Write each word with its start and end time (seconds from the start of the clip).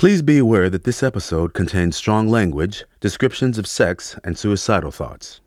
Please 0.00 0.22
be 0.22 0.38
aware 0.38 0.70
that 0.70 0.84
this 0.84 1.02
episode 1.02 1.52
contains 1.52 1.94
strong 1.94 2.26
language, 2.26 2.86
descriptions 3.00 3.58
of 3.58 3.66
sex, 3.66 4.18
and 4.24 4.38
suicidal 4.38 4.90
thoughts. 4.90 5.42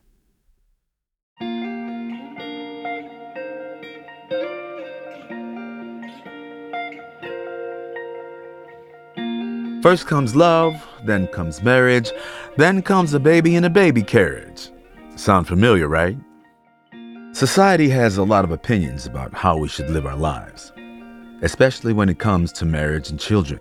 First 9.81 10.05
comes 10.05 10.35
love, 10.35 10.75
then 11.03 11.25
comes 11.29 11.63
marriage, 11.63 12.11
then 12.55 12.83
comes 12.83 13.15
a 13.15 13.19
baby 13.19 13.55
in 13.55 13.63
a 13.63 13.71
baby 13.71 14.03
carriage. 14.03 14.69
Sound 15.15 15.47
familiar, 15.47 15.87
right? 15.87 16.15
Society 17.31 17.89
has 17.89 18.17
a 18.17 18.23
lot 18.23 18.45
of 18.45 18.51
opinions 18.51 19.07
about 19.07 19.33
how 19.33 19.57
we 19.57 19.67
should 19.67 19.89
live 19.89 20.05
our 20.05 20.15
lives, 20.15 20.71
especially 21.41 21.91
when 21.91 22.07
it 22.07 22.19
comes 22.19 22.51
to 22.51 22.65
marriage 22.65 23.09
and 23.09 23.19
children. 23.19 23.59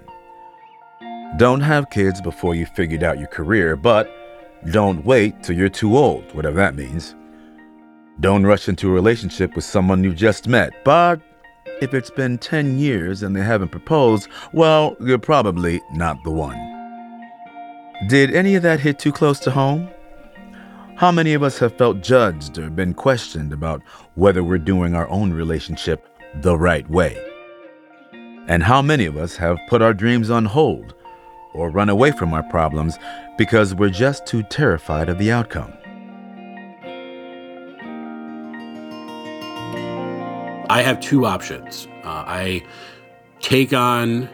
Don't 1.39 1.63
have 1.63 1.89
kids 1.89 2.21
before 2.21 2.55
you 2.55 2.67
figured 2.67 3.03
out 3.03 3.19
your 3.19 3.29
career, 3.29 3.75
but 3.75 4.15
don't 4.71 5.03
wait 5.05 5.43
till 5.43 5.57
you're 5.57 5.71
too 5.71 5.97
old, 5.97 6.35
whatever 6.35 6.57
that 6.57 6.77
means. 6.77 7.15
Don't 8.21 8.45
rush 8.45 8.69
into 8.69 8.91
a 8.91 8.93
relationship 8.93 9.57
with 9.57 9.65
someone 9.65 10.05
you've 10.05 10.15
just 10.15 10.47
met, 10.47 10.85
but 10.85 11.23
if 11.81 11.95
it's 11.95 12.11
been 12.11 12.37
10 12.37 12.79
years 12.79 13.23
and 13.23 13.35
they 13.35 13.43
haven't 13.43 13.71
proposed, 13.71 14.29
well, 14.53 14.95
you're 15.01 15.19
probably 15.19 15.81
not 15.95 16.23
the 16.23 16.31
one. 16.31 16.59
Did 18.09 18.35
any 18.35 18.55
of 18.55 18.63
that 18.65 18.81
hit 18.81 18.99
too 18.99 19.11
close 19.11 19.41
to 19.41 19.51
home? 19.51 19.89
How 20.97 21.11
many 21.11 21.33
of 21.33 21.43
us 21.43 21.59
have 21.59 21.79
felt 21.79 22.03
judged 22.03 22.59
or 22.59 22.69
been 22.69 22.93
questioned 22.93 23.55
about 23.55 23.83
whether 24.17 24.45
we're 24.45 24.59
doing 24.59 24.95
our 24.95 25.09
own 25.09 25.33
relationship 25.33 26.07
the 26.43 26.59
right 26.59 26.89
way? 26.91 27.17
And 28.49 28.63
how 28.63 28.83
many 28.83 29.07
of 29.07 29.17
us 29.17 29.35
have 29.37 29.59
put 29.69 29.81
our 29.81 29.95
dreams 29.95 30.29
on 30.29 30.45
hold 30.45 30.95
or 31.55 31.71
run 31.71 31.89
away 31.89 32.11
from 32.11 32.33
our 32.33 32.43
problems 32.45 32.99
because 33.37 33.75
we're 33.75 33.91
just 33.91 34.27
too 34.27 34.43
terrified 34.45 35.09
of 35.09 35.19
the 35.19 35.31
outcome? 35.31 35.73
I 40.71 40.81
have 40.83 41.01
two 41.01 41.27
options. 41.27 41.87
Uh, 42.03 42.25
I 42.27 42.65
take 43.41 43.75
on 43.75 44.29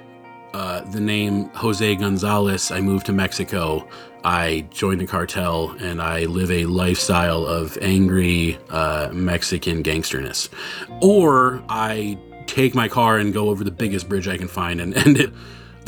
uh, 0.54 0.82
the 0.90 1.00
name 1.00 1.48
Jose 1.50 1.96
Gonzalez. 1.96 2.70
I 2.70 2.80
move 2.80 3.02
to 3.04 3.12
Mexico. 3.12 3.88
I 4.24 4.66
join 4.70 4.98
the 4.98 5.06
cartel 5.06 5.70
and 5.80 6.00
I 6.00 6.24
live 6.24 6.50
a 6.50 6.66
lifestyle 6.66 7.44
of 7.44 7.76
angry 7.80 8.58
uh, 8.70 9.10
Mexican 9.12 9.82
gangsterness. 9.82 10.48
Or 11.00 11.62
I 11.68 12.18
take 12.46 12.74
my 12.74 12.88
car 12.88 13.18
and 13.18 13.32
go 13.32 13.48
over 13.50 13.64
the 13.64 13.70
biggest 13.70 14.08
bridge 14.08 14.28
I 14.28 14.36
can 14.36 14.48
find 14.48 14.80
and 14.80 14.96
end 15.06 15.18
it. 15.18 15.32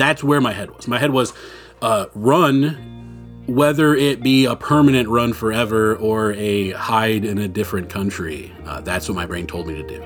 That's 0.01 0.25
where 0.25 0.41
my 0.41 0.55
head 0.55 0.71
was. 0.71 0.89
My 0.89 0.99
head 0.99 1.11
was 1.11 1.35
uh, 1.83 2.07
run, 2.15 3.45
whether 3.47 3.95
it 3.95 4.23
be 4.23 4.47
a 4.47 4.57
permanent 4.57 5.11
run 5.11 5.35
forever 5.35 5.95
or 5.97 6.33
a 6.33 6.71
hide 6.71 7.27
in 7.27 7.37
a 7.37 7.47
different 7.47 7.91
country. 7.91 8.51
Uh, 8.65 8.81
that's 8.81 9.11
what 9.11 9.15
my 9.15 9.27
brain 9.27 9.47
told 9.47 9.67
me 9.67 9.75
to 9.75 9.87
do. 9.87 10.01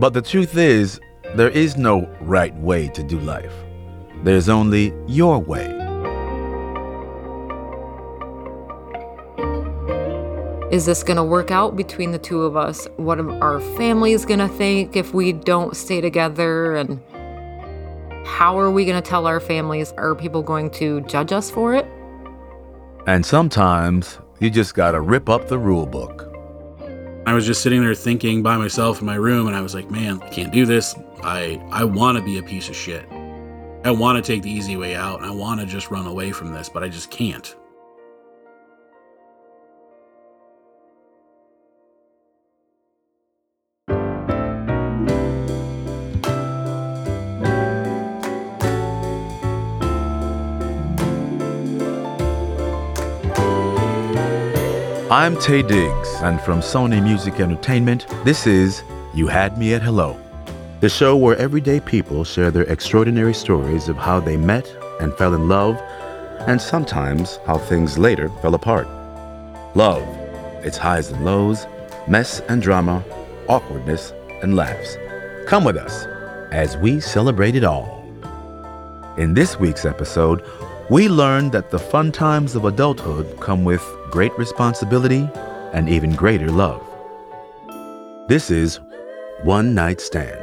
But 0.00 0.14
the 0.14 0.20
truth 0.20 0.56
is, 0.56 0.98
there 1.36 1.48
is 1.48 1.76
no 1.76 2.12
right 2.22 2.52
way 2.56 2.88
to 2.88 3.04
do 3.04 3.20
life. 3.20 3.52
There's 4.24 4.48
only 4.48 4.92
your 5.06 5.38
way. 5.38 5.66
Is 10.72 10.86
this 10.86 11.04
going 11.04 11.18
to 11.18 11.22
work 11.22 11.52
out 11.52 11.76
between 11.76 12.10
the 12.10 12.18
two 12.18 12.42
of 12.42 12.56
us? 12.56 12.88
What 12.96 13.20
are 13.20 13.30
our 13.40 13.60
families 13.76 14.24
going 14.24 14.40
to 14.40 14.48
think 14.48 14.96
if 14.96 15.14
we 15.14 15.32
don't 15.32 15.76
stay 15.76 16.00
together? 16.00 16.74
And 16.74 17.00
how 18.26 18.58
are 18.58 18.70
we 18.70 18.84
going 18.84 19.00
to 19.00 19.08
tell 19.08 19.26
our 19.26 19.40
families? 19.40 19.92
Are 19.92 20.14
people 20.14 20.42
going 20.42 20.70
to 20.72 21.00
judge 21.02 21.32
us 21.32 21.50
for 21.50 21.74
it? 21.74 21.86
And 23.06 23.24
sometimes 23.24 24.18
you 24.40 24.50
just 24.50 24.74
gotta 24.74 25.00
rip 25.00 25.28
up 25.28 25.48
the 25.48 25.58
rule 25.58 25.86
book. 25.86 26.32
I 27.24 27.32
was 27.34 27.46
just 27.46 27.62
sitting 27.62 27.80
there 27.82 27.94
thinking 27.94 28.42
by 28.42 28.56
myself 28.56 29.00
in 29.00 29.06
my 29.06 29.14
room, 29.14 29.46
and 29.46 29.56
I 29.56 29.60
was 29.60 29.74
like, 29.74 29.90
man, 29.90 30.20
I 30.22 30.28
can't 30.28 30.52
do 30.52 30.66
this. 30.66 30.94
I, 31.22 31.60
I 31.70 31.84
want 31.84 32.18
to 32.18 32.24
be 32.24 32.38
a 32.38 32.42
piece 32.42 32.68
of 32.68 32.76
shit. 32.76 33.04
I 33.84 33.90
want 33.90 34.22
to 34.22 34.32
take 34.32 34.42
the 34.42 34.50
easy 34.50 34.76
way 34.76 34.94
out, 34.94 35.20
and 35.20 35.26
I 35.26 35.34
want 35.34 35.60
to 35.60 35.66
just 35.66 35.90
run 35.90 36.06
away 36.06 36.32
from 36.32 36.52
this, 36.52 36.68
but 36.68 36.82
I 36.82 36.88
just 36.88 37.10
can't. 37.10 37.56
I'm 55.08 55.36
Taye 55.36 55.62
Diggs, 55.62 56.08
and 56.22 56.40
from 56.40 56.58
Sony 56.58 57.00
Music 57.00 57.38
Entertainment, 57.38 58.08
this 58.24 58.44
is 58.44 58.82
You 59.14 59.28
Had 59.28 59.56
Me 59.56 59.72
at 59.72 59.80
Hello, 59.80 60.18
the 60.80 60.88
show 60.88 61.14
where 61.14 61.36
everyday 61.36 61.78
people 61.78 62.24
share 62.24 62.50
their 62.50 62.64
extraordinary 62.64 63.32
stories 63.32 63.88
of 63.88 63.96
how 63.96 64.18
they 64.18 64.36
met 64.36 64.66
and 65.00 65.14
fell 65.14 65.34
in 65.34 65.48
love, 65.48 65.80
and 66.48 66.60
sometimes 66.60 67.38
how 67.46 67.56
things 67.56 67.96
later 67.96 68.30
fell 68.42 68.56
apart. 68.56 68.88
Love, 69.76 70.02
its 70.66 70.76
highs 70.76 71.10
and 71.10 71.24
lows, 71.24 71.68
mess 72.08 72.40
and 72.48 72.60
drama, 72.60 73.04
awkwardness 73.48 74.12
and 74.42 74.56
laughs. 74.56 74.96
Come 75.46 75.62
with 75.62 75.76
us 75.76 76.04
as 76.50 76.76
we 76.78 76.98
celebrate 76.98 77.54
it 77.54 77.62
all. 77.62 78.02
In 79.18 79.34
this 79.34 79.56
week's 79.60 79.84
episode, 79.84 80.44
we 80.90 81.08
learn 81.08 81.50
that 81.50 81.70
the 81.70 81.78
fun 81.78 82.10
times 82.10 82.56
of 82.56 82.64
adulthood 82.64 83.38
come 83.38 83.64
with 83.64 83.84
great 84.10 84.36
responsibility 84.38 85.28
and 85.72 85.88
even 85.88 86.12
greater 86.14 86.50
love. 86.50 86.82
This 88.28 88.50
is 88.50 88.80
One 89.42 89.74
Night 89.74 90.00
Stand. 90.00 90.42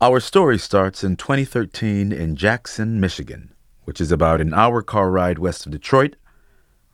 Our 0.00 0.20
story 0.20 0.58
starts 0.58 1.02
in 1.02 1.16
2013 1.16 2.12
in 2.12 2.36
Jackson, 2.36 3.00
Michigan, 3.00 3.52
which 3.84 4.00
is 4.00 4.12
about 4.12 4.40
an 4.40 4.54
hour 4.54 4.80
car 4.80 5.10
ride 5.10 5.40
west 5.40 5.66
of 5.66 5.72
Detroit. 5.72 6.14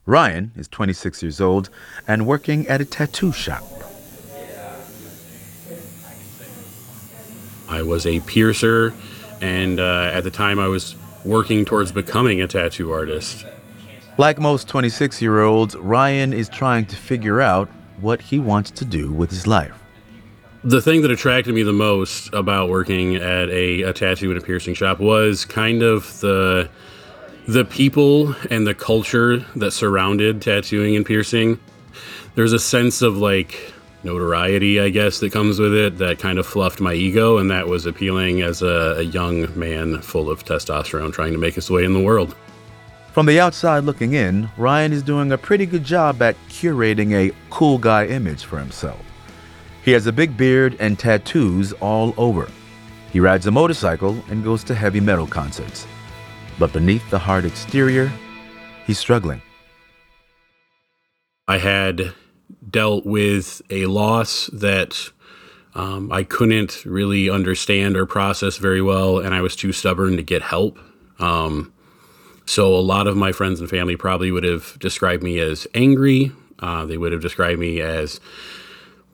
Ryan 0.06 0.52
is 0.56 0.68
26 0.68 1.22
years 1.22 1.40
old 1.40 1.68
and 2.08 2.26
working 2.26 2.66
at 2.66 2.80
a 2.80 2.86
tattoo 2.86 3.30
shop. 3.30 3.62
I 7.74 7.82
was 7.82 8.06
a 8.06 8.20
piercer, 8.20 8.94
and 9.40 9.80
uh, 9.80 10.10
at 10.12 10.22
the 10.22 10.30
time 10.30 10.60
I 10.60 10.68
was 10.68 10.94
working 11.24 11.64
towards 11.64 11.90
becoming 11.90 12.40
a 12.40 12.46
tattoo 12.46 12.92
artist. 12.92 13.44
Like 14.16 14.38
most 14.38 14.68
26 14.68 15.20
year 15.20 15.42
olds, 15.42 15.74
Ryan 15.74 16.32
is 16.32 16.48
trying 16.48 16.86
to 16.86 16.96
figure 16.96 17.40
out 17.40 17.68
what 18.00 18.22
he 18.22 18.38
wants 18.38 18.70
to 18.70 18.84
do 18.84 19.12
with 19.12 19.30
his 19.30 19.48
life. 19.48 19.74
The 20.62 20.80
thing 20.80 21.02
that 21.02 21.10
attracted 21.10 21.52
me 21.52 21.64
the 21.64 21.72
most 21.72 22.32
about 22.32 22.68
working 22.68 23.16
at 23.16 23.50
a, 23.50 23.82
a 23.82 23.92
tattoo 23.92 24.30
and 24.30 24.40
a 24.40 24.44
piercing 24.44 24.74
shop 24.74 25.00
was 25.00 25.44
kind 25.44 25.82
of 25.82 26.20
the 26.20 26.70
the 27.46 27.64
people 27.64 28.34
and 28.50 28.66
the 28.66 28.74
culture 28.74 29.44
that 29.56 29.72
surrounded 29.72 30.40
tattooing 30.40 30.96
and 30.96 31.04
piercing. 31.04 31.58
There's 32.36 32.54
a 32.54 32.58
sense 32.58 33.02
of 33.02 33.18
like 33.18 33.73
notoriety, 34.04 34.80
I 34.80 34.90
guess, 34.90 35.20
that 35.20 35.32
comes 35.32 35.58
with 35.58 35.74
it 35.74 35.98
that 35.98 36.18
kind 36.18 36.38
of 36.38 36.46
fluffed 36.46 36.80
my 36.80 36.94
ego, 36.94 37.38
and 37.38 37.50
that 37.50 37.68
was 37.68 37.86
appealing 37.86 38.42
as 38.42 38.62
a, 38.62 38.96
a 38.98 39.02
young 39.02 39.58
man 39.58 40.00
full 40.00 40.30
of 40.30 40.44
testosterone 40.44 41.12
trying 41.12 41.32
to 41.32 41.38
make 41.38 41.54
his 41.54 41.70
way 41.70 41.84
in 41.84 41.94
the 41.94 42.02
world. 42.02 42.36
From 43.12 43.26
the 43.26 43.38
outside 43.38 43.84
looking 43.84 44.14
in, 44.14 44.50
Ryan 44.56 44.92
is 44.92 45.02
doing 45.02 45.30
a 45.30 45.38
pretty 45.38 45.66
good 45.66 45.84
job 45.84 46.20
at 46.20 46.36
curating 46.48 47.12
a 47.12 47.34
cool 47.50 47.78
guy 47.78 48.06
image 48.06 48.44
for 48.44 48.58
himself. 48.58 49.00
He 49.84 49.92
has 49.92 50.06
a 50.06 50.12
big 50.12 50.36
beard 50.36 50.76
and 50.80 50.98
tattoos 50.98 51.72
all 51.74 52.14
over. 52.16 52.48
He 53.12 53.20
rides 53.20 53.46
a 53.46 53.52
motorcycle 53.52 54.16
and 54.30 54.42
goes 54.42 54.64
to 54.64 54.74
heavy 54.74 54.98
metal 54.98 55.26
concerts. 55.26 55.86
But 56.58 56.72
beneath 56.72 57.08
the 57.10 57.18
hard 57.18 57.44
exterior, 57.44 58.10
he's 58.86 58.98
struggling. 58.98 59.42
I 61.46 61.58
had 61.58 62.14
dealt 62.70 63.04
with 63.06 63.62
a 63.70 63.86
loss 63.86 64.46
that 64.52 65.10
um, 65.74 66.12
I 66.12 66.22
couldn't 66.22 66.84
really 66.84 67.28
understand 67.28 67.96
or 67.96 68.06
process 68.06 68.58
very 68.58 68.82
well, 68.82 69.18
and 69.18 69.34
I 69.34 69.40
was 69.40 69.56
too 69.56 69.72
stubborn 69.72 70.16
to 70.16 70.22
get 70.22 70.42
help. 70.42 70.78
Um, 71.18 71.72
so 72.46 72.74
a 72.74 72.80
lot 72.80 73.06
of 73.06 73.16
my 73.16 73.32
friends 73.32 73.60
and 73.60 73.68
family 73.68 73.96
probably 73.96 74.30
would 74.30 74.44
have 74.44 74.78
described 74.78 75.22
me 75.22 75.38
as 75.40 75.66
angry. 75.74 76.32
Uh, 76.58 76.84
they 76.84 76.96
would 76.96 77.12
have 77.12 77.22
described 77.22 77.58
me 77.58 77.80
as 77.80 78.20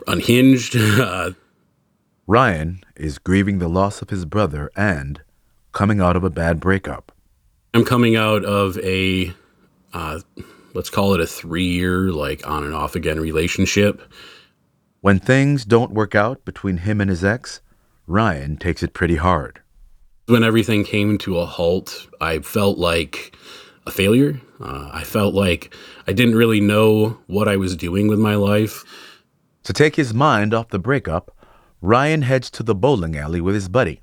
unhinged. 0.07 0.77
Uh, 1.01 1.33
Ryan 2.27 2.85
is 2.95 3.19
grieving 3.19 3.59
the 3.59 3.69
loss 3.69 4.03
of 4.03 4.11
his 4.11 4.25
brother 4.25 4.71
and 4.77 5.21
coming 5.73 6.01
out 6.01 6.15
of 6.15 6.23
a 6.23 6.31
bad 6.31 6.61
breakup. 6.61 7.11
I'm 7.75 7.85
coming 7.85 8.15
out 8.15 8.45
of 8.45 8.79
a 8.79 9.35
uh, 9.93 10.21
let's 10.75 10.91
call 10.91 11.15
it 11.15 11.21
a 11.21 11.27
three 11.27 11.67
year, 11.67 12.11
like 12.11 12.47
on 12.47 12.65
and 12.65 12.75
off 12.75 12.95
again 12.95 13.21
relationship. 13.21 14.03
When 15.01 15.19
things 15.19 15.65
don't 15.65 15.93
work 15.93 16.15
out 16.15 16.45
between 16.45 16.79
him 16.79 17.01
and 17.01 17.09
his 17.09 17.25
ex, 17.25 17.61
Ryan 18.07 18.57
takes 18.57 18.83
it 18.83 18.93
pretty 18.93 19.17
hard. 19.17 19.61
When 20.27 20.45
everything 20.45 20.85
came 20.85 21.19
to 21.19 21.39
a 21.39 21.47
halt, 21.47 22.07
I 22.21 22.41
felt 22.41 22.79
like 22.79 23.37
a 23.87 23.91
failure. 23.91 24.41
Uh, 24.61 24.91
I 24.93 25.05
felt 25.05 25.35
like 25.35 25.75
I 26.07 26.13
didn't 26.13 26.37
really 26.37 26.61
know 26.61 27.19
what 27.27 27.49
I 27.49 27.57
was 27.57 27.77
doing 27.77 28.09
with 28.09 28.19
my 28.19 28.35
life. 28.35 28.85
To 29.65 29.73
take 29.73 29.97
his 29.97 30.13
mind 30.13 30.55
off 30.55 30.69
the 30.69 30.79
breakup, 30.79 31.35
Ryan 31.81 32.23
heads 32.23 32.51
to 32.51 32.63
the 32.63 32.75
bowling 32.75 33.17
alley 33.17 33.41
with 33.41 33.55
his 33.55 33.69
buddy. 33.69 34.03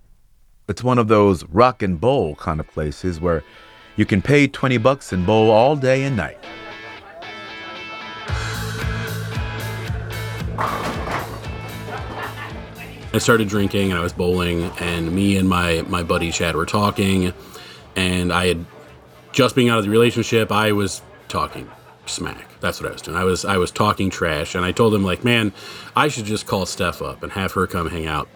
It's 0.68 0.84
one 0.84 0.98
of 0.98 1.08
those 1.08 1.46
rock 1.46 1.82
and 1.82 2.00
bowl 2.02 2.36
kind 2.36 2.60
of 2.60 2.68
places 2.68 3.22
where 3.22 3.44
you 3.98 4.06
can 4.06 4.22
pay 4.22 4.48
20 4.48 4.78
bucks 4.78 5.12
and 5.12 5.26
bowl 5.26 5.52
all 5.52 5.76
day 5.76 6.04
and 6.04 6.16
night. 6.16 6.38
I 13.14 13.20
started 13.20 13.48
drinking 13.50 13.90
and 13.90 14.00
I 14.00 14.04
was 14.04 14.14
bowling, 14.14 14.64
and 14.80 15.12
me 15.12 15.38
and 15.38 15.50
my 15.50 15.82
my 15.88 16.04
buddy 16.04 16.32
Chad 16.32 16.56
were 16.56 16.68
talking, 16.68 17.34
and 17.96 18.32
I 18.32 18.48
had 18.48 18.66
just 19.32 19.56
being 19.56 19.70
out 19.70 19.80
of 19.80 19.86
the 19.86 19.90
relationship, 19.90 20.52
I 20.52 20.72
was 20.72 21.02
talking 21.28 21.68
smack. 22.06 22.48
That's 22.60 22.80
what 22.80 22.90
I 22.90 22.94
was 22.94 23.02
doing. 23.02 23.18
I 23.18 23.24
was 23.24 23.44
I 23.44 23.58
was 23.58 23.72
talking 23.72 24.12
trash, 24.12 24.54
and 24.54 24.64
I 24.64 24.72
told 24.72 24.94
him 24.94 25.04
like, 25.04 25.24
man, 25.24 25.52
I 25.96 26.10
should 26.10 26.26
just 26.26 26.46
call 26.46 26.68
Steph 26.68 27.02
up 27.02 27.24
and 27.24 27.32
have 27.32 27.54
her 27.54 27.66
come 27.66 27.90
hang 27.90 28.06
out. 28.06 28.30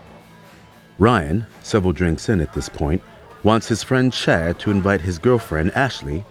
Ryan, 0.98 1.46
several 1.62 1.94
drinks 1.94 2.30
in 2.30 2.42
at 2.42 2.54
this 2.54 2.70
point, 2.70 3.04
wants 3.44 3.68
his 3.68 3.84
friend 3.84 4.14
Chad 4.14 4.60
to 4.60 4.72
invite 4.72 5.02
his 5.02 5.20
girlfriend 5.20 5.72
Ashley, 5.72 6.26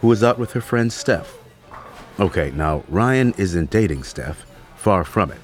who 0.00 0.10
is 0.12 0.24
out 0.24 0.38
with 0.38 0.52
her 0.52 0.60
friend 0.60 0.92
Steph. 0.92 1.34
Okay, 2.18 2.50
now 2.54 2.82
Ryan 2.88 3.34
isn't 3.36 3.70
dating 3.70 4.02
Steph, 4.04 4.46
far 4.76 5.04
from 5.04 5.30
it, 5.30 5.40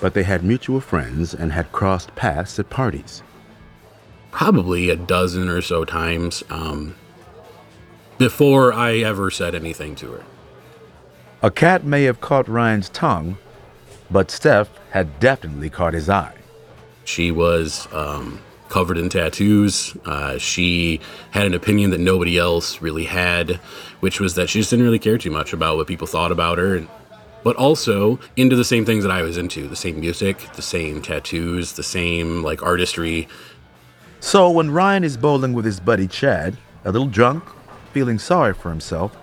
but 0.00 0.14
they 0.14 0.22
had 0.22 0.44
mutual 0.44 0.80
friends 0.80 1.34
and 1.34 1.52
had 1.52 1.72
crossed 1.72 2.14
paths 2.14 2.58
at 2.58 2.70
parties. 2.70 3.22
Probably 4.30 4.90
a 4.90 4.96
dozen 4.96 5.48
or 5.48 5.62
so 5.62 5.84
times 5.84 6.42
um, 6.50 6.94
before 8.18 8.72
I 8.72 8.98
ever 8.98 9.30
said 9.30 9.54
anything 9.54 9.94
to 9.96 10.12
her. 10.12 10.24
A 11.42 11.50
cat 11.50 11.84
may 11.84 12.04
have 12.04 12.20
caught 12.20 12.48
Ryan's 12.48 12.88
tongue, 12.88 13.36
but 14.10 14.30
Steph 14.30 14.70
had 14.90 15.20
definitely 15.20 15.68
caught 15.68 15.94
his 15.94 16.08
eye. 16.08 16.36
She 17.04 17.30
was 17.30 17.86
um, 17.92 18.40
covered 18.74 18.98
in 18.98 19.08
tattoos. 19.08 19.96
Uh, 20.04 20.36
she 20.36 20.98
had 21.30 21.46
an 21.46 21.54
opinion 21.54 21.90
that 21.90 22.00
nobody 22.00 22.36
else 22.36 22.82
really 22.82 23.04
had, 23.04 23.52
which 24.00 24.18
was 24.18 24.34
that 24.34 24.50
she 24.50 24.58
just 24.58 24.70
didn't 24.70 24.84
really 24.84 24.98
care 24.98 25.16
too 25.16 25.30
much 25.30 25.52
about 25.52 25.76
what 25.76 25.86
people 25.86 26.08
thought 26.08 26.32
about 26.32 26.58
her. 26.58 26.84
But 27.44 27.54
also 27.54 28.18
into 28.34 28.56
the 28.56 28.64
same 28.64 28.84
things 28.84 29.04
that 29.04 29.12
I 29.12 29.22
was 29.22 29.36
into 29.36 29.68
the 29.68 29.76
same 29.76 30.00
music, 30.00 30.38
the 30.54 30.62
same 30.76 31.00
tattoos, 31.00 31.74
the 31.74 31.84
same 31.84 32.42
like 32.42 32.64
artistry. 32.64 33.28
So 34.18 34.50
when 34.50 34.72
Ryan 34.72 35.04
is 35.04 35.16
bowling 35.16 35.52
with 35.52 35.64
his 35.64 35.78
buddy 35.78 36.08
Chad, 36.08 36.56
a 36.84 36.90
little 36.90 37.06
drunk, 37.06 37.44
feeling 37.92 38.18
sorry 38.18 38.54
for 38.54 38.70
himself, 38.70 39.16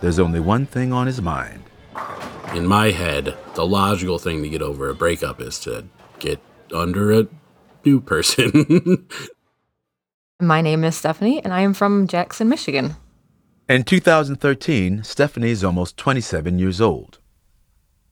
there's 0.00 0.18
only 0.18 0.40
one 0.40 0.64
thing 0.64 0.94
on 0.94 1.06
his 1.06 1.20
mind. 1.20 1.62
In 2.54 2.66
my 2.66 2.90
head, 2.90 3.36
the 3.54 3.66
logical 3.66 4.18
thing 4.18 4.42
to 4.42 4.48
get 4.48 4.62
over 4.62 4.88
a 4.88 4.94
breakup 4.94 5.42
is 5.42 5.58
to 5.60 5.84
get 6.20 6.40
under 6.72 7.12
a 7.12 7.28
new 7.84 8.00
person. 8.00 9.06
My 10.40 10.60
name 10.60 10.84
is 10.84 10.96
Stephanie, 10.96 11.42
and 11.42 11.52
I 11.52 11.60
am 11.60 11.74
from 11.74 12.06
Jackson, 12.06 12.48
Michigan. 12.48 12.96
In 13.68 13.84
2013, 13.84 15.04
Stephanie 15.04 15.50
is 15.50 15.64
almost 15.64 15.96
27 15.96 16.58
years 16.58 16.80
old. 16.80 17.18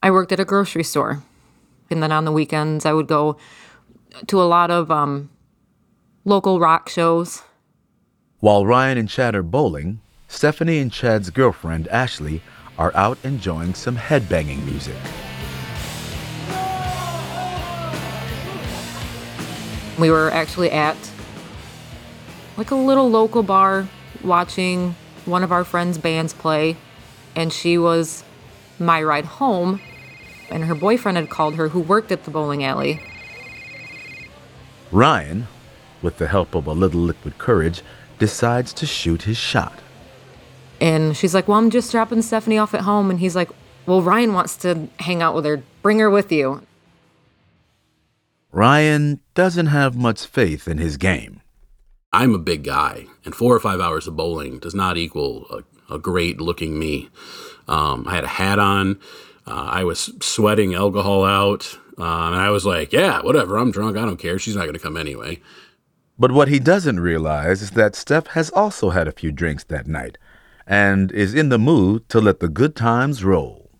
I 0.01 0.09
worked 0.09 0.31
at 0.31 0.39
a 0.39 0.45
grocery 0.45 0.83
store. 0.83 1.21
And 1.89 2.01
then 2.01 2.11
on 2.11 2.25
the 2.25 2.31
weekends, 2.31 2.85
I 2.85 2.93
would 2.93 3.07
go 3.07 3.37
to 4.27 4.41
a 4.41 4.45
lot 4.45 4.71
of 4.71 4.89
um, 4.89 5.29
local 6.25 6.59
rock 6.59 6.89
shows. 6.89 7.43
While 8.39 8.65
Ryan 8.65 8.97
and 8.97 9.09
Chad 9.09 9.35
are 9.35 9.43
bowling, 9.43 10.01
Stephanie 10.27 10.79
and 10.79 10.91
Chad's 10.91 11.29
girlfriend, 11.29 11.87
Ashley, 11.89 12.41
are 12.77 12.95
out 12.95 13.17
enjoying 13.23 13.75
some 13.75 13.95
headbanging 13.95 14.65
music. 14.65 14.95
We 19.99 20.09
were 20.09 20.29
actually 20.31 20.71
at 20.71 20.97
like 22.57 22.71
a 22.71 22.75
little 22.75 23.09
local 23.09 23.43
bar 23.43 23.87
watching 24.23 24.95
one 25.25 25.43
of 25.43 25.51
our 25.51 25.63
friends' 25.63 25.97
bands 25.97 26.33
play, 26.33 26.77
and 27.35 27.51
she 27.51 27.77
was 27.77 28.23
my 28.79 29.01
ride 29.01 29.25
home, 29.25 29.81
and 30.49 30.65
her 30.65 30.75
boyfriend 30.75 31.17
had 31.17 31.29
called 31.29 31.55
her 31.55 31.69
who 31.69 31.79
worked 31.79 32.11
at 32.11 32.25
the 32.25 32.31
bowling 32.31 32.63
alley. 32.63 33.01
Ryan, 34.91 35.47
with 36.01 36.17
the 36.17 36.27
help 36.27 36.53
of 36.53 36.67
a 36.67 36.73
little 36.73 37.01
liquid 37.01 37.37
courage, 37.37 37.81
decides 38.19 38.73
to 38.73 38.85
shoot 38.85 39.23
his 39.23 39.37
shot. 39.37 39.79
And 40.79 41.15
she's 41.15 41.33
like, 41.33 41.47
Well, 41.47 41.57
I'm 41.57 41.69
just 41.69 41.91
dropping 41.91 42.21
Stephanie 42.21 42.57
off 42.57 42.73
at 42.73 42.81
home. 42.81 43.09
And 43.09 43.19
he's 43.19 43.35
like, 43.35 43.49
Well, 43.85 44.01
Ryan 44.01 44.33
wants 44.33 44.55
to 44.57 44.87
hang 44.99 45.21
out 45.21 45.33
with 45.33 45.45
her. 45.45 45.63
Bring 45.81 45.99
her 45.99 46.09
with 46.09 46.31
you. 46.31 46.61
Ryan 48.53 49.19
doesn't 49.33 49.65
have 49.65 49.95
much 49.95 50.27
faith 50.27 50.67
in 50.67 50.77
his 50.77 50.97
game. 50.97 51.41
I'm 52.13 52.35
a 52.35 52.37
big 52.37 52.63
guy, 52.63 53.07
and 53.25 53.33
four 53.33 53.55
or 53.55 53.59
five 53.59 53.81
hours 53.81 54.05
of 54.07 54.15
bowling 54.15 54.59
does 54.59 54.75
not 54.75 54.95
equal 54.95 55.47
a, 55.89 55.95
a 55.95 55.97
great 55.97 56.39
looking 56.39 56.77
me. 56.77 57.09
Um, 57.67 58.07
I 58.07 58.13
had 58.13 58.23
a 58.23 58.27
hat 58.27 58.59
on. 58.59 58.99
Uh, 59.47 59.69
I 59.71 59.83
was 59.83 60.11
sweating 60.21 60.75
alcohol 60.75 61.25
out. 61.25 61.79
Uh, 61.97 62.27
and 62.27 62.35
I 62.35 62.51
was 62.51 62.63
like, 62.63 62.93
yeah, 62.93 63.21
whatever. 63.21 63.57
I'm 63.57 63.71
drunk. 63.71 63.97
I 63.97 64.05
don't 64.05 64.17
care. 64.17 64.37
She's 64.37 64.55
not 64.55 64.63
going 64.63 64.73
to 64.73 64.79
come 64.79 64.97
anyway. 64.97 65.41
But 66.19 66.31
what 66.31 66.47
he 66.47 66.59
doesn't 66.59 66.99
realize 66.99 67.63
is 67.63 67.71
that 67.71 67.95
Steph 67.95 68.27
has 68.27 68.51
also 68.51 68.91
had 68.91 69.07
a 69.07 69.11
few 69.11 69.31
drinks 69.31 69.63
that 69.63 69.87
night 69.87 70.19
and 70.67 71.11
is 71.11 71.33
in 71.33 71.49
the 71.49 71.57
mood 71.57 72.07
to 72.09 72.21
let 72.21 72.39
the 72.39 72.47
good 72.47 72.75
times 72.75 73.23
roll. 73.23 73.71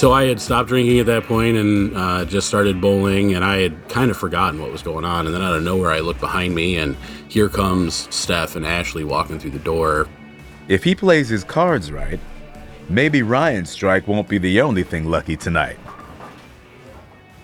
So 0.00 0.12
I 0.12 0.24
had 0.24 0.40
stopped 0.40 0.70
drinking 0.70 0.98
at 0.98 1.04
that 1.04 1.24
point 1.24 1.58
and 1.58 1.94
uh, 1.94 2.24
just 2.24 2.48
started 2.48 2.80
bowling, 2.80 3.34
and 3.34 3.44
I 3.44 3.58
had 3.58 3.86
kind 3.90 4.10
of 4.10 4.16
forgotten 4.16 4.58
what 4.58 4.72
was 4.72 4.82
going 4.82 5.04
on. 5.04 5.26
And 5.26 5.34
then 5.34 5.42
out 5.42 5.54
of 5.54 5.62
nowhere, 5.62 5.90
I 5.90 6.00
looked 6.00 6.20
behind 6.20 6.54
me, 6.54 6.78
and 6.78 6.96
here 7.28 7.50
comes 7.50 8.08
Steph 8.08 8.56
and 8.56 8.66
Ashley 8.66 9.04
walking 9.04 9.38
through 9.38 9.50
the 9.50 9.58
door. 9.58 10.08
If 10.68 10.84
he 10.84 10.94
plays 10.94 11.28
his 11.28 11.44
cards 11.44 11.92
right, 11.92 12.18
maybe 12.88 13.22
Ryan's 13.22 13.68
strike 13.68 14.08
won't 14.08 14.26
be 14.26 14.38
the 14.38 14.62
only 14.62 14.84
thing 14.84 15.04
lucky 15.04 15.36
tonight. 15.36 15.78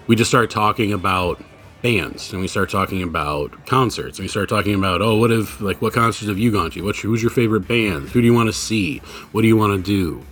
We 0.07 0.17
just 0.17 0.31
start 0.31 0.51
talking 0.51 0.95
about 0.95 1.45
bands, 1.83 2.33
and 2.33 2.41
we 2.41 2.49
start 2.49 2.71
talking 2.71 3.03
about 3.03 3.67
concerts, 3.67 4.19
and 4.19 4.25
we 4.25 4.29
start 4.29 4.49
talking 4.49 4.75
about, 4.75 5.03
oh, 5.03 5.17
what 5.17 5.31
if, 5.31 5.61
like, 5.61 5.83
what 5.83 5.93
concerts 5.93 6.29
have 6.29 6.39
you 6.39 6.53
gone 6.53 6.71
to? 6.71 6.81
What's, 6.81 7.01
who's 7.01 7.21
your 7.21 7.33
favorite 7.33 7.69
band? 7.69 8.09
Who 8.09 8.23
do 8.23 8.27
you 8.27 8.33
want 8.33 8.49
to 8.49 8.55
see? 8.55 9.01
What 9.33 9.43
do 9.43 9.47
you 9.47 9.59
want 9.59 9.77
to 9.77 9.83
do? 9.83 10.25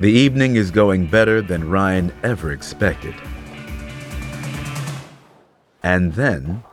The 0.00 0.10
evening 0.10 0.56
is 0.56 0.72
going 0.72 1.06
better 1.06 1.40
than 1.40 1.70
Ryan 1.70 2.12
ever 2.24 2.50
expected. 2.50 3.14
And 5.84 6.12
then. 6.14 6.64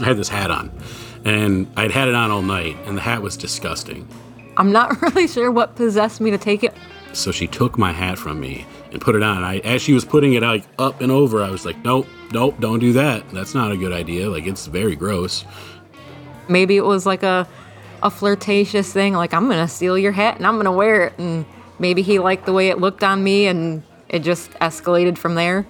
I 0.00 0.06
had 0.06 0.16
this 0.16 0.30
hat 0.30 0.50
on, 0.50 0.70
and 1.26 1.70
I'd 1.76 1.90
had 1.90 2.08
it 2.08 2.14
on 2.14 2.30
all 2.30 2.40
night, 2.40 2.74
and 2.86 2.96
the 2.96 3.02
hat 3.02 3.20
was 3.20 3.36
disgusting. 3.36 4.08
I'm 4.56 4.72
not 4.72 5.02
really 5.02 5.28
sure 5.28 5.52
what 5.52 5.76
possessed 5.76 6.22
me 6.22 6.30
to 6.30 6.38
take 6.38 6.64
it. 6.64 6.74
So 7.12 7.32
she 7.32 7.46
took 7.46 7.76
my 7.76 7.92
hat 7.92 8.16
from 8.16 8.40
me 8.40 8.64
and 8.92 9.00
put 9.00 9.14
it 9.14 9.22
on. 9.22 9.44
I, 9.44 9.58
as 9.58 9.82
she 9.82 9.92
was 9.92 10.06
putting 10.06 10.32
it 10.32 10.42
like 10.42 10.64
up 10.78 11.02
and 11.02 11.12
over, 11.12 11.42
I 11.42 11.50
was 11.50 11.66
like, 11.66 11.76
"Nope, 11.84 12.06
nope, 12.32 12.56
don't 12.60 12.78
do 12.78 12.94
that. 12.94 13.28
That's 13.30 13.54
not 13.54 13.72
a 13.72 13.76
good 13.76 13.92
idea. 13.92 14.30
Like 14.30 14.46
it's 14.46 14.66
very 14.66 14.96
gross." 14.96 15.44
Maybe 16.48 16.76
it 16.76 16.84
was 16.84 17.06
like 17.06 17.22
a 17.22 17.46
a 18.04 18.10
flirtatious 18.10 18.92
thing, 18.92 19.14
like 19.14 19.32
I'm 19.32 19.48
gonna 19.48 19.66
steal 19.66 19.98
your 19.98 20.12
hat 20.12 20.36
and 20.36 20.46
I'm 20.46 20.56
gonna 20.56 20.70
wear 20.70 21.06
it. 21.06 21.14
And 21.18 21.46
maybe 21.78 22.02
he 22.02 22.18
liked 22.18 22.44
the 22.46 22.52
way 22.52 22.68
it 22.68 22.78
looked 22.78 23.02
on 23.02 23.24
me, 23.24 23.46
and 23.46 23.82
it 24.08 24.20
just 24.20 24.50
escalated 24.52 25.18
from 25.18 25.34
there. 25.34 25.66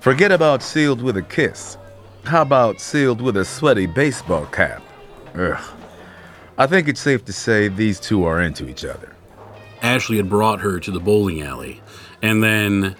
Forget 0.00 0.30
about 0.30 0.62
sealed 0.62 1.00
with 1.00 1.16
a 1.16 1.22
kiss. 1.22 1.78
How 2.24 2.42
about 2.42 2.80
sealed 2.80 3.20
with 3.20 3.36
a 3.36 3.44
sweaty 3.44 3.86
baseball 3.86 4.46
cap? 4.46 4.82
Ugh. 5.34 5.58
I 6.58 6.66
think 6.66 6.86
it's 6.86 7.00
safe 7.00 7.24
to 7.24 7.32
say 7.32 7.68
these 7.68 7.98
two 7.98 8.24
are 8.24 8.40
into 8.40 8.68
each 8.68 8.84
other. 8.84 9.16
Ashley 9.80 10.18
had 10.18 10.28
brought 10.28 10.60
her 10.60 10.78
to 10.78 10.90
the 10.90 11.00
bowling 11.00 11.42
alley, 11.42 11.80
and 12.20 12.42
then 12.42 12.94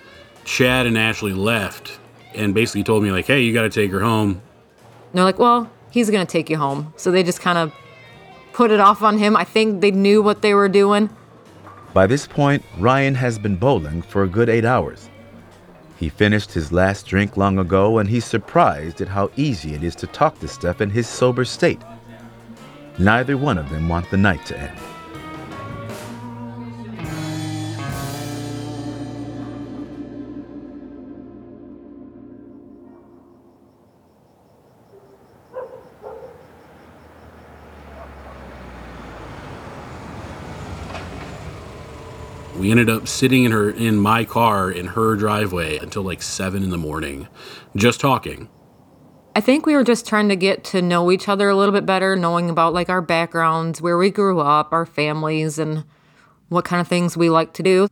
Chad 0.45 0.87
and 0.87 0.97
Ashley 0.97 1.33
left 1.33 1.99
and 2.35 2.55
basically 2.55 2.83
told 2.83 3.03
me 3.03 3.13
like, 3.13 3.27
"Hey, 3.27 3.43
you 3.43 3.53
got 3.53 3.63
to 3.63 3.71
take 3.71 3.93
her 3.93 4.01
home." 4.01 4.31
And 4.31 5.19
they're 5.19 5.25
like, 5.25 5.39
"Well, 5.39 5.71
he's 5.91 6.09
gonna 6.09 6.25
take 6.25 6.49
you 6.49 6.57
home." 6.57 6.95
So 6.97 7.11
they 7.11 7.23
just 7.23 7.43
kind 7.43 7.59
of 7.59 7.73
put 8.53 8.71
it 8.71 8.81
off 8.81 9.03
on 9.03 9.19
him. 9.19 9.37
I 9.37 9.45
think 9.45 9.81
they 9.81 9.91
knew 9.91 10.23
what 10.23 10.43
they 10.43 10.55
were 10.55 10.69
doing. 10.69 11.11
By 11.93 12.07
this 12.07 12.27
point, 12.27 12.65
Ryan 12.79 13.15
has 13.17 13.39
been 13.39 13.57
bowling 13.57 14.03
for 14.03 14.23
a 14.23 14.29
good 14.29 14.49
eight 14.49 14.65
hours, 14.65 15.11
He 15.99 16.09
finished 16.09 16.53
his 16.53 16.73
last 16.73 17.07
drink 17.07 17.37
long 17.37 17.59
ago 17.59 17.99
and 17.99 18.09
he's 18.09 18.25
surprised 18.25 19.01
at 19.01 19.09
how 19.09 19.31
easy 19.37 19.75
it 19.75 19.85
is 19.85 19.95
to 19.97 20.07
talk 20.07 20.39
to 20.41 20.49
Steph 20.49 20.81
in 20.81 20.91
his 20.91 21.07
sober 21.07 21.45
state. 21.45 21.81
Neither 22.99 23.37
one 23.37 23.59
of 23.59 23.71
them 23.71 23.89
want 23.89 24.11
the 24.11 24.17
night 24.17 24.45
to 24.47 24.59
end. 24.59 24.92
We 42.57 42.71
ended 42.71 42.91
up 42.91 43.09
sitting 43.09 43.45
in 43.45 43.53
her 43.53 43.71
in 43.71 43.97
my 43.97 44.25
car 44.25 44.71
in 44.71 44.89
her 44.89 45.17
driveway 45.17 45.79
until 45.79 46.03
like 46.03 46.23
seven 46.23 46.63
in 46.63 46.71
the 46.71 46.79
morning, 46.79 47.29
just 47.75 47.99
talking. 47.99 48.49
I 49.35 49.41
think 49.41 49.65
we 49.65 49.75
were 49.75 49.85
just 49.85 50.07
trying 50.07 50.29
to 50.29 50.37
get 50.37 50.63
to 50.65 50.83
know 50.83 51.11
each 51.11 51.29
other 51.29 51.49
a 51.49 51.57
little 51.57 51.73
bit 51.73 51.87
better, 51.87 52.15
knowing 52.15 52.51
about 52.51 52.75
like 52.75 52.91
our 52.91 53.01
backgrounds, 53.01 53.81
where 53.81 53.97
we 53.97 54.11
grew 54.11 54.41
up, 54.41 54.73
our 54.73 54.85
families, 54.85 55.59
and 55.59 55.85
what 56.51 56.67
kind 56.67 56.81
of 56.81 56.89
things 56.89 57.17
we 57.17 57.31
like 57.31 57.55
to 57.55 57.63
do. 57.63 57.89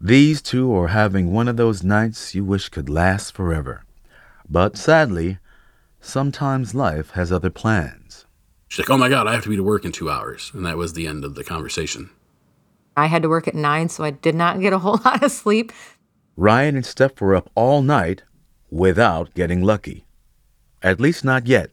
These 0.00 0.42
two 0.42 0.72
are 0.76 0.88
having 0.88 1.32
one 1.32 1.48
of 1.48 1.56
those 1.56 1.82
nights 1.82 2.34
you 2.34 2.44
wish 2.44 2.68
could 2.68 2.88
last 2.88 3.32
forever. 3.34 3.84
But 4.48 4.76
sadly, 4.76 5.38
sometimes 6.00 6.74
life 6.74 7.10
has 7.10 7.32
other 7.32 7.50
plans. 7.50 8.26
She's 8.68 8.84
like, 8.84 8.90
"Oh 8.90 8.98
my 8.98 9.08
god, 9.08 9.26
I 9.26 9.32
have 9.32 9.42
to 9.42 9.48
be 9.48 9.56
to 9.56 9.62
work 9.64 9.84
in 9.84 9.90
two 9.90 10.08
hours," 10.08 10.52
and 10.54 10.64
that 10.64 10.76
was 10.76 10.92
the 10.92 11.08
end 11.08 11.24
of 11.24 11.34
the 11.34 11.42
conversation. 11.42 12.10
I 12.96 13.06
had 13.06 13.22
to 13.22 13.28
work 13.28 13.46
at 13.46 13.54
nine, 13.54 13.88
so 13.88 14.04
I 14.04 14.10
did 14.10 14.34
not 14.34 14.60
get 14.60 14.72
a 14.72 14.78
whole 14.78 15.00
lot 15.04 15.22
of 15.22 15.30
sleep. 15.30 15.72
Ryan 16.36 16.76
and 16.76 16.86
Steph 16.86 17.20
were 17.20 17.34
up 17.34 17.50
all 17.54 17.82
night 17.82 18.22
without 18.70 19.34
getting 19.34 19.62
lucky. 19.62 20.06
At 20.82 21.00
least 21.00 21.24
not 21.24 21.46
yet. 21.46 21.70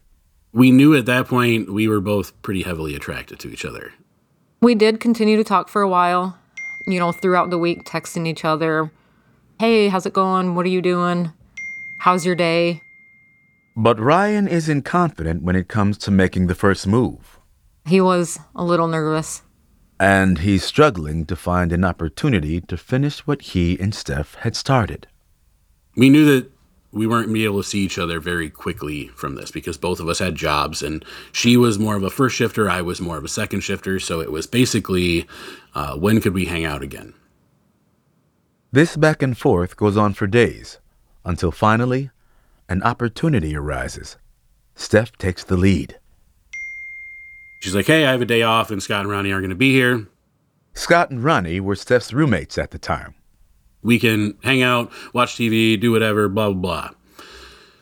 We 0.54 0.72
knew 0.72 0.96
at 0.96 1.06
that 1.08 1.28
point 1.28 1.74
we 1.74 1.88
were 1.88 2.02
both 2.02 2.40
pretty 2.42 2.64
heavily 2.64 2.96
attracted 2.96 3.40
to 3.40 3.50
each 3.50 3.66
other. 3.66 3.92
We 4.62 4.76
did 4.76 5.00
continue 5.00 5.36
to 5.38 5.44
talk 5.44 5.68
for 5.68 5.82
a 5.82 5.90
while, 5.90 6.38
you 6.86 7.00
know, 7.00 7.12
throughout 7.12 7.50
the 7.50 7.58
week, 7.58 7.84
texting 7.86 8.28
each 8.28 8.46
other. 8.46 8.92
Hey, 9.60 9.90
how's 9.90 10.06
it 10.06 10.14
going? 10.14 10.56
What 10.56 10.66
are 10.66 10.70
you 10.70 10.82
doing? 10.82 11.34
How's 12.00 12.26
your 12.26 12.36
day? 12.36 12.82
But 13.76 14.00
Ryan 14.00 14.48
isn't 14.48 14.84
confident 14.84 15.42
when 15.42 15.56
it 15.56 15.68
comes 15.68 15.98
to 16.00 16.12
making 16.12 16.48
the 16.48 16.56
first 16.56 16.86
move. 16.86 17.40
He 17.86 18.00
was 18.00 18.40
a 18.56 18.64
little 18.64 18.88
nervous. 18.88 19.42
And 20.00 20.40
he's 20.40 20.64
struggling 20.64 21.26
to 21.28 21.36
find 21.36 21.72
an 21.72 21.86
opportunity 21.86 22.60
to 22.62 22.78
finish 22.78 23.20
what 23.28 23.42
he 23.42 23.80
and 23.80 23.94
Steph 23.94 24.36
had 24.36 24.56
started. 24.56 25.08
We 25.96 26.10
knew 26.10 26.26
that 26.26 26.52
we 26.92 27.08
weren't 27.08 27.26
going 27.26 27.36
to 27.36 27.40
be 27.40 27.46
able 27.46 27.64
to 27.64 27.68
see 27.68 27.80
each 27.80 27.98
other 27.98 28.20
very 28.20 28.50
quickly 28.50 29.08
from 29.10 29.36
this 29.36 29.52
because 29.52 29.78
both 29.78 30.00
of 30.00 30.08
us 30.08 30.20
had 30.20 30.36
jobs 30.36 30.84
and 30.84 31.04
she 31.32 31.58
was 31.58 31.80
more 31.80 31.96
of 31.96 32.04
a 32.04 32.10
first 32.10 32.36
shifter 32.36 32.70
i 32.70 32.82
was 32.82 33.02
more 33.02 33.18
of 33.18 33.24
a 33.24 33.28
second 33.28 33.62
shifter 33.62 34.00
so 34.00 34.22
it 34.22 34.32
was 34.32 34.46
basically 34.46 35.26
uh, 35.74 35.96
when 35.98 36.22
could 36.22 36.34
we 36.34 36.46
hang 36.46 36.66
out 36.66 36.84
again 36.84 37.14
This 38.72 38.96
back 38.96 39.24
and 39.24 39.38
forth 39.38 39.76
goes 39.76 39.98
on 39.98 40.14
for 40.14 40.28
days 40.28 40.80
until 41.26 41.52
finally 41.52 42.12
an 42.70 42.82
opportunity 42.84 43.56
arises. 43.56 44.18
Steph 44.76 45.16
takes 45.18 45.44
the 45.44 45.58
lead. 45.58 46.00
She's 47.64 47.74
like 47.76 47.88
hey 47.88 48.06
i 48.06 48.12
have 48.12 48.22
a 48.22 48.26
day 48.26 48.42
off 48.42 48.70
and 48.72 48.84
scott 48.84 49.02
and 49.02 49.10
ronnie 49.10 49.32
aren't 49.32 49.44
going 49.44 49.50
to 49.50 49.56
be 49.56 49.72
here 49.72 50.08
Scott 50.76 51.12
and 51.12 51.24
Ronnie 51.24 51.60
were 51.60 51.76
Steph's 51.76 52.12
roommates 52.16 52.58
at 52.58 52.72
the 52.72 52.80
time. 52.80 53.14
we 53.84 54.00
can 54.00 54.36
hang 54.44 54.62
out 54.64 54.92
watch 55.14 55.36
tv 55.36 55.80
do 55.80 55.92
whatever 55.92 56.28
blah 56.28 56.50
blah 56.52 56.60
blah 56.60 56.90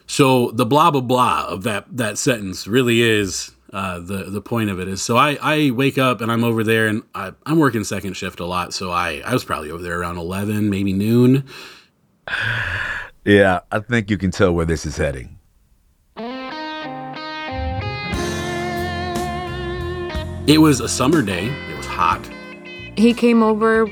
so 0.05 0.51
the 0.51 0.65
blah 0.65 0.91
blah 0.91 0.99
blah 1.01 1.45
of 1.47 1.63
that 1.63 1.85
that 1.89 2.17
sentence 2.17 2.67
really 2.67 3.01
is 3.01 3.51
uh, 3.71 3.99
the 3.99 4.25
the 4.25 4.41
point 4.41 4.69
of 4.69 4.79
it 4.81 4.89
is 4.89 5.01
so 5.01 5.15
I, 5.15 5.37
I 5.41 5.71
wake 5.71 5.97
up 5.97 6.19
and 6.19 6.29
I'm 6.29 6.43
over 6.43 6.61
there 6.61 6.87
and 6.87 7.03
I, 7.15 7.31
I'm 7.45 7.57
working 7.57 7.85
second 7.85 8.15
shift 8.15 8.41
a 8.41 8.45
lot 8.45 8.73
so 8.73 8.91
I, 8.91 9.21
I 9.25 9.31
was 9.31 9.45
probably 9.45 9.71
over 9.71 9.81
there 9.81 9.97
around 9.97 10.17
11 10.17 10.69
maybe 10.69 10.91
noon 10.91 11.45
Yeah, 13.23 13.59
I 13.71 13.79
think 13.79 14.09
you 14.09 14.17
can 14.17 14.31
tell 14.31 14.51
where 14.51 14.65
this 14.65 14.83
is 14.85 14.97
heading. 14.97 15.37
It 20.47 20.57
was 20.57 20.79
a 20.79 20.89
summer 20.89 21.21
day. 21.21 21.49
It 21.69 21.77
was 21.77 21.85
hot. 21.85 22.27
He 22.97 23.13
came 23.13 23.43
over. 23.43 23.87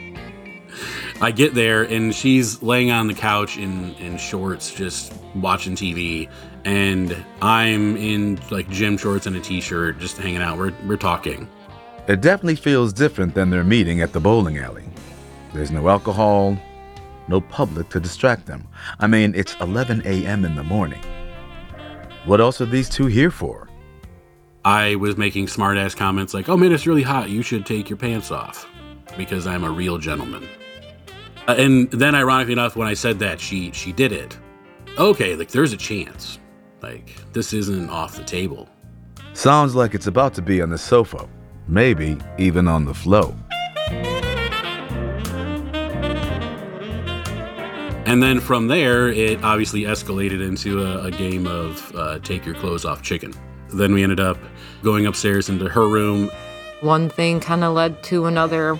I 1.22 1.30
get 1.30 1.54
there 1.54 1.84
and 1.84 2.14
she's 2.14 2.64
laying 2.64 2.90
on 2.90 3.06
the 3.06 3.14
couch 3.14 3.58
in, 3.58 3.94
in 3.96 4.18
shorts, 4.18 4.74
just 4.74 5.14
watching 5.36 5.76
TV. 5.76 6.28
And 6.66 7.16
I'm 7.44 7.96
in 7.98 8.40
like 8.50 8.68
gym 8.70 8.98
shorts 8.98 9.28
and 9.28 9.36
a 9.36 9.40
t-shirt, 9.40 10.00
just 10.00 10.18
hanging 10.18 10.42
out. 10.42 10.58
We're, 10.58 10.74
we're 10.88 10.98
talking. 10.98 11.48
It 12.08 12.22
definitely 12.22 12.56
feels 12.56 12.94
different 12.94 13.36
than 13.36 13.52
their 13.52 13.64
meeting 13.64 14.02
at 14.02 14.12
the 14.12 14.20
bowling 14.20 14.58
alley. 14.58 14.86
There's 15.54 15.70
no 15.70 15.88
alcohol, 15.88 16.58
no 17.28 17.42
public 17.42 17.90
to 17.90 18.00
distract 18.00 18.48
them. 18.48 18.68
I 19.00 19.06
mean, 19.06 19.36
it's 19.36 19.56
11 19.62 20.02
a.m. 20.04 20.46
in 20.46 20.56
the 20.56 20.64
morning. 20.64 21.04
What 22.26 22.42
else 22.42 22.60
are 22.60 22.66
these 22.66 22.90
two 22.90 23.06
here 23.06 23.30
for? 23.30 23.69
I 24.66 24.96
was 24.96 25.16
making 25.16 25.48
smart 25.48 25.78
ass 25.78 25.96
comments 25.96 26.34
like, 26.34 26.50
oh 26.50 26.58
man, 26.58 26.74
it's 26.74 26.86
really 26.86 27.04
hot. 27.04 27.30
You 27.30 27.42
should 27.42 27.66
take 27.66 27.90
your 27.90 27.98
pants 27.98 28.30
off 28.30 28.68
because 29.18 29.48
I'm 29.48 29.64
a 29.64 29.70
real 29.70 29.98
gentleman. 29.98 30.48
Uh, 31.48 31.56
and 31.58 31.90
then 31.92 32.14
ironically 32.14 32.54
enough, 32.54 32.76
when 32.76 32.88
I 32.88 32.94
said 32.94 33.20
that, 33.20 33.40
she, 33.40 33.72
she 33.72 33.94
did 33.94 34.12
it. 34.12 34.38
Okay, 34.98 35.36
like 35.36 35.50
there's 35.50 35.72
a 35.72 35.78
chance. 35.78 36.40
Like 36.82 37.16
this 37.32 37.54
isn't 37.54 37.90
off 37.90 38.18
the 38.18 38.24
table. 38.24 38.68
Sounds 39.34 39.76
like 39.76 39.96
it's 39.96 40.08
about 40.08 40.34
to 40.34 40.42
be 40.42 40.62
on 40.62 40.70
the 40.70 40.78
sofa, 40.78 41.28
maybe 41.68 42.18
even 42.38 42.68
on 42.68 42.84
the 42.84 42.94
flow. 42.94 43.34
And 48.06 48.24
then 48.24 48.40
from 48.40 48.68
there, 48.68 49.10
it 49.10 49.44
obviously 49.44 49.82
escalated 49.84 50.46
into 50.46 50.84
a, 50.84 51.06
a 51.06 51.12
game 51.12 51.46
of 51.48 51.96
uh, 51.96 52.20
take 52.20 52.46
your 52.46 52.56
clothes 52.56 52.84
off 52.84 53.02
chicken. 53.02 53.34
Then 53.74 53.94
we 53.94 54.04
ended 54.04 54.20
up 54.20 54.38
going 54.84 55.06
upstairs 55.06 55.50
into 55.50 55.68
her 55.70 55.88
room. 55.88 56.30
One 56.82 57.10
thing 57.10 57.40
kind 57.40 57.64
of 57.64 57.74
led 57.74 58.02
to 58.04 58.26
another. 58.26 58.80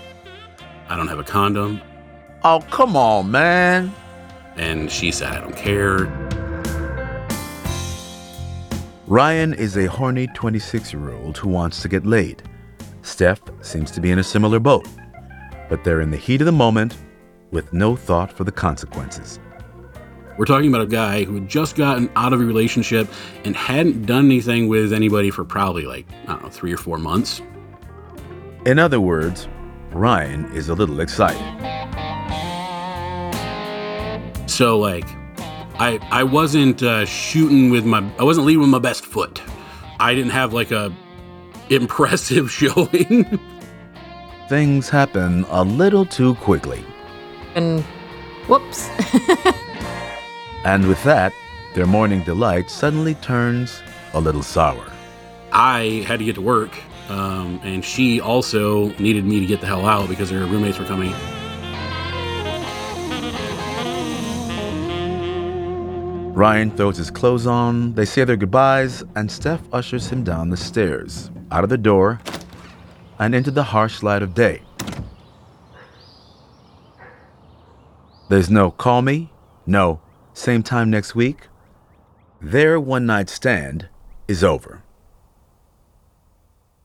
I 0.88 0.96
don't 0.96 1.08
have 1.08 1.20
a 1.20 1.24
condom. 1.24 1.82
Oh, 2.44 2.62
come 2.72 2.96
on, 2.96 3.30
man. 3.30 3.94
And 4.56 4.92
she 4.92 5.12
said, 5.12 5.34
I 5.34 5.42
don't 5.42 5.56
care. 5.56 6.06
Ryan 9.08 9.54
is 9.54 9.78
a 9.78 9.88
horny 9.88 10.28
26 10.28 10.94
year 10.94 11.12
old 11.12 11.38
who 11.38 11.50
wants 11.50 11.82
to 11.82 11.88
get 11.88 12.06
laid. 12.06 12.44
Steph 13.02 13.42
seems 13.62 13.92
to 13.92 14.02
be 14.02 14.12
in 14.12 14.20
a 14.20 14.24
similar 14.24 14.60
boat, 14.60 14.88
but 15.68 15.84
they're 15.84 16.02
in 16.02 16.12
the 16.12 16.18
heat 16.18 16.42
of 16.42 16.46
the 16.46 16.52
moment 16.52 16.96
with 17.52 17.74
no 17.74 17.96
thought 17.96 18.32
for 18.32 18.44
the 18.44 18.52
consequences. 18.52 19.40
We're 20.40 20.46
talking 20.46 20.70
about 20.70 20.84
a 20.84 20.88
guy 20.88 21.26
who 21.26 21.34
had 21.34 21.50
just 21.50 21.76
gotten 21.76 22.10
out 22.16 22.32
of 22.32 22.40
a 22.40 22.46
relationship 22.46 23.10
and 23.44 23.58
hadn't 23.58 24.06
done 24.06 24.28
anything 24.28 24.70
with 24.70 24.94
anybody 24.94 25.32
for 25.32 25.44
probably 25.44 25.84
like, 25.84 26.06
I 26.24 26.28
don't 26.28 26.44
know, 26.44 26.50
three 26.50 26.74
or 26.74 26.78
four 26.78 26.98
months. 26.98 27.42
In 28.66 28.80
other 28.80 29.02
words, 29.02 29.50
Ryan 29.92 30.50
is 30.54 30.70
a 30.70 30.76
little 30.76 31.02
excited. 31.02 31.42
So, 34.50 34.80
like, 34.80 35.04
I, 35.78 36.00
I 36.10 36.24
wasn't 36.24 36.84
uh, 36.84 37.04
shooting 37.04 37.70
with 37.70 37.84
my, 37.84 38.10
I 38.18 38.24
wasn't 38.24 38.48
leading 38.48 38.62
with 38.62 38.70
my 38.70 38.80
best 38.80 39.06
foot. 39.06 39.42
I 40.00 40.16
didn't 40.16 40.32
have 40.32 40.54
like 40.54 40.72
a 40.72 40.96
impressive 41.70 42.50
showing. 42.60 43.42
Things 44.48 44.88
happen 44.88 45.44
a 45.50 45.66
little 45.66 46.06
too 46.06 46.36
quickly. 46.36 46.82
And 47.56 47.82
whoops. 48.48 48.90
And 50.66 50.88
with 50.88 51.02
that, 51.06 51.34
their 51.74 51.86
morning 51.86 52.22
delight 52.24 52.70
suddenly 52.70 53.16
turns 53.16 53.82
a 54.14 54.20
little 54.20 54.44
sour. 54.44 54.92
I 55.54 56.04
had 56.06 56.20
to 56.20 56.26
get 56.26 56.36
to 56.36 56.42
work, 56.42 56.78
um, 57.10 57.62
and 57.64 57.84
she 57.84 58.20
also 58.20 58.90
needed 58.98 59.24
me 59.24 59.40
to 59.40 59.46
get 59.46 59.62
the 59.62 59.68
hell 59.68 59.86
out 59.86 60.10
because 60.10 60.30
her 60.32 60.46
roommates 60.46 60.78
were 60.78 60.86
coming. 60.86 61.14
Ryan 66.34 66.72
throws 66.72 66.98
his 66.98 67.10
clothes 67.10 67.48
on, 67.48 67.94
they 67.96 68.06
say 68.06 68.24
their 68.24 68.38
goodbyes, 68.38 69.04
and 69.16 69.32
Steph 69.32 69.62
ushers 69.74 70.10
him 70.10 70.24
down 70.24 70.50
the 70.50 70.58
stairs, 70.58 71.32
out 71.52 71.64
of 71.64 71.70
the 71.70 71.78
door, 71.78 72.20
and 73.18 73.34
into 73.34 73.52
the 73.52 73.64
harsh 73.64 74.04
light 74.04 74.22
of 74.22 74.34
day. 74.34 74.62
There's 78.30 78.50
no 78.50 78.72
call 78.72 79.02
me, 79.02 79.32
no 79.66 80.00
same 80.40 80.64
time 80.64 80.90
next 80.90 81.16
week. 81.16 81.48
Their 82.42 82.80
one 82.80 83.06
night 83.06 83.30
stand 83.30 83.90
is 84.28 84.44
over. 84.44 84.82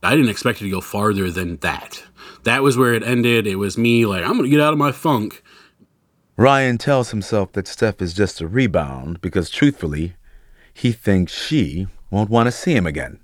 I 0.02 0.10
didn't 0.16 0.30
expect 0.30 0.60
it 0.60 0.64
to 0.64 0.70
go 0.70 0.80
farther 0.80 1.30
than 1.30 1.56
that. 1.58 2.02
That 2.42 2.62
was 2.62 2.76
where 2.76 2.92
it 2.92 3.02
ended. 3.02 3.46
It 3.46 3.56
was 3.56 3.78
me 3.78 4.04
like, 4.04 4.22
I'm 4.22 4.36
gonna 4.36 4.48
get 4.48 4.60
out 4.60 4.72
of 4.72 4.78
my 4.78 4.92
funk. 4.92 5.42
Ryan 6.36 6.78
tells 6.78 7.10
himself 7.10 7.52
that 7.52 7.68
Steph 7.68 8.02
is 8.02 8.12
just 8.12 8.40
a 8.40 8.48
rebound 8.48 9.20
because, 9.20 9.48
truthfully, 9.48 10.16
he 10.72 10.90
thinks 10.90 11.32
she 11.32 11.86
won't 12.10 12.28
want 12.28 12.48
to 12.48 12.52
see 12.52 12.74
him 12.74 12.86
again. 12.86 13.20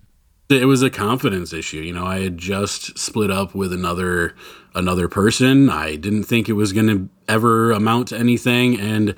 It 0.48 0.66
was 0.66 0.82
a 0.82 0.90
confidence 0.90 1.52
issue. 1.52 1.78
You 1.78 1.92
know, 1.92 2.06
I 2.06 2.20
had 2.20 2.38
just 2.38 2.98
split 2.98 3.30
up 3.30 3.54
with 3.54 3.72
another 3.72 4.34
another 4.74 5.08
person. 5.08 5.68
I 5.68 5.96
didn't 5.96 6.24
think 6.24 6.48
it 6.48 6.54
was 6.54 6.72
going 6.72 6.86
to 6.86 7.08
ever 7.28 7.72
amount 7.72 8.08
to 8.08 8.18
anything. 8.18 8.78
And 8.78 9.14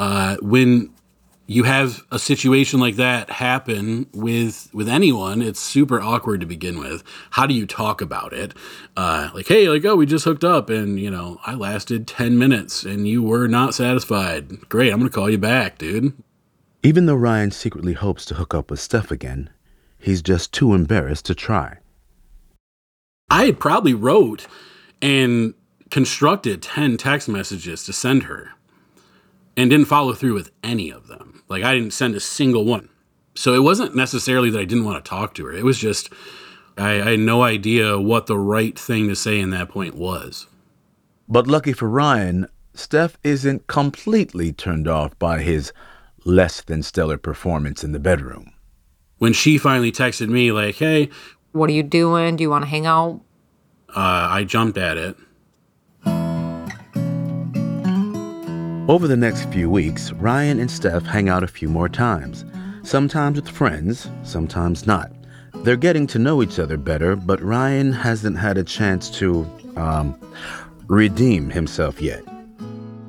uh, 0.00 0.36
when 0.40 0.90
you 1.46 1.64
have 1.64 2.02
a 2.10 2.18
situation 2.18 2.80
like 2.80 2.96
that 2.96 3.28
happen 3.28 4.06
with 4.14 4.70
with 4.72 4.88
anyone 4.88 5.42
it's 5.42 5.60
super 5.60 6.00
awkward 6.00 6.40
to 6.40 6.46
begin 6.46 6.78
with. 6.78 7.04
How 7.30 7.46
do 7.46 7.52
you 7.52 7.66
talk 7.66 8.00
about 8.00 8.32
it? 8.32 8.54
Uh, 8.96 9.28
like 9.34 9.46
hey 9.46 9.68
like 9.68 9.84
oh 9.84 9.96
we 9.96 10.06
just 10.06 10.24
hooked 10.24 10.42
up 10.42 10.70
and 10.70 10.98
you 10.98 11.10
know 11.10 11.38
i 11.44 11.54
lasted 11.54 12.06
10 12.06 12.38
minutes 12.38 12.82
and 12.84 13.06
you 13.06 13.22
were 13.22 13.46
not 13.46 13.74
satisfied. 13.74 14.68
Great 14.70 14.90
i'm 14.90 15.00
gonna 15.00 15.10
call 15.10 15.28
you 15.28 15.36
back 15.38 15.76
dude. 15.76 16.14
Even 16.82 17.04
though 17.04 17.14
Ryan 17.14 17.50
secretly 17.50 17.92
hopes 17.92 18.24
to 18.24 18.36
hook 18.36 18.54
up 18.54 18.70
with 18.70 18.80
Steph 18.80 19.10
again, 19.10 19.50
he's 19.98 20.22
just 20.22 20.54
too 20.54 20.72
embarrassed 20.72 21.26
to 21.26 21.34
try. 21.34 21.76
i 23.28 23.44
had 23.44 23.60
probably 23.60 23.92
wrote 23.92 24.46
and 25.02 25.52
constructed 25.90 26.62
10 26.62 26.96
text 26.96 27.28
messages 27.28 27.84
to 27.84 27.92
send 27.92 28.22
her 28.22 28.52
and 29.56 29.70
didn't 29.70 29.86
follow 29.86 30.12
through 30.14 30.34
with 30.34 30.50
any 30.62 30.90
of 30.90 31.06
them 31.08 31.42
like 31.48 31.62
i 31.62 31.74
didn't 31.74 31.92
send 31.92 32.14
a 32.14 32.20
single 32.20 32.64
one 32.64 32.88
so 33.34 33.54
it 33.54 33.62
wasn't 33.62 33.94
necessarily 33.96 34.50
that 34.50 34.60
i 34.60 34.64
didn't 34.64 34.84
want 34.84 35.02
to 35.02 35.08
talk 35.08 35.34
to 35.34 35.44
her 35.46 35.52
it 35.52 35.64
was 35.64 35.78
just 35.78 36.12
I, 36.78 36.92
I 37.02 37.10
had 37.12 37.20
no 37.20 37.42
idea 37.42 37.98
what 38.00 38.26
the 38.26 38.38
right 38.38 38.78
thing 38.78 39.08
to 39.08 39.16
say 39.16 39.38
in 39.40 39.50
that 39.50 39.68
point 39.68 39.94
was 39.96 40.46
But 41.28 41.46
lucky 41.46 41.72
for 41.72 41.88
Ryan, 41.88 42.46
Steph 42.74 43.18
isn't 43.22 43.66
completely 43.66 44.52
turned 44.52 44.88
off 44.88 45.18
by 45.18 45.42
his 45.42 45.72
less 46.24 46.60
than 46.62 46.82
stellar 46.82 47.18
performance 47.18 47.82
in 47.84 47.92
the 47.92 47.98
bedroom. 47.98 48.52
when 49.18 49.32
she 49.32 49.58
finally 49.58 49.92
texted 49.92 50.28
me 50.28 50.52
like 50.52 50.76
hey 50.76 51.08
What 51.52 51.68
are 51.68 51.72
you 51.74 51.82
doing? 51.82 52.36
Do 52.36 52.42
you 52.42 52.50
want 52.50 52.64
to 52.64 52.70
hang 52.70 52.86
out? 52.86 53.20
uh, 53.90 54.28
i 54.30 54.44
jumped 54.44 54.78
at 54.78 54.96
it 54.96 55.16
Over 58.90 59.06
the 59.06 59.16
next 59.16 59.44
few 59.52 59.70
weeks, 59.70 60.10
Ryan 60.14 60.58
and 60.58 60.68
Steph 60.68 61.04
hang 61.04 61.28
out 61.28 61.44
a 61.44 61.46
few 61.46 61.68
more 61.68 61.88
times, 61.88 62.44
sometimes 62.82 63.36
with 63.40 63.48
friends, 63.48 64.10
sometimes 64.24 64.84
not. 64.84 65.12
They're 65.62 65.76
getting 65.76 66.08
to 66.08 66.18
know 66.18 66.42
each 66.42 66.58
other 66.58 66.76
better, 66.76 67.14
but 67.14 67.40
Ryan 67.40 67.92
hasn't 67.92 68.36
had 68.36 68.58
a 68.58 68.64
chance 68.64 69.08
to, 69.10 69.46
um, 69.76 70.18
redeem 70.88 71.50
himself 71.50 72.00
yet. 72.02 72.24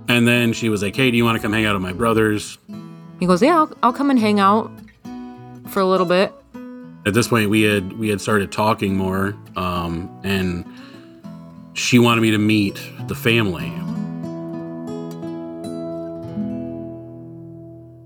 and 0.07 0.27
then 0.27 0.53
she 0.53 0.69
was 0.69 0.83
like 0.83 0.95
hey 0.95 1.09
do 1.09 1.17
you 1.17 1.25
want 1.25 1.35
to 1.35 1.41
come 1.41 1.51
hang 1.51 1.65
out 1.65 1.75
at 1.75 1.81
my 1.81 1.93
brother's 1.93 2.59
He 3.19 3.25
goes, 3.25 3.41
Yeah, 3.41 3.57
I'll, 3.57 3.73
I'll 3.81 3.93
come 3.93 4.11
and 4.11 4.19
hang 4.19 4.39
out 4.39 4.69
for 5.69 5.79
a 5.79 5.85
little 5.85 6.05
bit. 6.05 6.31
at 7.07 7.15
this 7.15 7.27
point 7.29 7.49
we 7.49 7.63
had 7.63 7.93
we 7.93 8.07
had 8.09 8.21
started 8.21 8.51
talking 8.51 8.95
more 8.95 9.35
um, 9.55 10.11
and 10.23 10.63
she 11.73 11.97
wanted 11.97 12.21
me 12.21 12.29
to 12.29 12.37
meet 12.37 12.79
the 13.07 13.15
family 13.15 13.73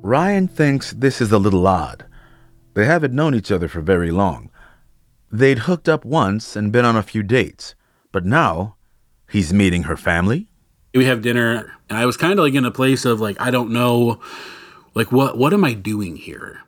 Ryan 0.05 0.47
thinks 0.47 0.91
this 0.91 1.19
is 1.19 1.31
a 1.31 1.39
little 1.39 1.65
odd. 1.65 2.05
They 2.75 2.85
haven't 2.85 3.15
known 3.15 3.33
each 3.33 3.51
other 3.51 3.67
for 3.67 3.81
very 3.81 4.12
long. 4.12 4.51
They'd 5.31 5.65
hooked 5.65 5.89
up 5.89 6.05
once 6.05 6.55
and 6.55 6.71
been 6.71 6.85
on 6.85 6.95
a 6.95 7.01
few 7.01 7.24
dates, 7.24 7.74
but 8.12 8.24
now 8.24 8.75
he's 9.27 9.51
meeting 9.51 9.83
her 9.83 9.97
family? 9.97 10.47
we 10.93 11.03
have 11.03 11.21
dinner 11.21 11.74
and 11.89 11.97
i 11.97 12.05
was 12.05 12.15
kind 12.15 12.39
of 12.39 12.45
like 12.45 12.53
in 12.53 12.63
a 12.63 12.71
place 12.71 13.03
of 13.03 13.19
like 13.19 13.35
i 13.41 13.51
don't 13.51 13.69
know 13.69 14.17
like 14.93 15.12
what 15.12 15.38
what 15.38 15.51
am 15.51 15.65
i 15.65 15.74
doing 15.74 16.15
here 16.15 16.62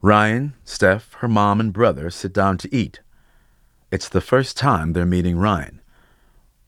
Ryan, 0.00 0.54
Steph, 0.64 1.12
her 1.14 1.28
mom, 1.28 1.60
and 1.60 1.72
brother 1.72 2.08
sit 2.08 2.32
down 2.32 2.56
to 2.58 2.72
eat. 2.72 3.00
It's 3.90 4.08
the 4.08 4.20
first 4.20 4.56
time 4.56 4.92
they're 4.92 5.04
meeting 5.04 5.38
Ryan. 5.38 5.80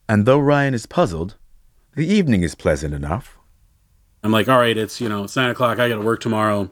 And 0.09 0.25
though 0.25 0.39
Ryan 0.39 0.73
is 0.73 0.85
puzzled, 0.85 1.37
the 1.95 2.05
evening 2.05 2.43
is 2.43 2.55
pleasant 2.55 2.93
enough. 2.93 3.37
I'm 4.23 4.31
like 4.31 4.47
all 4.49 4.57
right 4.57 4.77
it's 4.77 4.99
you 5.01 5.09
know 5.09 5.23
it's 5.23 5.35
nine 5.35 5.49
o'clock 5.49 5.79
i 5.79 5.87
gotta 5.89 6.01
work 6.01 6.19
tomorrow 6.19 6.69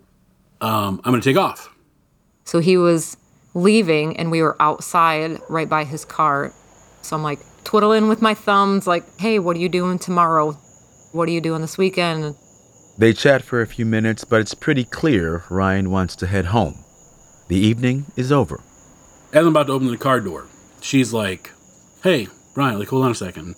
um, 0.62 1.02
i'm 1.04 1.12
gonna 1.12 1.22
take 1.22 1.38
off 1.38 1.74
So 2.46 2.60
he 2.60 2.78
was 2.78 3.16
leaving, 3.54 4.18
and 4.18 4.32
we 4.32 4.42
were 4.42 4.56
outside 4.62 5.40
right 5.50 5.70
by 5.70 5.84
his 5.84 6.04
car. 6.06 6.52
So 7.02 7.16
I'm 7.16 7.24
like 7.24 7.40
twiddling 7.64 8.08
with 8.10 8.22
my 8.22 8.34
thumbs, 8.34 8.86
like, 8.88 9.04
Hey, 9.20 9.40
what 9.40 9.56
are 9.56 9.60
you 9.60 9.70
doing 9.70 10.00
tomorrow? 10.00 10.52
What 11.14 11.28
are 11.30 11.32
you 11.32 11.42
doing 11.42 11.62
this 11.62 11.78
weekend? 11.78 12.36
They 12.98 13.14
chat 13.14 13.42
for 13.44 13.62
a 13.62 13.68
few 13.68 13.86
minutes, 13.86 14.24
but 14.26 14.42
it's 14.42 14.54
pretty 14.54 14.84
clear 14.84 15.44
Ryan 15.50 15.90
wants 15.92 16.16
to 16.18 16.28
head 16.28 16.46
home. 16.48 16.76
The 17.48 17.58
evening 17.58 18.06
is 18.16 18.32
over. 18.32 18.60
as 19.34 19.42
i'm 19.46 19.48
about 19.56 19.68
to 19.68 19.74
open 19.74 19.88
the 19.88 19.98
car 19.98 20.20
door 20.20 20.46
she's 20.82 21.14
like 21.14 21.52
hey 22.04 22.28
Ryan, 22.56 22.80
like 22.80 22.90
hold 22.90 23.06
on 23.06 23.12
a 23.12 23.16
second 23.16 23.56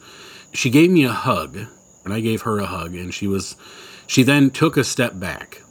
she 0.54 0.70
gave 0.70 0.90
me 0.92 1.04
a 1.06 1.12
hug 1.28 1.58
and 2.06 2.14
i 2.14 2.20
gave 2.20 2.42
her 2.42 2.60
a 2.60 2.66
hug 2.66 2.96
and 2.96 3.14
she 3.14 3.28
was 3.28 3.56
she 4.08 4.24
then 4.24 4.50
took 4.50 4.76
a 4.78 4.84
step 4.84 5.20
back 5.20 5.62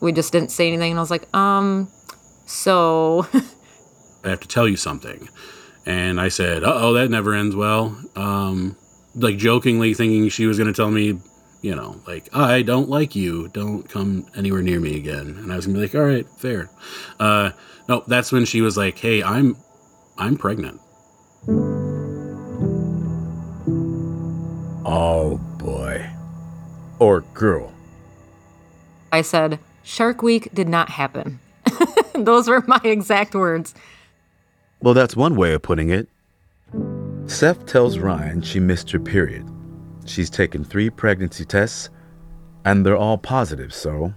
We 0.00 0.12
just 0.12 0.32
didn't 0.32 0.50
say 0.50 0.68
anything. 0.68 0.92
And 0.92 0.98
I 0.98 1.02
was 1.02 1.10
like, 1.10 1.26
Um, 1.36 1.88
so 2.46 3.26
I 4.24 4.30
have 4.30 4.40
to 4.40 4.48
tell 4.48 4.66
you 4.68 4.76
something. 4.76 5.28
And 5.84 6.20
I 6.20 6.28
said, 6.28 6.64
uh 6.64 6.72
oh, 6.74 6.92
that 6.94 7.10
never 7.10 7.34
ends 7.34 7.54
well. 7.56 7.98
Um, 8.14 8.76
like 9.14 9.36
jokingly 9.38 9.94
thinking 9.94 10.28
she 10.28 10.46
was 10.46 10.56
going 10.58 10.72
to 10.72 10.76
tell 10.76 10.90
me, 10.90 11.18
you 11.62 11.74
know, 11.74 12.00
like, 12.06 12.28
I 12.34 12.62
don't 12.62 12.88
like 12.88 13.16
you. 13.16 13.48
Don't 13.48 13.88
come 13.88 14.26
anywhere 14.36 14.62
near 14.62 14.80
me 14.80 14.96
again. 14.96 15.36
And 15.38 15.52
I 15.52 15.56
was 15.56 15.66
going 15.66 15.74
to 15.74 15.80
be 15.80 15.86
like, 15.86 15.94
all 15.94 16.08
right, 16.08 16.26
fair. 16.38 16.70
Uh, 17.18 17.50
no, 17.88 18.04
that's 18.06 18.30
when 18.32 18.44
she 18.44 18.60
was 18.60 18.76
like, 18.76 18.98
hey, 18.98 19.22
I'm, 19.22 19.56
I'm 20.16 20.36
pregnant. 20.36 20.80
Oh 24.90 25.36
boy. 25.58 26.08
Or 26.98 27.20
girl. 27.34 27.70
I 29.12 29.20
said, 29.20 29.58
Shark 29.82 30.22
Week 30.22 30.48
did 30.54 30.66
not 30.66 30.88
happen. 30.88 31.40
Those 32.14 32.48
were 32.48 32.64
my 32.66 32.80
exact 32.82 33.34
words. 33.34 33.74
Well, 34.80 34.94
that's 34.94 35.14
one 35.14 35.36
way 35.36 35.52
of 35.52 35.60
putting 35.60 35.90
it. 35.90 36.08
Steph 37.26 37.66
tells 37.66 37.98
Ryan 37.98 38.40
she 38.40 38.60
missed 38.60 38.90
her 38.92 38.98
period. 38.98 39.46
She's 40.06 40.30
taken 40.30 40.64
three 40.64 40.88
pregnancy 40.88 41.44
tests, 41.44 41.90
and 42.64 42.86
they're 42.86 42.96
all 42.96 43.18
positive, 43.18 43.74
so 43.74 44.14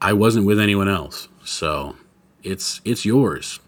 I 0.00 0.12
wasn't 0.12 0.46
with 0.46 0.60
anyone 0.60 0.88
else. 0.88 1.26
So 1.44 1.96
it's, 2.44 2.80
it's 2.84 3.04
yours. 3.04 3.58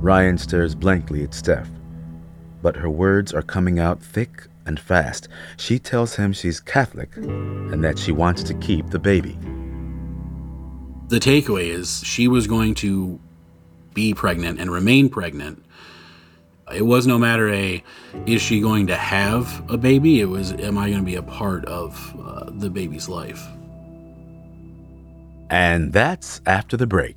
Ryan 0.00 0.38
stares 0.38 0.74
blankly 0.74 1.22
at 1.24 1.34
Steph. 1.34 1.68
But 2.62 2.76
her 2.76 2.90
words 2.90 3.32
are 3.32 3.42
coming 3.42 3.78
out 3.78 4.02
thick 4.02 4.46
and 4.66 4.78
fast. 4.78 5.28
She 5.56 5.78
tells 5.78 6.16
him 6.16 6.32
she's 6.32 6.60
Catholic 6.60 7.16
and 7.16 7.82
that 7.84 7.98
she 7.98 8.12
wants 8.12 8.42
to 8.44 8.54
keep 8.54 8.90
the 8.90 8.98
baby. 8.98 9.38
the 11.08 11.18
takeaway 11.18 11.68
is 11.68 12.02
she 12.04 12.28
was 12.28 12.46
going 12.46 12.74
to 12.74 13.18
be 13.94 14.14
pregnant 14.14 14.60
and 14.60 14.70
remain 14.70 15.08
pregnant. 15.08 15.64
It 16.74 16.82
was 16.82 17.06
no 17.06 17.18
matter 17.18 17.48
a 17.52 17.82
is 18.26 18.42
she 18.42 18.60
going 18.60 18.86
to 18.88 18.96
have 18.96 19.64
a 19.70 19.78
baby? 19.78 20.20
It 20.20 20.26
was 20.26 20.52
am 20.52 20.76
I 20.78 20.88
going 20.90 21.00
to 21.00 21.06
be 21.06 21.16
a 21.16 21.22
part 21.22 21.64
of 21.64 22.14
uh, 22.22 22.50
the 22.52 22.68
baby's 22.70 23.08
life? 23.08 23.46
And 25.50 25.92
that's 25.94 26.42
after 26.44 26.76
the 26.76 26.86
break. 26.86 27.16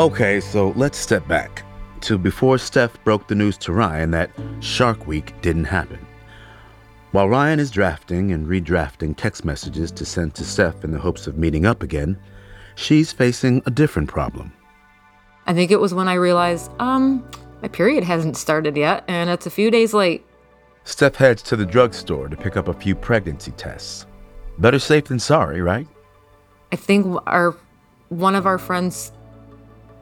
Okay, 0.00 0.40
so 0.40 0.70
let's 0.76 0.96
step 0.96 1.28
back 1.28 1.62
to 2.00 2.16
before 2.16 2.56
Steph 2.56 3.04
broke 3.04 3.28
the 3.28 3.34
news 3.34 3.58
to 3.58 3.70
Ryan 3.74 4.12
that 4.12 4.30
Shark 4.60 5.06
Week 5.06 5.34
didn't 5.42 5.64
happen. 5.64 5.98
While 7.12 7.28
Ryan 7.28 7.60
is 7.60 7.70
drafting 7.70 8.32
and 8.32 8.46
redrafting 8.46 9.14
text 9.14 9.44
messages 9.44 9.92
to 9.92 10.06
send 10.06 10.34
to 10.36 10.42
Steph 10.42 10.84
in 10.84 10.90
the 10.90 10.98
hopes 10.98 11.26
of 11.26 11.36
meeting 11.36 11.66
up 11.66 11.82
again, 11.82 12.18
she's 12.76 13.12
facing 13.12 13.62
a 13.66 13.70
different 13.70 14.08
problem. 14.08 14.54
I 15.46 15.52
think 15.52 15.70
it 15.70 15.78
was 15.78 15.92
when 15.92 16.08
I 16.08 16.14
realized, 16.14 16.70
um, 16.78 17.22
my 17.60 17.68
period 17.68 18.02
hasn't 18.02 18.38
started 18.38 18.78
yet, 18.78 19.04
and 19.06 19.28
it's 19.28 19.44
a 19.44 19.50
few 19.50 19.70
days 19.70 19.92
late. 19.92 20.24
Steph 20.84 21.16
heads 21.16 21.42
to 21.42 21.56
the 21.56 21.66
drugstore 21.66 22.26
to 22.26 22.38
pick 22.38 22.56
up 22.56 22.68
a 22.68 22.72
few 22.72 22.94
pregnancy 22.94 23.50
tests. 23.50 24.06
Better 24.56 24.78
safe 24.78 25.04
than 25.04 25.18
sorry, 25.18 25.60
right? 25.60 25.86
I 26.72 26.76
think 26.76 27.20
our 27.26 27.54
one 28.08 28.34
of 28.34 28.46
our 28.46 28.58
friends, 28.58 29.12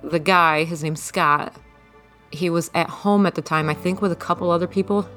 the 0.02 0.18
guy, 0.18 0.64
his 0.64 0.82
name's 0.82 1.02
Scott, 1.02 1.54
he 2.30 2.50
was 2.50 2.70
at 2.74 2.88
home 2.88 3.26
at 3.26 3.34
the 3.34 3.42
time, 3.42 3.68
I 3.68 3.74
think 3.74 4.02
with 4.02 4.12
a 4.12 4.16
couple 4.16 4.50
other 4.50 4.66
people. 4.66 5.08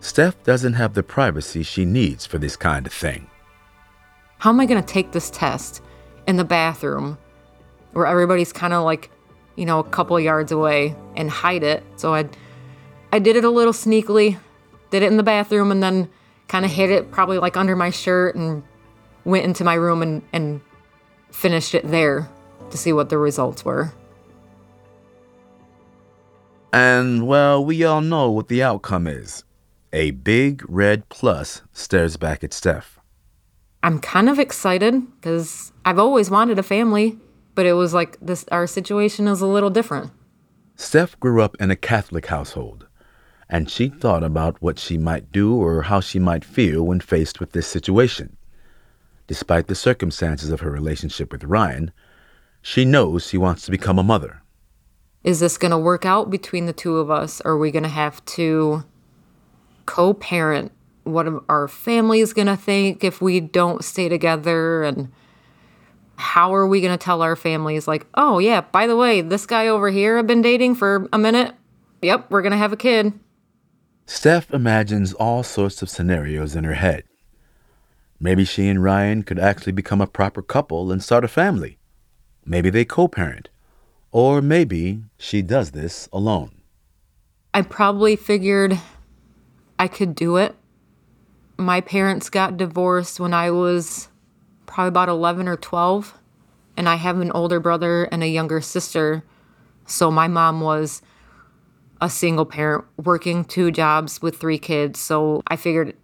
Steph 0.00 0.42
doesn't 0.42 0.74
have 0.74 0.94
the 0.94 1.02
privacy 1.02 1.62
she 1.62 1.84
needs 1.84 2.26
for 2.26 2.38
this 2.38 2.56
kind 2.56 2.86
of 2.86 2.92
thing. 2.92 3.28
How 4.38 4.50
am 4.50 4.60
I 4.60 4.66
going 4.66 4.82
to 4.82 4.86
take 4.86 5.12
this 5.12 5.30
test 5.30 5.82
in 6.26 6.36
the 6.36 6.44
bathroom 6.44 7.18
where 7.92 8.06
everybody's 8.06 8.52
kind 8.52 8.72
of 8.72 8.84
like, 8.84 9.10
you 9.56 9.64
know, 9.64 9.78
a 9.78 9.84
couple 9.84 10.18
yards 10.18 10.50
away 10.50 10.96
and 11.14 11.30
hide 11.30 11.62
it? 11.62 11.84
So 11.96 12.14
I 12.14 12.28
I 13.12 13.18
did 13.18 13.36
it 13.36 13.44
a 13.44 13.50
little 13.50 13.74
sneakily, 13.74 14.38
did 14.90 15.02
it 15.02 15.06
in 15.06 15.18
the 15.18 15.22
bathroom 15.22 15.70
and 15.70 15.82
then 15.82 16.08
kind 16.48 16.64
of 16.64 16.70
hid 16.70 16.90
it 16.90 17.10
probably 17.10 17.38
like 17.38 17.56
under 17.56 17.76
my 17.76 17.90
shirt 17.90 18.34
and 18.34 18.62
went 19.24 19.44
into 19.44 19.64
my 19.64 19.74
room 19.74 20.02
and, 20.02 20.22
and 20.32 20.60
finished 21.30 21.74
it 21.74 21.88
there 21.88 22.28
to 22.70 22.76
see 22.76 22.92
what 22.92 23.10
the 23.10 23.18
results 23.18 23.64
were. 23.64 23.92
And, 26.72 27.26
well, 27.26 27.62
we 27.64 27.84
all 27.84 28.00
know 28.00 28.30
what 28.30 28.48
the 28.48 28.62
outcome 28.62 29.06
is. 29.06 29.44
A 29.92 30.12
big 30.12 30.64
red 30.68 31.08
plus 31.10 31.60
stares 31.72 32.16
back 32.16 32.42
at 32.42 32.54
Steph. 32.54 32.98
I'm 33.82 33.98
kind 33.98 34.28
of 34.28 34.38
excited 34.38 34.94
because 35.16 35.72
I've 35.84 35.98
always 35.98 36.30
wanted 36.30 36.58
a 36.58 36.62
family, 36.62 37.18
but 37.54 37.66
it 37.66 37.74
was 37.74 37.92
like 37.92 38.16
this 38.20 38.44
our 38.50 38.66
situation 38.66 39.28
is 39.28 39.40
a 39.40 39.46
little 39.46 39.70
different. 39.70 40.12
Steph 40.76 41.18
grew 41.20 41.42
up 41.42 41.56
in 41.60 41.70
a 41.70 41.76
Catholic 41.76 42.26
household, 42.26 42.86
and 43.50 43.68
she 43.68 43.88
thought 43.88 44.22
about 44.22 44.62
what 44.62 44.78
she 44.78 44.96
might 44.96 45.30
do 45.30 45.54
or 45.56 45.82
how 45.82 46.00
she 46.00 46.18
might 46.18 46.44
feel 46.44 46.84
when 46.84 47.00
faced 47.00 47.38
with 47.38 47.52
this 47.52 47.66
situation. 47.66 48.36
Despite 49.26 49.66
the 49.66 49.74
circumstances 49.74 50.50
of 50.50 50.60
her 50.60 50.70
relationship 50.70 51.32
with 51.32 51.44
Ryan, 51.44 51.92
she 52.62 52.84
knows 52.84 53.26
she 53.26 53.36
wants 53.36 53.64
to 53.64 53.70
become 53.70 53.98
a 53.98 54.02
mother. 54.02 54.41
Is 55.24 55.40
this 55.40 55.56
going 55.56 55.70
to 55.70 55.78
work 55.78 56.04
out 56.04 56.30
between 56.30 56.66
the 56.66 56.72
two 56.72 56.96
of 56.96 57.10
us? 57.10 57.40
Are 57.42 57.56
we 57.56 57.70
going 57.70 57.84
to 57.84 57.88
have 57.88 58.24
to 58.26 58.84
co 59.86 60.14
parent? 60.14 60.72
What 61.04 61.26
our 61.48 61.66
families 61.68 62.32
going 62.32 62.46
to 62.46 62.56
think 62.56 63.02
if 63.02 63.20
we 63.20 63.40
don't 63.40 63.84
stay 63.84 64.08
together? 64.08 64.82
And 64.84 65.10
how 66.16 66.54
are 66.54 66.66
we 66.66 66.80
going 66.80 66.96
to 66.96 67.02
tell 67.02 67.22
our 67.22 67.36
families, 67.36 67.88
like, 67.88 68.06
oh, 68.14 68.38
yeah, 68.38 68.60
by 68.60 68.86
the 68.86 68.96
way, 68.96 69.20
this 69.20 69.46
guy 69.46 69.68
over 69.68 69.90
here 69.90 70.18
I've 70.18 70.26
been 70.26 70.42
dating 70.42 70.76
for 70.76 71.08
a 71.12 71.18
minute? 71.18 71.54
Yep, 72.02 72.30
we're 72.30 72.42
going 72.42 72.52
to 72.52 72.58
have 72.58 72.72
a 72.72 72.76
kid. 72.76 73.12
Steph 74.06 74.52
imagines 74.52 75.12
all 75.14 75.42
sorts 75.42 75.82
of 75.82 75.90
scenarios 75.90 76.54
in 76.56 76.64
her 76.64 76.74
head. 76.74 77.04
Maybe 78.20 78.44
she 78.44 78.68
and 78.68 78.82
Ryan 78.82 79.22
could 79.22 79.38
actually 79.38 79.72
become 79.72 80.00
a 80.00 80.06
proper 80.06 80.42
couple 80.42 80.92
and 80.92 81.02
start 81.02 81.24
a 81.24 81.28
family. 81.28 81.78
Maybe 82.44 82.70
they 82.70 82.84
co 82.84 83.08
parent. 83.08 83.48
Or 84.12 84.42
maybe 84.42 85.02
she 85.16 85.40
does 85.40 85.70
this 85.70 86.08
alone. 86.12 86.50
I 87.54 87.62
probably 87.62 88.14
figured 88.14 88.78
I 89.78 89.88
could 89.88 90.14
do 90.14 90.36
it. 90.36 90.54
My 91.56 91.80
parents 91.80 92.28
got 92.28 92.56
divorced 92.56 93.18
when 93.18 93.32
I 93.32 93.50
was 93.50 94.08
probably 94.66 94.88
about 94.88 95.08
11 95.08 95.48
or 95.48 95.56
12, 95.56 96.14
and 96.76 96.88
I 96.88 96.96
have 96.96 97.18
an 97.20 97.32
older 97.32 97.58
brother 97.58 98.04
and 98.04 98.22
a 98.22 98.28
younger 98.28 98.60
sister. 98.60 99.24
So 99.86 100.10
my 100.10 100.28
mom 100.28 100.60
was 100.60 101.02
a 102.00 102.10
single 102.10 102.44
parent 102.44 102.84
working 103.02 103.44
two 103.44 103.70
jobs 103.70 104.20
with 104.20 104.36
three 104.36 104.58
kids. 104.58 104.98
So 104.98 105.42
I 105.46 105.56
figured 105.56 105.96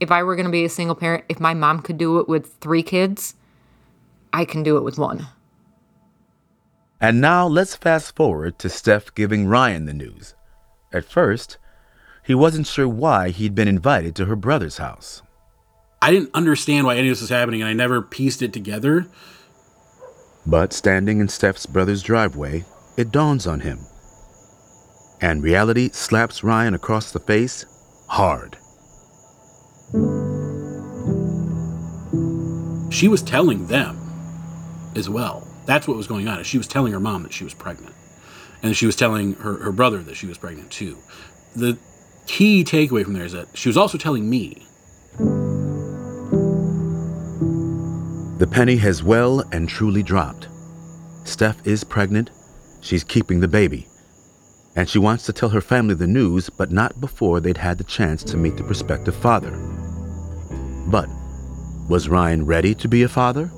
if 0.00 0.10
I 0.10 0.22
were 0.22 0.34
going 0.34 0.46
to 0.46 0.52
be 0.52 0.64
a 0.64 0.68
single 0.68 0.96
parent, 0.96 1.24
if 1.28 1.38
my 1.38 1.54
mom 1.54 1.80
could 1.80 1.98
do 1.98 2.18
it 2.18 2.28
with 2.28 2.54
three 2.60 2.82
kids, 2.82 3.34
I 4.32 4.44
can 4.44 4.62
do 4.62 4.76
it 4.76 4.82
with 4.82 4.98
one. 4.98 5.26
And 7.04 7.20
now 7.20 7.46
let's 7.46 7.76
fast 7.76 8.16
forward 8.16 8.58
to 8.60 8.70
Steph 8.70 9.14
giving 9.14 9.46
Ryan 9.46 9.84
the 9.84 9.92
news. 9.92 10.34
At 10.90 11.04
first, 11.04 11.58
he 12.24 12.34
wasn't 12.34 12.66
sure 12.66 12.88
why 12.88 13.28
he'd 13.28 13.54
been 13.54 13.68
invited 13.68 14.16
to 14.16 14.24
her 14.24 14.36
brother's 14.36 14.78
house. 14.78 15.20
I 16.00 16.10
didn't 16.10 16.30
understand 16.32 16.86
why 16.86 16.96
any 16.96 17.08
of 17.08 17.12
this 17.12 17.20
was 17.20 17.28
happening, 17.28 17.60
and 17.60 17.68
I 17.68 17.74
never 17.74 18.00
pieced 18.00 18.40
it 18.40 18.54
together. 18.54 19.04
But 20.46 20.72
standing 20.72 21.20
in 21.20 21.28
Steph's 21.28 21.66
brother's 21.66 22.02
driveway, 22.02 22.64
it 22.96 23.12
dawns 23.12 23.46
on 23.46 23.60
him. 23.60 23.80
And 25.20 25.42
reality 25.42 25.90
slaps 25.90 26.42
Ryan 26.42 26.72
across 26.72 27.12
the 27.12 27.20
face 27.20 27.66
hard. 28.08 28.56
She 32.90 33.08
was 33.08 33.20
telling 33.20 33.66
them 33.66 33.98
as 34.96 35.10
well. 35.10 35.43
That's 35.66 35.88
what 35.88 35.96
was 35.96 36.06
going 36.06 36.28
on. 36.28 36.42
She 36.44 36.58
was 36.58 36.68
telling 36.68 36.92
her 36.92 37.00
mom 37.00 37.22
that 37.22 37.32
she 37.32 37.44
was 37.44 37.54
pregnant. 37.54 37.94
And 38.62 38.76
she 38.76 38.86
was 38.86 38.96
telling 38.96 39.34
her, 39.34 39.58
her 39.58 39.72
brother 39.72 40.02
that 40.02 40.16
she 40.16 40.26
was 40.26 40.38
pregnant 40.38 40.70
too. 40.70 40.98
The 41.54 41.78
key 42.26 42.64
takeaway 42.64 43.04
from 43.04 43.14
there 43.14 43.24
is 43.24 43.32
that 43.32 43.48
she 43.54 43.68
was 43.68 43.76
also 43.76 43.98
telling 43.98 44.28
me. 44.28 44.66
The 48.38 48.48
penny 48.50 48.76
has 48.76 49.02
well 49.02 49.40
and 49.52 49.68
truly 49.68 50.02
dropped. 50.02 50.48
Steph 51.24 51.66
is 51.66 51.84
pregnant. 51.84 52.30
She's 52.80 53.04
keeping 53.04 53.40
the 53.40 53.48
baby. 53.48 53.86
And 54.76 54.88
she 54.88 54.98
wants 54.98 55.24
to 55.26 55.32
tell 55.32 55.50
her 55.50 55.60
family 55.60 55.94
the 55.94 56.06
news, 56.06 56.50
but 56.50 56.72
not 56.72 57.00
before 57.00 57.40
they'd 57.40 57.56
had 57.56 57.78
the 57.78 57.84
chance 57.84 58.24
to 58.24 58.36
meet 58.36 58.56
the 58.56 58.64
prospective 58.64 59.14
father. 59.14 59.52
But 60.88 61.08
was 61.88 62.08
Ryan 62.08 62.44
ready 62.44 62.74
to 62.74 62.88
be 62.88 63.02
a 63.02 63.08
father? 63.08 63.50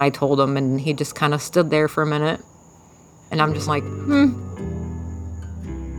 I 0.00 0.10
told 0.10 0.40
him, 0.40 0.56
and 0.56 0.80
he 0.80 0.94
just 0.94 1.14
kind 1.14 1.34
of 1.34 1.42
stood 1.42 1.70
there 1.70 1.86
for 1.86 2.02
a 2.02 2.06
minute. 2.06 2.40
And 3.30 3.40
I'm 3.40 3.54
just 3.54 3.68
like, 3.68 3.84
hmm. 3.84 4.48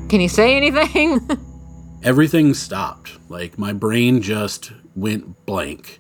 Can 0.10 0.20
you 0.20 0.28
say 0.28 0.58
anything? 0.58 1.20
Everything 2.04 2.54
stopped. 2.54 3.18
Like 3.30 3.58
my 3.58 3.72
brain 3.72 4.22
just 4.22 4.74
went 4.96 5.46
blank. 5.46 6.00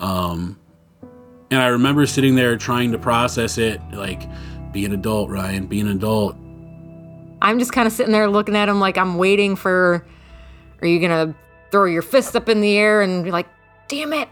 Um, 0.00 0.58
and 1.50 1.60
I 1.60 1.68
remember 1.68 2.06
sitting 2.06 2.34
there 2.34 2.56
trying 2.56 2.92
to 2.92 2.98
process 2.98 3.56
it, 3.56 3.80
like, 3.92 4.28
be 4.72 4.84
an 4.84 4.92
adult, 4.92 5.30
Ryan, 5.30 5.66
be 5.66 5.80
an 5.80 5.88
adult. 5.88 6.36
I'm 7.40 7.58
just 7.58 7.72
kind 7.72 7.86
of 7.86 7.92
sitting 7.92 8.12
there 8.12 8.28
looking 8.28 8.56
at 8.56 8.68
him 8.68 8.80
like 8.80 8.98
I'm 8.98 9.16
waiting 9.16 9.56
for, 9.56 10.04
are 10.82 10.86
you 10.86 10.98
going 10.98 11.28
to 11.28 11.34
throw 11.70 11.84
your 11.84 12.02
fist 12.02 12.34
up 12.34 12.48
in 12.48 12.60
the 12.60 12.76
air 12.76 13.00
and 13.00 13.24
be 13.24 13.30
like, 13.30 13.46
damn 13.88 14.12
it? 14.12 14.28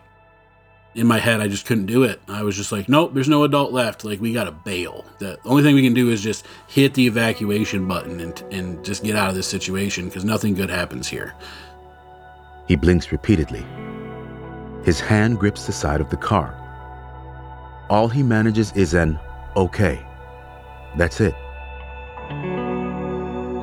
In 0.95 1.07
my 1.07 1.19
head, 1.19 1.41
I 1.41 1.49
just 1.49 1.67
couldn't 1.67 1.87
do 1.87 2.05
it. 2.05 2.21
I 2.29 2.43
was 2.43 2.57
just 2.57 2.71
like, 2.71 2.89
nope, 2.89 3.15
there's 3.15 3.29
no 3.29 3.45
adult 3.45 3.73
left. 3.73 4.05
Like, 4.05 4.21
we 4.21 4.33
got 4.33 4.45
to 4.45 4.53
bail. 4.53 5.05
The 5.19 5.39
only 5.45 5.63
thing 5.63 5.75
we 5.75 5.83
can 5.83 5.95
do 5.95 6.11
is 6.11 6.23
just 6.23 6.47
hit 6.69 6.95
the 6.95 7.07
evacuation 7.07 7.89
button 7.89 8.21
and, 8.21 8.41
and 8.53 8.85
just 8.85 9.03
get 9.03 9.17
out 9.17 9.29
of 9.29 9.35
this 9.35 9.49
situation 9.49 10.07
because 10.07 10.25
nothing 10.25 10.55
good 10.55 10.71
happens 10.71 11.09
here. 11.09 11.35
He 12.69 12.77
blinks 12.77 13.11
repeatedly. 13.11 13.65
His 14.85 15.01
hand 15.01 15.39
grips 15.39 15.67
the 15.67 15.73
side 15.73 16.01
of 16.01 16.11
the 16.11 16.17
car. 16.17 16.61
All 17.91 18.09
he 18.09 18.23
manages 18.23 18.73
is 18.73 18.95
an 18.95 19.19
okay. 19.57 20.05
That's 20.97 21.21
it. 21.21 21.35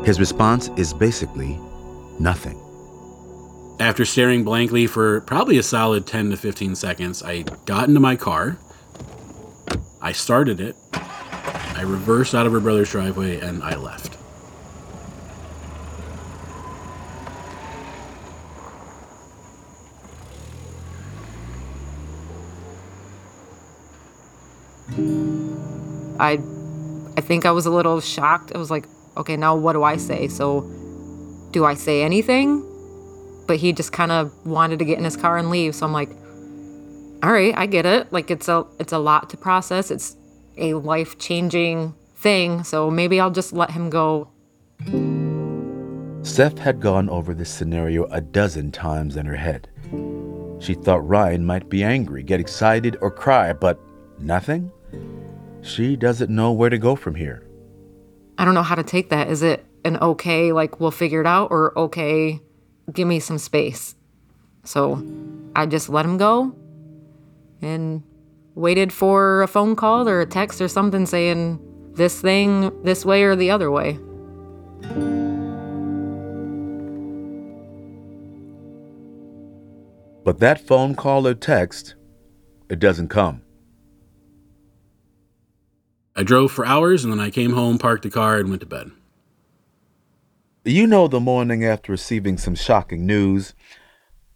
His 0.06 0.20
response 0.20 0.70
is 0.78 0.94
basically 0.94 1.60
nothing. 2.20 2.60
After 3.80 4.06
staring 4.06 4.44
blankly 4.44 4.86
for 4.88 5.22
probably 5.22 5.58
a 5.58 5.64
solid 5.64 6.06
10 6.06 6.32
to 6.32 6.38
15 6.38 6.76
seconds, 6.76 7.24
I 7.24 7.44
got 7.66 7.88
into 7.88 8.00
my 8.00 8.16
car. 8.16 8.58
I 10.02 10.12
started 10.12 10.60
it. 10.60 10.76
I 10.94 11.84
reversed 11.84 12.36
out 12.36 12.46
of 12.46 12.52
her 12.52 12.60
brother's 12.60 12.92
driveway 12.92 13.40
and 13.40 13.64
I 13.64 13.76
left. 13.76 14.18
I 26.20 26.40
I 27.18 27.22
think 27.22 27.46
I 27.46 27.52
was 27.52 27.66
a 27.66 27.72
little 27.72 28.00
shocked. 28.00 28.52
I 28.54 28.58
was 28.58 28.70
like, 28.70 28.86
okay, 29.18 29.36
now 29.36 29.56
what 29.56 29.74
do 29.74 29.84
I 29.84 29.98
say? 29.98 30.28
So 30.28 30.62
do 31.52 31.66
I 31.66 31.74
say 31.74 32.04
anything? 32.04 32.71
But 33.48 33.58
he 33.58 33.74
just 33.74 33.92
kind 33.92 34.12
of 34.12 34.32
wanted 34.46 34.80
to 34.80 34.86
get 34.86 34.98
in 34.98 35.04
his 35.04 35.18
car 35.18 35.38
and 35.38 35.50
leave. 35.50 35.76
So 35.76 35.86
I'm 35.86 35.94
like, 35.94 36.10
all 37.24 37.32
right, 37.32 37.54
I 37.56 37.66
get 37.66 37.86
it. 37.86 38.12
Like 38.12 38.32
it's 38.32 38.48
a 38.48 38.66
it's 38.80 38.94
a 38.94 38.98
lot 38.98 39.30
to 39.32 39.38
process. 39.38 39.92
It's 39.92 40.16
a 40.58 40.74
life-changing 40.74 41.96
thing. 42.16 42.64
So 42.64 42.90
maybe 42.90 43.20
I'll 43.20 43.32
just 43.32 43.54
let 43.54 43.72
him 43.72 43.90
go. 43.90 44.30
Steph 46.24 46.58
had 46.60 46.80
gone 46.80 47.10
over 47.10 47.34
this 47.34 47.50
scenario 47.50 48.06
a 48.06 48.22
dozen 48.22 48.72
times 48.72 49.16
in 49.16 49.26
her 49.26 49.36
head. 49.36 49.68
She 50.60 50.76
thought 50.76 51.08
Ryan 51.08 51.44
might 51.46 51.70
be 51.70 51.84
angry, 51.84 52.22
get 52.22 52.40
excited, 52.40 52.96
or 53.02 53.10
cry, 53.10 53.54
but 53.54 53.80
nothing? 54.20 54.72
She 55.64 55.96
doesn't 55.96 56.30
know 56.30 56.52
where 56.52 56.70
to 56.70 56.78
go 56.78 56.96
from 56.96 57.16
here. 57.16 57.44
I 58.38 58.46
don't 58.46 58.54
know 58.54 58.64
how 58.64 58.76
to 58.76 58.84
take 58.84 59.10
that. 59.10 59.30
Is 59.30 59.42
it 59.42 59.66
an 59.84 59.98
okay, 59.98 60.52
like 60.52 60.80
we'll 60.80 60.92
figure 60.92 61.22
it 61.22 61.28
out, 61.28 61.50
or 61.50 61.78
okay, 61.78 62.40
give 62.94 63.08
me 63.08 63.20
some 63.20 63.38
space? 63.38 63.96
So 64.64 65.04
I 65.56 65.66
just 65.66 65.90
let 65.90 66.06
him 66.06 66.18
go 66.18 66.56
and 67.62 68.04
waited 68.56 68.92
for 68.92 69.42
a 69.42 69.48
phone 69.48 69.76
call 69.76 70.08
or 70.08 70.22
a 70.22 70.26
text 70.26 70.62
or 70.62 70.68
something 70.68 71.06
saying 71.06 71.60
this 71.94 72.20
thing 72.22 72.84
this 72.84 73.06
way 73.06 73.24
or 73.24 73.36
the 73.36 73.52
other 73.52 73.72
way. 73.72 73.98
But 80.24 80.40
that 80.40 80.66
phone 80.66 80.96
call 80.96 81.28
or 81.28 81.34
text, 81.34 81.96
it 82.70 82.80
doesn't 82.80 83.08
come. 83.08 83.42
I 86.16 86.24
drove 86.24 86.52
for 86.52 86.66
hours 86.66 87.04
and 87.04 87.12
then 87.12 87.20
I 87.20 87.30
came 87.30 87.54
home, 87.54 87.78
parked 87.78 88.04
the 88.04 88.12
car, 88.12 88.38
and 88.38 88.50
went 88.50 88.60
to 88.62 88.68
bed. 88.68 88.92
You 90.64 90.86
know, 90.86 91.08
the 91.08 91.20
morning 91.20 91.66
after 91.66 91.92
receiving 91.92 92.38
some 92.38 92.54
shocking 92.54 93.04
news, 93.08 93.56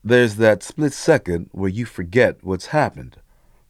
there's 0.03 0.37
that 0.37 0.63
split 0.63 0.91
second 0.93 1.49
where 1.51 1.69
you 1.69 1.85
forget 1.85 2.43
what's 2.43 2.67
happened, 2.67 3.17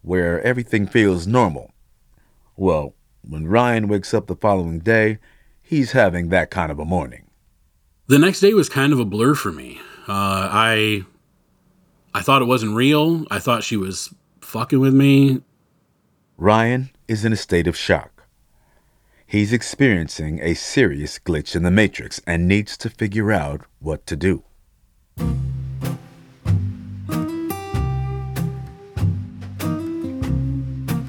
where 0.02 0.42
everything 0.42 0.88
feels 0.88 1.28
normal. 1.28 1.74
Well, 2.56 2.94
when 3.28 3.46
Ryan 3.46 3.90
wakes 3.90 4.14
up 4.14 4.28
the 4.28 4.38
following 4.38 4.80
day, 4.80 5.20
he's 5.62 5.92
having 5.92 6.30
that 6.30 6.50
kind 6.50 6.72
of 6.72 6.80
a 6.80 6.86
morning. 6.86 7.26
The 8.08 8.20
next 8.20 8.40
day 8.40 8.54
was 8.54 8.70
kind 8.70 8.94
of 8.94 9.00
a 9.00 9.06
blur 9.06 9.34
for 9.34 9.52
me. 9.52 9.82
Uh, 10.08 10.48
I 10.50 11.04
I 12.14 12.22
thought 12.22 12.42
it 12.42 12.46
wasn't 12.46 12.76
real. 12.76 13.26
I 13.30 13.40
thought 13.40 13.66
she 13.66 13.76
was 13.76 14.16
fucking 14.40 14.80
with 14.80 14.94
me. 14.94 15.42
Ryan 16.38 16.92
is 17.10 17.26
in 17.26 17.34
a 17.34 17.38
state 17.38 17.68
of 17.68 17.76
shock. 17.76 18.15
He's 19.36 19.52
experiencing 19.52 20.40
a 20.42 20.54
serious 20.54 21.20
glitch 21.20 21.58
in 21.58 21.64
the 21.64 21.70
matrix 21.70 22.22
and 22.26 22.48
needs 22.48 22.78
to 22.78 22.90
figure 22.90 23.34
out 23.34 23.64
what 23.80 24.06
to 24.06 24.16
do. 24.16 24.46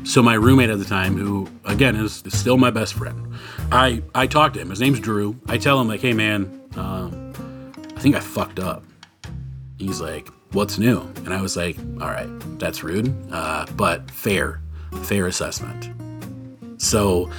So 0.03 0.25
my 0.25 0.35
roommate 0.35 0.71
at 0.71 0.81
the 0.81 0.85
time, 0.85 1.17
who 1.17 1.47
again 1.67 1.95
is, 1.95 2.25
is 2.27 2.37
still 2.37 2.57
my 2.57 2.73
best 2.73 2.95
friend, 2.95 3.33
I 3.71 4.03
I 4.13 4.27
talked 4.27 4.55
to 4.55 4.61
him. 4.61 4.71
His 4.71 4.81
name's 4.81 4.99
Drew. 4.99 5.39
I 5.47 5.57
tell 5.57 5.81
him 5.81 5.87
like, 5.87 6.01
hey 6.01 6.13
man, 6.13 6.61
um, 6.75 7.33
I 7.97 8.01
think 8.01 8.17
I 8.17 8.21
fucked 8.21 8.59
up. 8.59 8.83
He's 9.79 10.01
like, 10.01 10.27
what's 10.51 10.79
new? 10.79 10.99
And 11.19 11.33
I 11.33 11.41
was 11.41 11.57
like, 11.57 11.79
all 12.01 12.09
right, 12.09 12.29
that's 12.59 12.83
rude, 12.83 13.15
uh, 13.31 13.67
but 13.77 14.11
fair, 14.11 14.63
fair 15.05 15.29
assessment. 15.29 15.91
So 16.79 17.31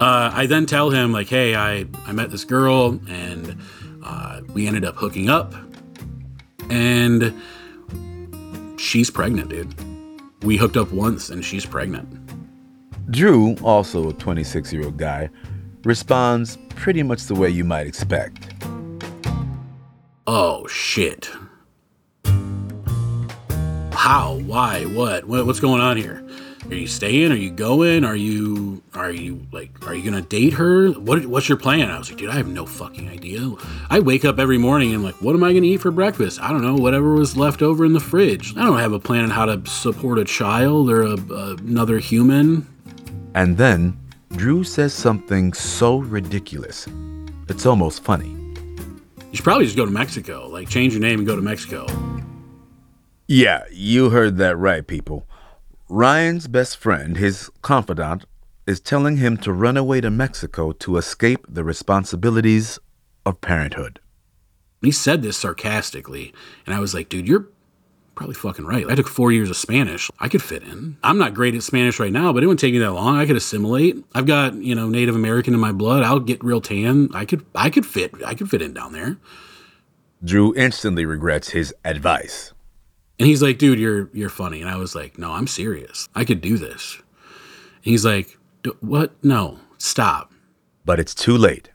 uh, 0.00 0.30
I 0.32 0.46
then 0.46 0.66
tell 0.66 0.90
him 0.90 1.12
like, 1.12 1.28
hey, 1.28 1.54
I 1.54 1.86
I 2.06 2.12
met 2.12 2.30
this 2.30 2.44
girl 2.44 3.00
and 3.08 3.58
uh, 4.04 4.40
we 4.54 4.66
ended 4.66 4.84
up 4.84 4.96
hooking 4.96 5.28
up, 5.28 5.54
and 6.70 7.34
she's 8.78 9.10
pregnant, 9.10 9.50
dude. 9.50 9.74
We 10.44 10.56
hooked 10.56 10.76
up 10.76 10.92
once 10.92 11.30
and 11.30 11.44
she's 11.44 11.66
pregnant. 11.66 12.08
Drew, 13.10 13.54
also 13.62 14.10
a 14.10 14.12
26 14.12 14.72
year 14.72 14.84
old 14.84 14.96
guy, 14.96 15.30
responds 15.84 16.58
pretty 16.70 17.02
much 17.02 17.24
the 17.24 17.34
way 17.34 17.48
you 17.48 17.64
might 17.64 17.86
expect. 17.86 18.54
Oh 20.26 20.66
shit. 20.66 21.30
How? 23.92 24.40
Why? 24.44 24.84
What? 24.84 25.24
what? 25.24 25.46
What's 25.46 25.60
going 25.60 25.80
on 25.80 25.96
here? 25.96 26.25
Are 26.68 26.74
you 26.74 26.88
staying? 26.88 27.30
Are 27.30 27.36
you 27.36 27.52
going? 27.52 28.04
Are 28.04 28.16
you 28.16 28.82
are 28.92 29.12
you 29.12 29.46
like 29.52 29.86
are 29.86 29.94
you 29.94 30.02
gonna 30.02 30.22
date 30.22 30.52
her? 30.54 30.90
What 30.90 31.24
what's 31.26 31.48
your 31.48 31.58
plan? 31.58 31.88
I 31.88 31.98
was 31.98 32.10
like, 32.10 32.18
dude, 32.18 32.28
I 32.28 32.34
have 32.34 32.48
no 32.48 32.66
fucking 32.66 33.08
idea. 33.08 33.52
I 33.88 34.00
wake 34.00 34.24
up 34.24 34.40
every 34.40 34.58
morning 34.58 34.92
and 34.92 35.04
like, 35.04 35.14
what 35.22 35.36
am 35.36 35.44
I 35.44 35.52
gonna 35.52 35.66
eat 35.66 35.76
for 35.76 35.92
breakfast? 35.92 36.42
I 36.42 36.50
don't 36.50 36.62
know. 36.62 36.74
Whatever 36.74 37.14
was 37.14 37.36
left 37.36 37.62
over 37.62 37.84
in 37.84 37.92
the 37.92 38.00
fridge. 38.00 38.56
I 38.56 38.64
don't 38.64 38.80
have 38.80 38.92
a 38.92 38.98
plan 38.98 39.22
on 39.22 39.30
how 39.30 39.44
to 39.44 39.64
support 39.70 40.18
a 40.18 40.24
child 40.24 40.90
or 40.90 41.02
a, 41.02 41.16
another 41.60 41.98
human. 41.98 42.66
And 43.36 43.56
then 43.56 43.96
Drew 44.32 44.64
says 44.64 44.92
something 44.92 45.52
so 45.52 45.98
ridiculous, 45.98 46.88
it's 47.48 47.64
almost 47.64 48.02
funny. 48.02 48.30
You 49.30 49.36
should 49.36 49.44
probably 49.44 49.66
just 49.66 49.76
go 49.76 49.84
to 49.84 49.92
Mexico. 49.92 50.48
Like 50.48 50.68
change 50.68 50.94
your 50.94 51.02
name 51.02 51.20
and 51.20 51.28
go 51.28 51.36
to 51.36 51.42
Mexico. 51.42 51.86
Yeah, 53.28 53.62
you 53.70 54.10
heard 54.10 54.38
that 54.38 54.56
right, 54.56 54.84
people. 54.84 55.28
Ryan's 55.88 56.48
best 56.48 56.76
friend, 56.76 57.16
his 57.16 57.48
confidant, 57.62 58.24
is 58.66 58.80
telling 58.80 59.18
him 59.18 59.36
to 59.38 59.52
run 59.52 59.76
away 59.76 60.00
to 60.00 60.10
Mexico 60.10 60.72
to 60.72 60.96
escape 60.96 61.46
the 61.48 61.62
responsibilities 61.62 62.80
of 63.24 63.40
parenthood. 63.40 64.00
He 64.82 64.90
said 64.90 65.22
this 65.22 65.36
sarcastically, 65.36 66.34
and 66.66 66.74
I 66.74 66.80
was 66.80 66.92
like, 66.92 67.08
dude, 67.08 67.28
you're 67.28 67.48
probably 68.16 68.34
fucking 68.34 68.66
right. 68.66 68.84
I 68.88 68.96
took 68.96 69.06
four 69.06 69.30
years 69.30 69.48
of 69.48 69.56
Spanish. 69.56 70.10
I 70.18 70.28
could 70.28 70.42
fit 70.42 70.64
in. 70.64 70.96
I'm 71.04 71.18
not 71.18 71.34
great 71.34 71.54
at 71.54 71.62
Spanish 71.62 72.00
right 72.00 72.12
now, 72.12 72.32
but 72.32 72.42
it 72.42 72.46
wouldn't 72.46 72.60
take 72.60 72.72
me 72.72 72.80
that 72.80 72.92
long. 72.92 73.16
I 73.16 73.26
could 73.26 73.36
assimilate. 73.36 73.96
I've 74.14 74.26
got, 74.26 74.54
you 74.54 74.74
know, 74.74 74.88
Native 74.88 75.14
American 75.14 75.54
in 75.54 75.60
my 75.60 75.72
blood. 75.72 76.02
I'll 76.02 76.18
get 76.18 76.42
real 76.42 76.60
tan. 76.60 77.10
I 77.14 77.24
could 77.24 77.44
I 77.54 77.70
could 77.70 77.86
fit 77.86 78.14
I 78.24 78.34
could 78.34 78.50
fit 78.50 78.62
in 78.62 78.74
down 78.74 78.92
there. 78.92 79.18
Drew 80.24 80.54
instantly 80.56 81.04
regrets 81.04 81.50
his 81.50 81.74
advice. 81.84 82.52
And 83.18 83.26
he's 83.26 83.42
like, 83.42 83.58
dude, 83.58 83.78
you're 83.78 84.10
you're 84.12 84.28
funny. 84.28 84.60
And 84.60 84.70
I 84.70 84.76
was 84.76 84.94
like, 84.94 85.18
no, 85.18 85.32
I'm 85.32 85.46
serious. 85.46 86.08
I 86.14 86.24
could 86.24 86.40
do 86.40 86.58
this. 86.58 86.96
And 87.76 87.84
he's 87.92 88.04
like, 88.04 88.36
what? 88.80 89.12
No, 89.24 89.58
stop. 89.78 90.32
But 90.84 91.00
it's 91.00 91.14
too 91.14 91.36
late. 91.36 91.70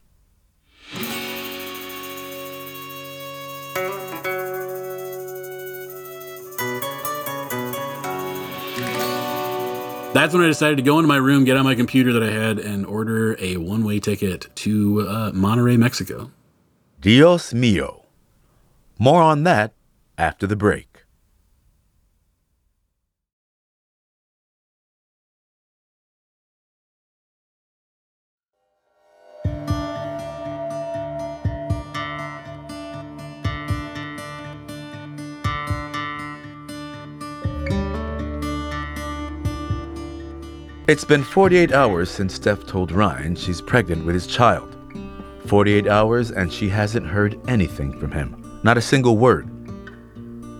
That's 10.13 10.33
when 10.33 10.43
I 10.43 10.47
decided 10.47 10.75
to 10.75 10.83
go 10.83 10.99
into 10.99 11.07
my 11.07 11.15
room, 11.15 11.45
get 11.45 11.55
on 11.55 11.63
my 11.63 11.73
computer 11.73 12.11
that 12.11 12.21
I 12.21 12.31
had, 12.31 12.59
and 12.59 12.85
order 12.85 13.37
a 13.39 13.55
one 13.57 13.85
way 13.85 13.99
ticket 13.99 14.53
to 14.57 15.07
uh, 15.07 15.31
Monterrey, 15.31 15.77
Mexico. 15.77 16.31
Dios 16.99 17.53
mio. 17.53 18.05
More 18.99 19.21
on 19.21 19.43
that 19.43 19.73
after 20.17 20.45
the 20.45 20.57
break. 20.57 20.90
It's 40.91 41.05
been 41.05 41.23
48 41.23 41.71
hours 41.71 42.11
since 42.11 42.33
Steph 42.33 42.65
told 42.65 42.91
Ryan 42.91 43.33
she's 43.33 43.61
pregnant 43.61 44.05
with 44.05 44.13
his 44.13 44.27
child. 44.27 44.75
48 45.45 45.87
hours 45.87 46.31
and 46.31 46.51
she 46.51 46.67
hasn't 46.67 47.07
heard 47.07 47.39
anything 47.47 47.97
from 47.97 48.11
him. 48.11 48.59
Not 48.63 48.77
a 48.77 48.81
single 48.81 49.15
word. 49.15 49.49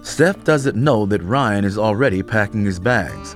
Steph 0.03 0.41
doesn't 0.45 0.77
know 0.77 1.05
that 1.05 1.21
Ryan 1.21 1.65
is 1.65 1.77
already 1.77 2.23
packing 2.23 2.63
his 2.63 2.79
bags. 2.79 3.35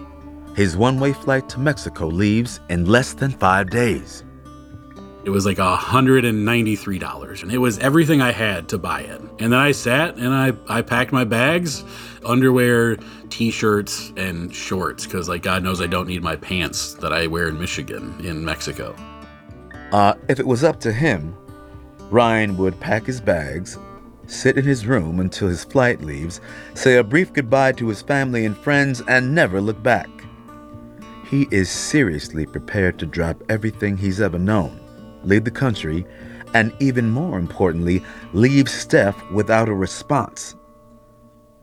His 0.56 0.78
one 0.78 0.98
way 0.98 1.12
flight 1.12 1.50
to 1.50 1.60
Mexico 1.60 2.08
leaves 2.08 2.62
in 2.70 2.86
less 2.86 3.12
than 3.12 3.32
five 3.32 3.70
days. 3.70 4.24
It 5.26 5.32
was 5.32 5.44
like 5.44 5.58
$193, 5.58 7.42
and 7.42 7.52
it 7.52 7.58
was 7.58 7.80
everything 7.80 8.22
I 8.22 8.32
had 8.32 8.70
to 8.70 8.78
buy 8.78 9.02
it. 9.02 9.20
And 9.40 9.52
then 9.52 9.54
I 9.54 9.72
sat 9.72 10.18
and 10.18 10.32
I, 10.32 10.54
I 10.70 10.84
packed 10.84 11.12
my 11.12 11.24
bags, 11.24 11.84
underwear, 12.24 12.98
t 13.30 13.50
shirts, 13.50 14.14
and 14.18 14.54
shorts, 14.54 15.06
because, 15.06 15.28
like, 15.28 15.42
God 15.42 15.64
knows 15.64 15.82
I 15.82 15.88
don't 15.88 16.08
need 16.08 16.22
my 16.22 16.36
pants 16.36 16.94
that 16.96 17.12
I 17.12 17.26
wear 17.26 17.48
in 17.48 17.60
Michigan, 17.60 18.16
in 18.24 18.46
Mexico. 18.46 18.96
Uh, 19.92 20.14
if 20.30 20.40
it 20.40 20.46
was 20.46 20.64
up 20.64 20.80
to 20.82 20.94
him, 20.94 21.36
Ryan 22.12 22.56
would 22.58 22.80
pack 22.80 23.08
his 23.08 23.20
bags, 23.20 23.80
sit 24.28 24.58
in 24.58 24.64
his 24.64 24.86
room 24.86 25.20
until 25.20 25.48
his 25.48 25.64
flight 25.64 26.02
leaves, 26.02 26.40
say 26.76 26.98
a 26.98 27.04
brief 27.04 27.34
goodbye 27.34 27.72
to 27.74 27.88
his 27.88 28.04
family 28.04 28.46
and 28.46 28.56
friends, 28.56 29.02
and 29.08 29.34
never 29.34 29.60
look 29.60 29.82
back. 29.82 30.10
He 31.28 31.48
is 31.50 31.68
seriously 31.70 32.46
prepared 32.46 33.00
to 33.00 33.08
drop 33.08 33.42
everything 33.50 33.98
he's 33.98 34.22
ever 34.22 34.38
known, 34.38 34.80
leave 35.26 35.44
the 35.44 35.52
country, 35.52 36.06
and 36.54 36.74
even 36.80 37.10
more 37.10 37.38
importantly, 37.38 38.02
leave 38.34 38.70
Steph 38.70 39.30
without 39.32 39.70
a 39.70 39.74
response. 39.74 40.56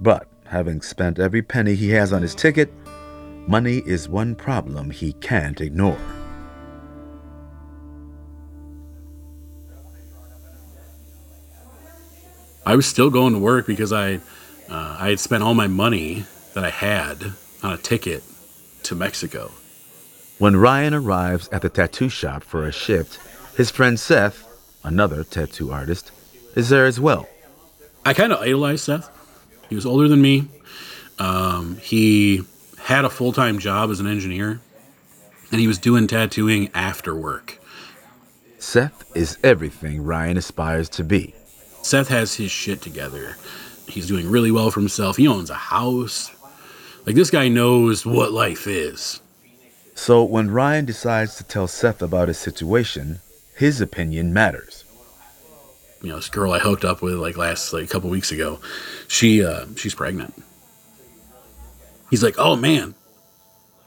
But 0.00 0.28
having 0.44 0.82
spent 0.82 1.18
every 1.18 1.42
penny 1.42 1.74
he 1.74 1.90
has 1.90 2.12
on 2.12 2.22
his 2.22 2.34
ticket, 2.34 2.72
money 3.46 3.78
is 3.86 4.08
one 4.08 4.34
problem 4.34 4.90
he 4.90 5.14
can't 5.14 5.60
ignore. 5.60 5.98
I 12.64 12.76
was 12.76 12.86
still 12.86 13.10
going 13.10 13.32
to 13.32 13.38
work 13.40 13.66
because 13.66 13.92
I, 13.92 14.16
uh, 14.68 14.96
I 15.00 15.08
had 15.08 15.20
spent 15.20 15.42
all 15.42 15.54
my 15.54 15.66
money 15.66 16.26
that 16.54 16.64
I 16.64 16.70
had 16.70 17.32
on 17.62 17.72
a 17.72 17.76
ticket 17.76 18.22
to 18.84 18.94
Mexico. 18.94 19.50
When 20.38 20.56
Ryan 20.56 20.94
arrives 20.94 21.48
at 21.50 21.62
the 21.62 21.68
tattoo 21.68 22.08
shop 22.08 22.42
for 22.44 22.64
a 22.66 22.72
shift, 22.72 23.18
his 23.56 23.70
friend 23.70 23.98
Seth, 23.98 24.46
another 24.84 25.24
tattoo 25.24 25.72
artist, 25.72 26.10
is 26.54 26.68
there 26.68 26.86
as 26.86 27.00
well. 27.00 27.28
I 28.04 28.14
kind 28.14 28.32
of 28.32 28.40
idolized 28.40 28.84
Seth. 28.84 29.10
He 29.68 29.74
was 29.74 29.86
older 29.86 30.08
than 30.08 30.20
me. 30.20 30.48
Um, 31.18 31.76
he 31.76 32.42
had 32.78 33.04
a 33.04 33.10
full 33.10 33.32
time 33.32 33.58
job 33.58 33.90
as 33.90 34.00
an 34.00 34.06
engineer, 34.06 34.60
and 35.50 35.60
he 35.60 35.66
was 35.66 35.78
doing 35.78 36.06
tattooing 36.06 36.70
after 36.74 37.14
work. 37.14 37.58
Seth 38.58 39.04
is 39.16 39.38
everything 39.42 40.02
Ryan 40.02 40.36
aspires 40.36 40.88
to 40.90 41.04
be. 41.04 41.34
Seth 41.82 42.08
has 42.08 42.34
his 42.34 42.50
shit 42.50 42.80
together. 42.80 43.36
He's 43.88 44.06
doing 44.06 44.30
really 44.30 44.50
well 44.50 44.70
for 44.70 44.80
himself. 44.80 45.16
He 45.16 45.26
owns 45.26 45.50
a 45.50 45.54
house. 45.54 46.30
Like, 47.04 47.16
this 47.16 47.30
guy 47.30 47.48
knows 47.48 48.06
what 48.06 48.32
life 48.32 48.66
is. 48.66 49.20
So 49.94 50.22
when 50.22 50.50
Ryan 50.50 50.84
decides 50.84 51.36
to 51.36 51.44
tell 51.44 51.66
Seth 51.66 52.00
about 52.00 52.28
his 52.28 52.38
situation, 52.38 53.20
his 53.54 53.80
opinion 53.80 54.32
matters. 54.32 54.84
You 56.02 56.10
know, 56.10 56.16
this 56.16 56.28
girl 56.28 56.52
I 56.52 56.58
hooked 56.58 56.84
up 56.84 57.00
with 57.00 57.14
like 57.14 57.36
last 57.36 57.72
like 57.72 57.84
a 57.84 57.86
couple 57.86 58.10
weeks 58.10 58.32
ago, 58.32 58.60
she 59.08 59.44
uh 59.44 59.66
she's 59.76 59.94
pregnant. 59.94 60.34
He's 62.10 62.22
like, 62.22 62.34
"Oh 62.38 62.56
man. 62.56 62.94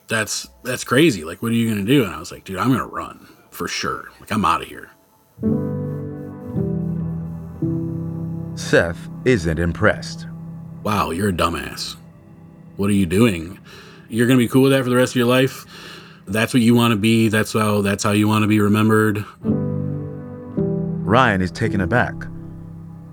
That's 0.08 0.48
that's 0.64 0.84
crazy. 0.84 1.24
Like 1.24 1.42
what 1.42 1.52
are 1.52 1.56
you 1.56 1.68
going 1.70 1.86
to 1.86 1.92
do?" 1.92 2.04
And 2.06 2.14
I 2.14 2.20
was 2.20 2.32
like, 2.32 2.46
"Dude, 2.46 2.58
I'm 2.58 2.68
going 2.68 2.80
to 2.80 2.86
run 2.86 3.28
for 3.52 3.68
sure. 3.68 4.06
Like 4.20 4.32
I'm 4.32 4.46
out 4.46 4.62
of 4.62 4.68
here." 4.68 4.92
Seth 8.56 9.10
isn't 9.26 9.60
impressed. 9.60 10.28
Wow, 10.84 11.10
you're 11.10 11.30
a 11.30 11.34
dumbass. 11.34 11.98
What 12.78 12.90
are 12.90 12.94
you 12.94 13.06
doing? 13.06 13.60
You're 14.08 14.28
going 14.28 14.40
to 14.40 14.44
be 14.44 14.48
cool 14.48 14.64
with 14.64 14.72
that 14.72 14.84
for 14.84 14.90
the 14.90 14.96
rest 14.96 15.12
of 15.12 15.18
your 15.18 15.28
life? 15.28 15.66
That's 16.28 16.54
what 16.54 16.64
you 16.64 16.74
want 16.74 16.92
to 16.92 16.98
be. 16.98 17.30
That's 17.30 17.54
how 17.54 17.82
that's 17.82 18.04
how 18.04 18.12
you 18.12 18.28
want 18.28 18.44
to 18.44 18.48
be 18.48 18.60
remembered. 18.60 19.24
Ryan 21.06 21.42
is 21.42 21.52
taken 21.52 21.82
aback. 21.82 22.16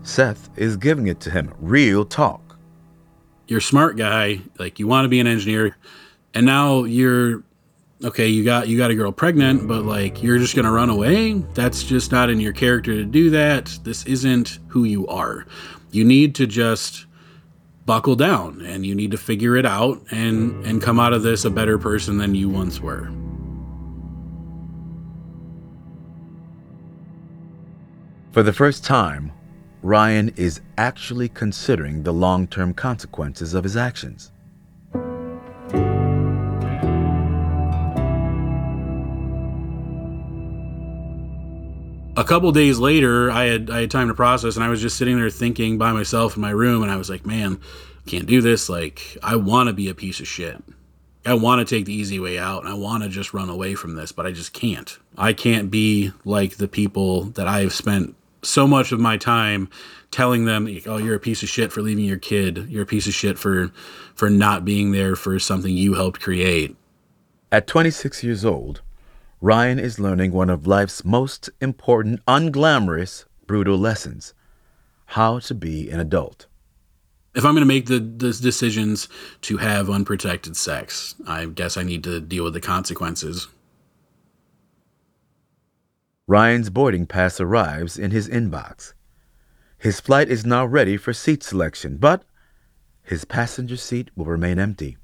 Seth 0.02 0.48
is 0.56 0.76
giving 0.76 1.06
it 1.06 1.20
to 1.20 1.30
him, 1.30 1.54
real 1.60 2.04
talk. 2.04 2.58
You're 3.46 3.58
a 3.58 3.62
smart 3.62 3.96
guy, 3.96 4.40
like 4.58 4.78
you 4.78 4.86
want 4.86 5.04
to 5.04 5.08
be 5.08 5.20
an 5.20 5.26
engineer, 5.26 5.76
and 6.34 6.46
now 6.46 6.84
you're 6.84 7.44
okay, 8.02 8.28
you 8.28 8.44
got 8.44 8.68
you 8.68 8.78
got 8.78 8.90
a 8.90 8.94
girl 8.94 9.12
pregnant, 9.12 9.68
but 9.68 9.84
like 9.84 10.22
you're 10.22 10.38
just 10.38 10.54
going 10.54 10.64
to 10.64 10.70
run 10.72 10.90
away? 10.90 11.34
That's 11.54 11.82
just 11.82 12.12
not 12.12 12.30
in 12.30 12.40
your 12.40 12.52
character 12.52 12.94
to 12.94 13.04
do 13.04 13.30
that. 13.30 13.78
This 13.84 14.04
isn't 14.06 14.58
who 14.68 14.84
you 14.84 15.06
are. 15.08 15.46
You 15.90 16.04
need 16.04 16.34
to 16.36 16.46
just 16.46 17.06
buckle 17.84 18.16
down 18.16 18.62
and 18.64 18.86
you 18.86 18.94
need 18.94 19.10
to 19.10 19.16
figure 19.16 19.56
it 19.56 19.66
out 19.66 20.00
and 20.10 20.64
and 20.64 20.80
come 20.80 21.00
out 21.00 21.12
of 21.12 21.22
this 21.22 21.44
a 21.44 21.50
better 21.50 21.78
person 21.78 22.18
than 22.18 22.34
you 22.34 22.48
once 22.48 22.80
were. 22.80 23.10
For 28.32 28.42
the 28.42 28.52
first 28.52 28.84
time, 28.84 29.32
Ryan 29.82 30.30
is 30.36 30.60
actually 30.78 31.28
considering 31.28 32.02
the 32.02 32.12
long 32.12 32.46
term 32.46 32.72
consequences 32.72 33.52
of 33.52 33.64
his 33.64 33.76
actions. 33.76 34.32
A 42.16 42.24
couple 42.24 42.52
days 42.52 42.78
later, 42.78 43.30
I 43.30 43.44
had 43.44 43.70
I 43.70 43.80
had 43.82 43.90
time 43.90 44.08
to 44.08 44.14
process, 44.14 44.56
and 44.56 44.64
I 44.64 44.68
was 44.68 44.80
just 44.80 44.96
sitting 44.96 45.16
there 45.16 45.30
thinking 45.30 45.78
by 45.78 45.92
myself 45.92 46.36
in 46.36 46.42
my 46.42 46.50
room, 46.50 46.82
and 46.82 46.90
I 46.92 46.96
was 46.96 47.08
like, 47.08 47.24
"Man, 47.24 47.60
can't 48.06 48.26
do 48.26 48.40
this. 48.40 48.68
Like, 48.68 49.16
I 49.22 49.36
want 49.36 49.68
to 49.68 49.72
be 49.72 49.88
a 49.88 49.94
piece 49.94 50.20
of 50.20 50.28
shit. 50.28 50.62
I 51.24 51.34
want 51.34 51.66
to 51.66 51.74
take 51.74 51.84
the 51.86 51.94
easy 51.94 52.18
way 52.18 52.38
out, 52.38 52.64
and 52.64 52.72
I 52.72 52.74
want 52.74 53.04
to 53.04 53.08
just 53.08 53.32
run 53.32 53.48
away 53.48 53.74
from 53.74 53.94
this, 53.94 54.10
but 54.10 54.26
I 54.26 54.32
just 54.32 54.52
can't. 54.52 54.98
I 55.16 55.32
can't 55.32 55.70
be 55.70 56.12
like 56.24 56.56
the 56.56 56.68
people 56.68 57.24
that 57.24 57.46
I 57.46 57.60
have 57.60 57.72
spent 57.72 58.16
so 58.42 58.66
much 58.66 58.90
of 58.90 58.98
my 58.98 59.16
time 59.16 59.68
telling 60.10 60.44
them, 60.44 60.68
"Oh, 60.86 60.98
you're 60.98 61.14
a 61.14 61.20
piece 61.20 61.42
of 61.42 61.48
shit 61.48 61.72
for 61.72 61.80
leaving 61.80 62.04
your 62.04 62.18
kid. 62.18 62.66
You're 62.68 62.82
a 62.82 62.86
piece 62.86 63.06
of 63.06 63.14
shit 63.14 63.38
for 63.38 63.70
for 64.14 64.28
not 64.28 64.64
being 64.64 64.90
there 64.92 65.16
for 65.16 65.38
something 65.38 65.74
you 65.74 65.94
helped 65.94 66.20
create." 66.20 66.76
At 67.50 67.66
26 67.66 68.24
years 68.24 68.44
old, 68.44 68.80
Ryan 69.42 69.80
is 69.80 69.98
learning 69.98 70.30
one 70.30 70.48
of 70.48 70.68
life's 70.68 71.04
most 71.04 71.50
important, 71.60 72.24
unglamorous, 72.26 73.24
brutal 73.44 73.76
lessons 73.76 74.34
how 75.06 75.40
to 75.40 75.52
be 75.52 75.90
an 75.90 75.98
adult. 75.98 76.46
If 77.34 77.44
I'm 77.44 77.54
going 77.54 77.62
to 77.62 77.66
make 77.66 77.86
the, 77.86 77.98
the 77.98 78.32
decisions 78.32 79.08
to 79.40 79.56
have 79.56 79.90
unprotected 79.90 80.56
sex, 80.56 81.16
I 81.26 81.46
guess 81.46 81.76
I 81.76 81.82
need 81.82 82.04
to 82.04 82.20
deal 82.20 82.44
with 82.44 82.54
the 82.54 82.60
consequences. 82.60 83.48
Ryan's 86.28 86.70
boarding 86.70 87.06
pass 87.06 87.40
arrives 87.40 87.98
in 87.98 88.12
his 88.12 88.28
inbox. 88.28 88.92
His 89.76 89.98
flight 89.98 90.28
is 90.28 90.46
now 90.46 90.64
ready 90.64 90.96
for 90.96 91.12
seat 91.12 91.42
selection, 91.42 91.96
but 91.96 92.22
his 93.02 93.24
passenger 93.24 93.76
seat 93.76 94.12
will 94.14 94.26
remain 94.26 94.60
empty 94.60 94.98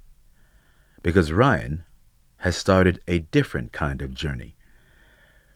because 1.02 1.32
Ryan 1.32 1.84
has 2.38 2.56
started 2.56 3.00
a 3.06 3.20
different 3.20 3.72
kind 3.72 4.02
of 4.02 4.14
journey. 4.14 4.54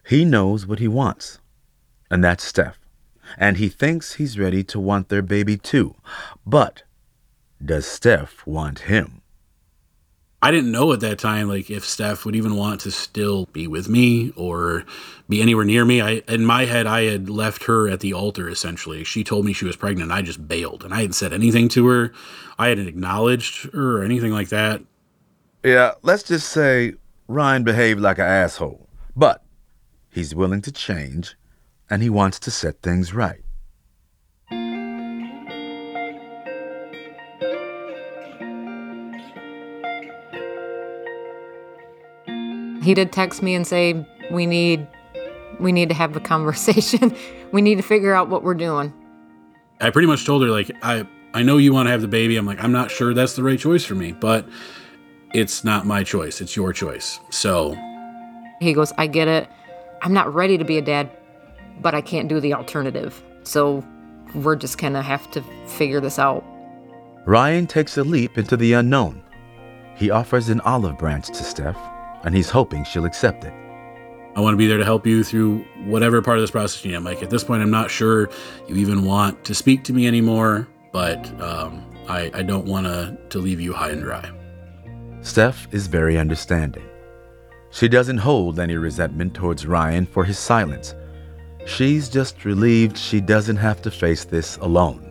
He 0.05 0.25
knows 0.25 0.67
what 0.67 0.79
he 0.79 0.87
wants, 0.87 1.39
and 2.11 2.23
that's 2.23 2.43
Steph. 2.43 2.79
And 3.37 3.57
he 3.57 3.69
thinks 3.69 4.13
he's 4.13 4.37
ready 4.37 4.63
to 4.65 4.79
want 4.79 5.09
their 5.09 5.21
baby 5.21 5.57
too. 5.57 5.95
But 6.45 6.83
does 7.63 7.85
Steph 7.85 8.45
want 8.45 8.79
him? 8.79 9.21
I 10.43 10.51
didn't 10.51 10.73
know 10.73 10.91
at 10.91 10.99
that 10.99 11.19
time 11.19 11.47
like 11.47 11.71
if 11.71 11.85
Steph 11.85 12.25
would 12.25 12.35
even 12.35 12.57
want 12.57 12.81
to 12.81 12.91
still 12.91 13.45
be 13.53 13.65
with 13.65 13.87
me 13.87 14.33
or 14.35 14.83
be 15.29 15.41
anywhere 15.41 15.63
near 15.63 15.85
me. 15.85 16.01
I 16.01 16.21
in 16.27 16.45
my 16.45 16.65
head 16.65 16.85
I 16.85 17.03
had 17.03 17.29
left 17.29 17.63
her 17.63 17.87
at 17.87 18.01
the 18.01 18.11
altar 18.11 18.49
essentially. 18.49 19.05
She 19.05 19.23
told 19.23 19.45
me 19.45 19.53
she 19.53 19.63
was 19.63 19.77
pregnant. 19.77 20.11
I 20.11 20.21
just 20.21 20.45
bailed 20.45 20.83
and 20.83 20.93
I 20.93 20.97
hadn't 20.97 21.13
said 21.13 21.31
anything 21.31 21.69
to 21.69 21.87
her. 21.87 22.11
I 22.59 22.67
hadn't 22.67 22.89
acknowledged 22.89 23.71
her 23.71 23.99
or 23.99 24.03
anything 24.03 24.33
like 24.33 24.49
that. 24.49 24.81
Yeah, 25.63 25.93
let's 26.01 26.23
just 26.23 26.49
say 26.49 26.93
Ryan 27.29 27.63
behaved 27.63 28.01
like 28.01 28.17
an 28.17 28.25
asshole. 28.25 28.89
But 29.15 29.43
he's 30.11 30.35
willing 30.35 30.61
to 30.63 30.71
change 30.71 31.35
and 31.89 32.01
he 32.01 32.09
wants 32.09 32.37
to 32.39 32.51
set 32.51 32.81
things 32.81 33.13
right. 33.13 33.43
He 42.83 42.93
did 42.93 43.13
text 43.13 43.41
me 43.41 43.55
and 43.55 43.65
say 43.65 44.05
we 44.31 44.45
need 44.45 44.85
we 45.61 45.71
need 45.71 45.87
to 45.87 45.95
have 45.95 46.13
a 46.17 46.19
conversation. 46.19 47.15
we 47.53 47.61
need 47.61 47.75
to 47.75 47.81
figure 47.81 48.13
out 48.13 48.27
what 48.27 48.43
we're 48.43 48.53
doing. 48.53 48.91
I 49.79 49.89
pretty 49.91 50.07
much 50.07 50.25
told 50.25 50.41
her 50.43 50.49
like 50.49 50.69
I 50.81 51.07
I 51.33 51.43
know 51.43 51.55
you 51.55 51.71
want 51.73 51.87
to 51.87 51.91
have 51.91 52.01
the 52.01 52.09
baby. 52.09 52.35
I'm 52.35 52.45
like 52.45 52.61
I'm 52.61 52.73
not 52.73 52.91
sure 52.91 53.13
that's 53.13 53.37
the 53.37 53.43
right 53.43 53.57
choice 53.57 53.85
for 53.85 53.95
me, 53.95 54.11
but 54.11 54.45
it's 55.33 55.63
not 55.63 55.85
my 55.85 56.03
choice. 56.03 56.41
It's 56.41 56.55
your 56.55 56.73
choice. 56.73 57.19
So 57.29 57.77
He 58.59 58.73
goes, 58.73 58.93
"I 58.97 59.07
get 59.07 59.27
it. 59.27 59.49
I'm 60.01 60.13
not 60.13 60.33
ready 60.33 60.57
to 60.57 60.63
be 60.63 60.77
a 60.77 60.81
dad, 60.81 61.09
but 61.81 61.95
I 61.95 62.01
can't 62.01 62.29
do 62.29 62.39
the 62.39 62.53
alternative. 62.53 63.21
So 63.43 63.83
we're 64.35 64.55
just 64.55 64.77
going 64.77 64.93
to 64.93 65.01
have 65.01 65.29
to 65.31 65.43
figure 65.65 65.99
this 65.99 66.19
out." 66.19 66.43
Ryan 67.25 67.67
takes 67.67 67.97
a 67.97 68.03
leap 68.03 68.37
into 68.37 68.57
the 68.57 68.73
unknown. 68.73 69.23
He 69.95 70.09
offers 70.09 70.49
an 70.49 70.59
olive 70.61 70.97
branch 70.97 71.27
to 71.27 71.43
Steph, 71.43 71.77
and 72.23 72.35
he's 72.35 72.49
hoping 72.49 72.83
she'll 72.83 73.05
accept 73.05 73.43
it. 73.43 73.53
I 74.35 74.41
want 74.41 74.53
to 74.53 74.57
be 74.57 74.65
there 74.65 74.79
to 74.79 74.85
help 74.85 75.05
you 75.05 75.23
through 75.23 75.63
whatever 75.85 76.21
part 76.21 76.37
of 76.37 76.41
this 76.41 76.51
process 76.51 76.83
you 76.83 76.91
need. 76.91 76.97
I'm 76.97 77.03
like, 77.03 77.21
at 77.21 77.29
this 77.29 77.43
point, 77.43 77.61
I'm 77.61 77.69
not 77.69 77.91
sure 77.91 78.29
you 78.67 78.75
even 78.77 79.05
want 79.05 79.45
to 79.45 79.53
speak 79.53 79.83
to 79.85 79.93
me 79.93 80.07
anymore, 80.07 80.67
but 80.91 81.39
um, 81.39 81.85
I, 82.09 82.31
I 82.33 82.41
don't 82.41 82.65
want 82.65 82.87
to, 82.87 83.15
to 83.29 83.39
leave 83.39 83.61
you 83.61 83.73
high 83.73 83.91
and 83.91 84.01
dry. 84.01 84.31
Steph 85.23 85.73
is 85.73 85.87
very 85.87 86.17
understanding. 86.17 86.83
She 87.71 87.87
doesn't 87.87 88.17
hold 88.17 88.59
any 88.59 88.75
resentment 88.75 89.33
towards 89.33 89.65
Ryan 89.65 90.05
for 90.05 90.25
his 90.25 90.37
silence. 90.37 90.93
She's 91.65 92.09
just 92.09 92.43
relieved 92.43 92.97
she 92.97 93.21
doesn't 93.21 93.55
have 93.55 93.81
to 93.83 93.89
face 93.89 94.25
this 94.25 94.57
alone. 94.57 95.09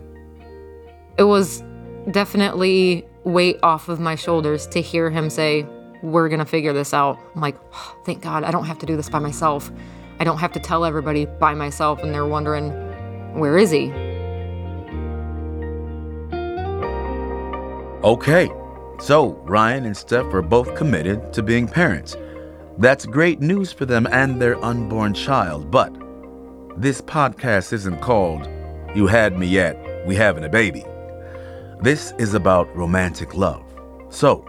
It 1.16 1.22
was 1.24 1.64
definitely 2.10 3.06
weight 3.24 3.58
off 3.62 3.88
of 3.88 4.00
my 4.00 4.14
shoulders 4.14 4.66
to 4.68 4.82
hear 4.82 5.08
him 5.08 5.30
say, 5.30 5.66
We're 6.02 6.28
gonna 6.28 6.44
figure 6.44 6.74
this 6.74 6.92
out. 6.92 7.18
I'm 7.34 7.40
like, 7.40 7.56
oh, 7.72 7.96
thank 8.04 8.22
God, 8.22 8.44
I 8.44 8.50
don't 8.50 8.66
have 8.66 8.78
to 8.80 8.86
do 8.86 8.96
this 8.96 9.08
by 9.08 9.18
myself. 9.18 9.72
I 10.20 10.24
don't 10.24 10.38
have 10.38 10.52
to 10.52 10.60
tell 10.60 10.84
everybody 10.84 11.24
by 11.24 11.54
myself, 11.54 12.02
and 12.02 12.14
they're 12.14 12.26
wondering, 12.26 12.70
Where 13.32 13.56
is 13.56 13.70
he? 13.70 13.90
Okay, 18.04 18.50
so 19.02 19.32
Ryan 19.42 19.84
and 19.84 19.96
Steph 19.96 20.32
are 20.32 20.42
both 20.42 20.76
committed 20.76 21.32
to 21.32 21.42
being 21.42 21.66
parents. 21.66 22.16
That's 22.78 23.04
great 23.04 23.40
news 23.40 23.72
for 23.72 23.84
them 23.84 24.06
and 24.12 24.40
their 24.40 24.62
unborn 24.64 25.12
child, 25.12 25.72
but 25.72 25.92
this 26.76 27.00
podcast 27.00 27.72
isn't 27.72 28.00
called 28.00 28.48
You 28.94 29.08
Had 29.08 29.36
Me 29.36 29.46
Yet, 29.48 29.76
We 30.06 30.14
Having 30.14 30.44
a 30.44 30.48
Baby. 30.48 30.84
This 31.80 32.12
is 32.18 32.34
about 32.34 32.74
romantic 32.76 33.34
love. 33.34 33.64
So, 34.08 34.48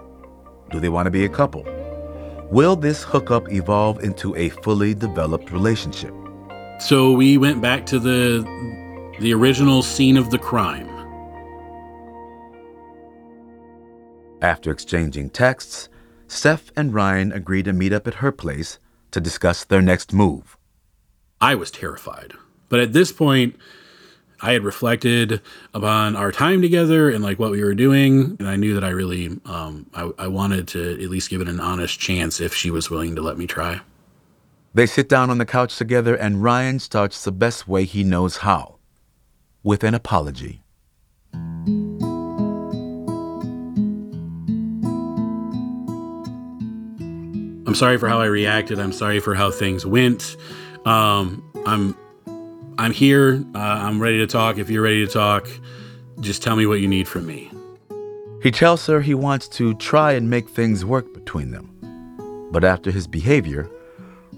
do 0.69 0.79
they 0.79 0.89
want 0.89 1.07
to 1.07 1.11
be 1.11 1.25
a 1.25 1.29
couple? 1.29 1.63
Will 2.51 2.75
this 2.75 3.01
hookup 3.01 3.51
evolve 3.51 4.03
into 4.03 4.35
a 4.35 4.49
fully 4.49 4.93
developed 4.93 5.51
relationship? 5.51 6.13
So 6.79 7.11
we 7.11 7.39
went 7.39 7.59
back 7.59 7.87
to 7.87 7.97
the 7.97 8.43
the 9.19 9.33
original 9.33 9.81
scene 9.81 10.15
of 10.15 10.29
the 10.29 10.37
crime. 10.37 10.92
After 14.43 14.71
exchanging 14.71 15.29
texts, 15.29 15.87
Steph 16.27 16.69
and 16.75 16.93
Ryan 16.93 17.31
agree 17.31 17.63
to 17.63 17.71
meet 17.71 17.93
up 17.93 18.07
at 18.07 18.15
her 18.15 18.33
place 18.33 18.77
to 19.11 19.21
discuss 19.21 19.63
their 19.63 19.81
next 19.81 20.11
move. 20.11 20.57
I 21.39 21.55
was 21.55 21.71
terrified. 21.71 22.33
But 22.67 22.81
at 22.81 22.91
this 22.91 23.13
point, 23.13 23.55
I 24.41 24.51
had 24.51 24.65
reflected 24.65 25.41
upon 25.73 26.17
our 26.17 26.33
time 26.33 26.61
together 26.61 27.09
and 27.09 27.23
like 27.23 27.39
what 27.39 27.51
we 27.51 27.63
were 27.63 27.73
doing, 27.73 28.35
and 28.37 28.49
I 28.49 28.57
knew 28.57 28.73
that 28.73 28.83
I 28.83 28.89
really, 28.89 29.39
um, 29.45 29.85
I, 29.93 30.11
I 30.19 30.27
wanted 30.27 30.67
to 30.69 31.01
at 31.01 31.09
least 31.09 31.29
give 31.29 31.39
it 31.39 31.47
an 31.47 31.61
honest 31.61 31.97
chance 31.97 32.41
if 32.41 32.53
she 32.53 32.69
was 32.69 32.89
willing 32.89 33.15
to 33.15 33.21
let 33.21 33.37
me 33.37 33.47
try. 33.47 33.79
They 34.73 34.87
sit 34.87 35.07
down 35.07 35.29
on 35.29 35.37
the 35.37 35.45
couch 35.45 35.77
together, 35.77 36.15
and 36.15 36.43
Ryan 36.43 36.79
starts 36.79 37.23
the 37.23 37.31
best 37.31 37.65
way 37.65 37.85
he 37.85 38.03
knows 38.03 38.37
how 38.37 38.79
with 39.63 39.85
an 39.85 39.93
apology. 39.93 40.62
I'm 47.65 47.75
sorry 47.75 47.97
for 47.97 48.09
how 48.09 48.19
I 48.19 48.25
reacted. 48.25 48.79
I'm 48.79 48.91
sorry 48.91 49.19
for 49.19 49.35
how 49.35 49.49
things 49.51 49.85
went. 49.85 50.35
Um, 50.85 51.43
I'm 51.65 51.95
I'm 52.77 52.91
here. 52.91 53.43
Uh, 53.55 53.59
I'm 53.59 54.01
ready 54.01 54.17
to 54.17 54.27
talk. 54.27 54.57
If 54.57 54.69
you're 54.69 54.83
ready 54.83 55.05
to 55.05 55.11
talk, 55.11 55.47
just 56.19 56.43
tell 56.43 56.55
me 56.55 56.65
what 56.65 56.81
you 56.81 56.87
need 56.87 57.07
from 57.07 57.25
me. 57.25 57.51
He 58.41 58.51
tells 58.51 58.85
her 58.87 58.99
he 58.99 59.13
wants 59.13 59.47
to 59.49 59.73
try 59.75 60.11
and 60.11 60.29
make 60.29 60.49
things 60.49 60.83
work 60.83 61.13
between 61.13 61.51
them. 61.51 61.69
But 62.51 62.65
after 62.65 62.91
his 62.91 63.07
behavior, 63.07 63.69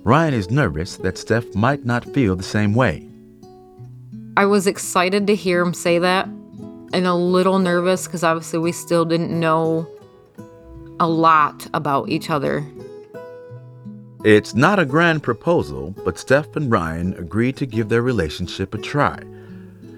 Ryan 0.03 0.36
is 0.36 0.51
nervous 0.51 0.97
that 0.97 1.17
Steph 1.17 1.55
might 1.55 1.86
not 1.86 2.05
feel 2.13 2.36
the 2.36 2.43
same 2.43 2.76
way. 2.76 3.07
I 4.38 4.45
was 4.45 4.67
excited 4.67 5.26
to 5.28 5.36
hear 5.36 5.61
him 5.61 5.73
say 5.73 5.97
that 5.97 6.28
and 6.93 7.07
a 7.07 7.15
little 7.15 7.57
nervous 7.57 8.05
because 8.05 8.23
obviously 8.23 8.59
we 8.59 8.71
still 8.71 9.05
didn't 9.05 9.38
know 9.38 9.88
a 10.99 11.07
lot 11.07 11.67
about 11.73 12.09
each 12.09 12.30
other. 12.30 12.63
It's 14.26 14.55
not 14.55 14.80
a 14.80 14.86
grand 14.86 15.21
proposal, 15.21 15.93
but 16.03 16.17
Steph 16.17 16.55
and 16.55 16.71
Ryan 16.71 17.13
agreed 17.13 17.57
to 17.57 17.67
give 17.67 17.89
their 17.89 18.01
relationship 18.01 18.73
a 18.73 18.80
try. 18.80 19.19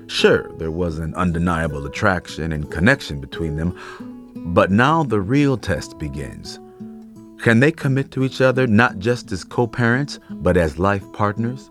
Sure, 0.07 0.51
there 0.57 0.69
was 0.69 0.99
an 0.99 1.15
undeniable 1.15 1.85
attraction 1.85 2.51
and 2.51 2.69
connection 2.69 3.21
between 3.21 3.55
them, 3.55 3.73
but 4.53 4.69
now 4.69 5.03
the 5.03 5.21
real 5.21 5.55
test 5.55 5.97
begins. 5.97 6.59
Can 7.37 7.61
they 7.61 7.71
commit 7.71 8.11
to 8.11 8.25
each 8.25 8.41
other 8.41 8.67
not 8.67 8.99
just 8.99 9.31
as 9.31 9.45
co 9.45 9.65
parents, 9.65 10.19
but 10.29 10.57
as 10.57 10.77
life 10.77 11.09
partners? 11.13 11.69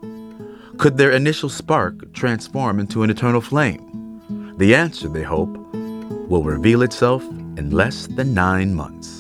Could 0.79 0.97
their 0.97 1.11
initial 1.11 1.51
spark 1.51 2.11
transform 2.15 2.81
into 2.81 3.03
an 3.03 3.11
eternal 3.11 3.43
flame? 3.43 4.55
The 4.57 4.75
answer, 4.75 5.09
they 5.09 5.25
hope, 5.25 5.55
will 6.31 6.43
reveal 6.43 6.81
itself 6.81 7.23
in 7.59 7.71
less 7.71 8.07
than 8.07 8.33
nine 8.33 8.75
months. 8.75 9.16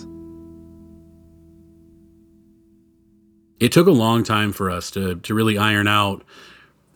It 3.58 3.72
took 3.72 3.86
a 3.86 3.92
long 3.92 4.22
time 4.22 4.52
for 4.52 4.70
us 4.70 4.90
to, 4.92 5.16
to 5.16 5.34
really 5.34 5.56
iron 5.56 5.88
out 5.88 6.24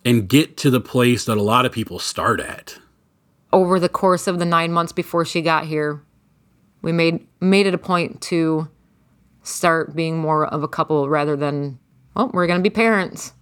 and 0.05 0.29
get 0.29 0.57
to 0.59 0.71
the 0.71 0.81
place 0.81 1.25
that 1.25 1.39
a 1.39 1.43
lot 1.43 1.67
of 1.67 1.73
people 1.73 1.99
start 1.99 2.41
at. 2.41 2.79
Over 3.53 3.81
the 3.81 3.89
course 3.89 4.27
of 4.27 4.39
the 4.39 4.45
nine 4.45 4.73
months 4.73 4.93
before 4.93 5.25
she 5.25 5.43
got 5.43 5.67
here, 5.67 6.03
we 6.83 6.93
made 6.93 7.27
made 7.41 7.67
it 7.67 7.75
a 7.75 7.79
point 7.79 8.21
to 8.23 8.69
start 9.43 9.95
being 9.95 10.19
more 10.19 10.47
of 10.47 10.63
a 10.63 10.69
couple 10.69 11.09
rather 11.09 11.37
than, 11.37 11.79
well, 12.15 12.31
we're 12.33 12.47
gonna 12.47 12.63
be 12.63 12.71
parents. 12.71 13.33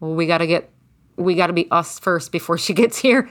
Well, 0.00 0.14
we 0.14 0.26
gotta 0.26 0.46
get 0.46 0.70
we 1.16 1.34
gotta 1.34 1.52
be 1.52 1.70
us 1.70 1.98
first 1.98 2.32
before 2.32 2.58
she 2.58 2.74
gets 2.74 2.98
here. 2.98 3.30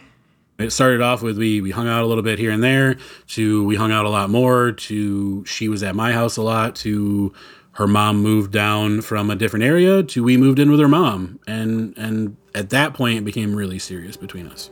It 0.58 0.72
started 0.72 1.02
off 1.02 1.22
with 1.22 1.38
we 1.38 1.60
we 1.60 1.72
hung 1.72 1.88
out 1.88 2.04
a 2.04 2.08
little 2.08 2.24
bit 2.24 2.40
here 2.40 2.52
and 2.52 2.64
there, 2.64 2.98
to 3.30 3.64
we 3.66 3.76
hung 3.76 3.92
out 3.92 4.06
a 4.06 4.10
lot 4.10 4.30
more, 4.30 4.72
to 4.72 5.44
she 5.46 5.68
was 5.68 5.84
at 5.84 5.96
my 5.96 6.14
house 6.14 6.38
a 6.38 6.44
lot, 6.44 6.76
to 6.78 7.34
her 7.74 7.88
mom 7.88 8.22
moved 8.22 8.52
down 8.52 9.02
from 9.02 9.30
a 9.30 9.36
different 9.36 9.64
area, 9.64 10.04
to 10.04 10.24
we 10.24 10.38
moved 10.38 10.60
in 10.60 10.70
with 10.70 10.80
her 10.80 10.88
mom. 10.88 11.40
And 11.48 11.98
and 11.98 12.38
at 12.54 12.70
that 12.72 12.94
point 12.94 13.18
it 13.18 13.26
became 13.26 13.56
really 13.56 13.80
serious 13.80 14.18
between 14.18 14.48
us. 14.48 14.70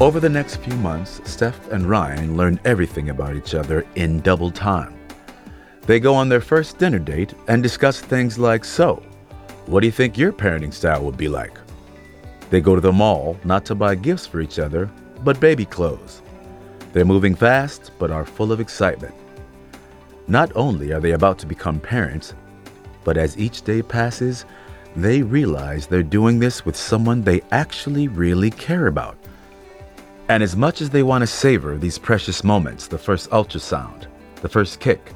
Over 0.00 0.18
the 0.18 0.28
next 0.28 0.56
few 0.56 0.74
months, 0.76 1.20
Steph 1.24 1.70
and 1.70 1.88
Ryan 1.88 2.36
learn 2.36 2.58
everything 2.64 3.10
about 3.10 3.36
each 3.36 3.54
other 3.54 3.86
in 3.94 4.20
double 4.20 4.50
time. 4.50 4.98
They 5.86 6.00
go 6.00 6.12
on 6.14 6.28
their 6.28 6.40
first 6.40 6.78
dinner 6.78 6.98
date 6.98 7.34
and 7.46 7.62
discuss 7.62 8.00
things 8.00 8.36
like 8.36 8.64
so, 8.64 9.02
what 9.66 9.80
do 9.80 9.86
you 9.86 9.92
think 9.92 10.18
your 10.18 10.32
parenting 10.32 10.74
style 10.74 11.04
would 11.04 11.16
be 11.16 11.28
like? 11.28 11.56
They 12.50 12.60
go 12.60 12.74
to 12.74 12.80
the 12.80 12.92
mall 12.92 13.38
not 13.44 13.64
to 13.66 13.76
buy 13.76 13.94
gifts 13.94 14.26
for 14.26 14.40
each 14.40 14.58
other, 14.58 14.90
but 15.24 15.40
baby 15.40 15.64
clothes. 15.64 16.22
They're 16.92 17.04
moving 17.04 17.34
fast, 17.34 17.92
but 17.98 18.10
are 18.10 18.24
full 18.24 18.52
of 18.52 18.60
excitement. 18.60 19.14
Not 20.28 20.52
only 20.54 20.92
are 20.92 21.00
they 21.00 21.12
about 21.12 21.38
to 21.40 21.46
become 21.46 21.80
parents, 21.80 22.34
but 23.04 23.16
as 23.16 23.36
each 23.38 23.62
day 23.62 23.82
passes, 23.82 24.44
they 24.94 25.22
realize 25.22 25.86
they're 25.86 26.02
doing 26.02 26.38
this 26.38 26.64
with 26.64 26.76
someone 26.76 27.22
they 27.22 27.40
actually 27.50 28.08
really 28.08 28.50
care 28.50 28.86
about. 28.86 29.16
And 30.28 30.42
as 30.42 30.56
much 30.56 30.80
as 30.80 30.90
they 30.90 31.02
want 31.02 31.22
to 31.22 31.26
savor 31.26 31.76
these 31.76 31.98
precious 31.98 32.44
moments, 32.44 32.86
the 32.86 32.98
first 32.98 33.30
ultrasound, 33.30 34.06
the 34.40 34.48
first 34.48 34.80
kick, 34.80 35.12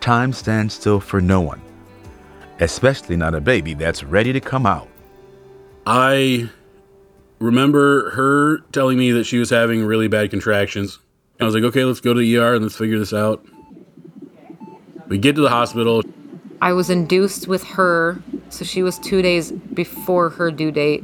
time 0.00 0.32
stands 0.32 0.74
still 0.74 1.00
for 1.00 1.20
no 1.20 1.40
one, 1.40 1.60
especially 2.60 3.16
not 3.16 3.34
a 3.34 3.40
baby 3.40 3.74
that's 3.74 4.04
ready 4.04 4.32
to 4.32 4.40
come 4.40 4.66
out. 4.66 4.88
I 5.86 6.48
remember 7.38 8.10
her 8.10 8.58
telling 8.72 8.98
me 8.98 9.12
that 9.12 9.24
she 9.24 9.38
was 9.38 9.50
having 9.50 9.84
really 9.84 10.08
bad 10.08 10.30
contractions. 10.30 10.98
I 11.40 11.44
was 11.44 11.54
like, 11.54 11.64
okay, 11.64 11.84
let's 11.84 12.00
go 12.00 12.14
to 12.14 12.20
the 12.20 12.36
ER 12.36 12.54
and 12.54 12.62
let's 12.62 12.76
figure 12.76 12.98
this 12.98 13.12
out. 13.12 13.44
We 15.08 15.18
get 15.18 15.34
to 15.36 15.42
the 15.42 15.50
hospital. 15.50 16.02
I 16.62 16.72
was 16.72 16.88
induced 16.88 17.46
with 17.46 17.64
her, 17.64 18.22
so 18.48 18.64
she 18.64 18.82
was 18.82 18.98
two 18.98 19.20
days 19.20 19.52
before 19.52 20.30
her 20.30 20.50
due 20.50 20.70
date, 20.70 21.02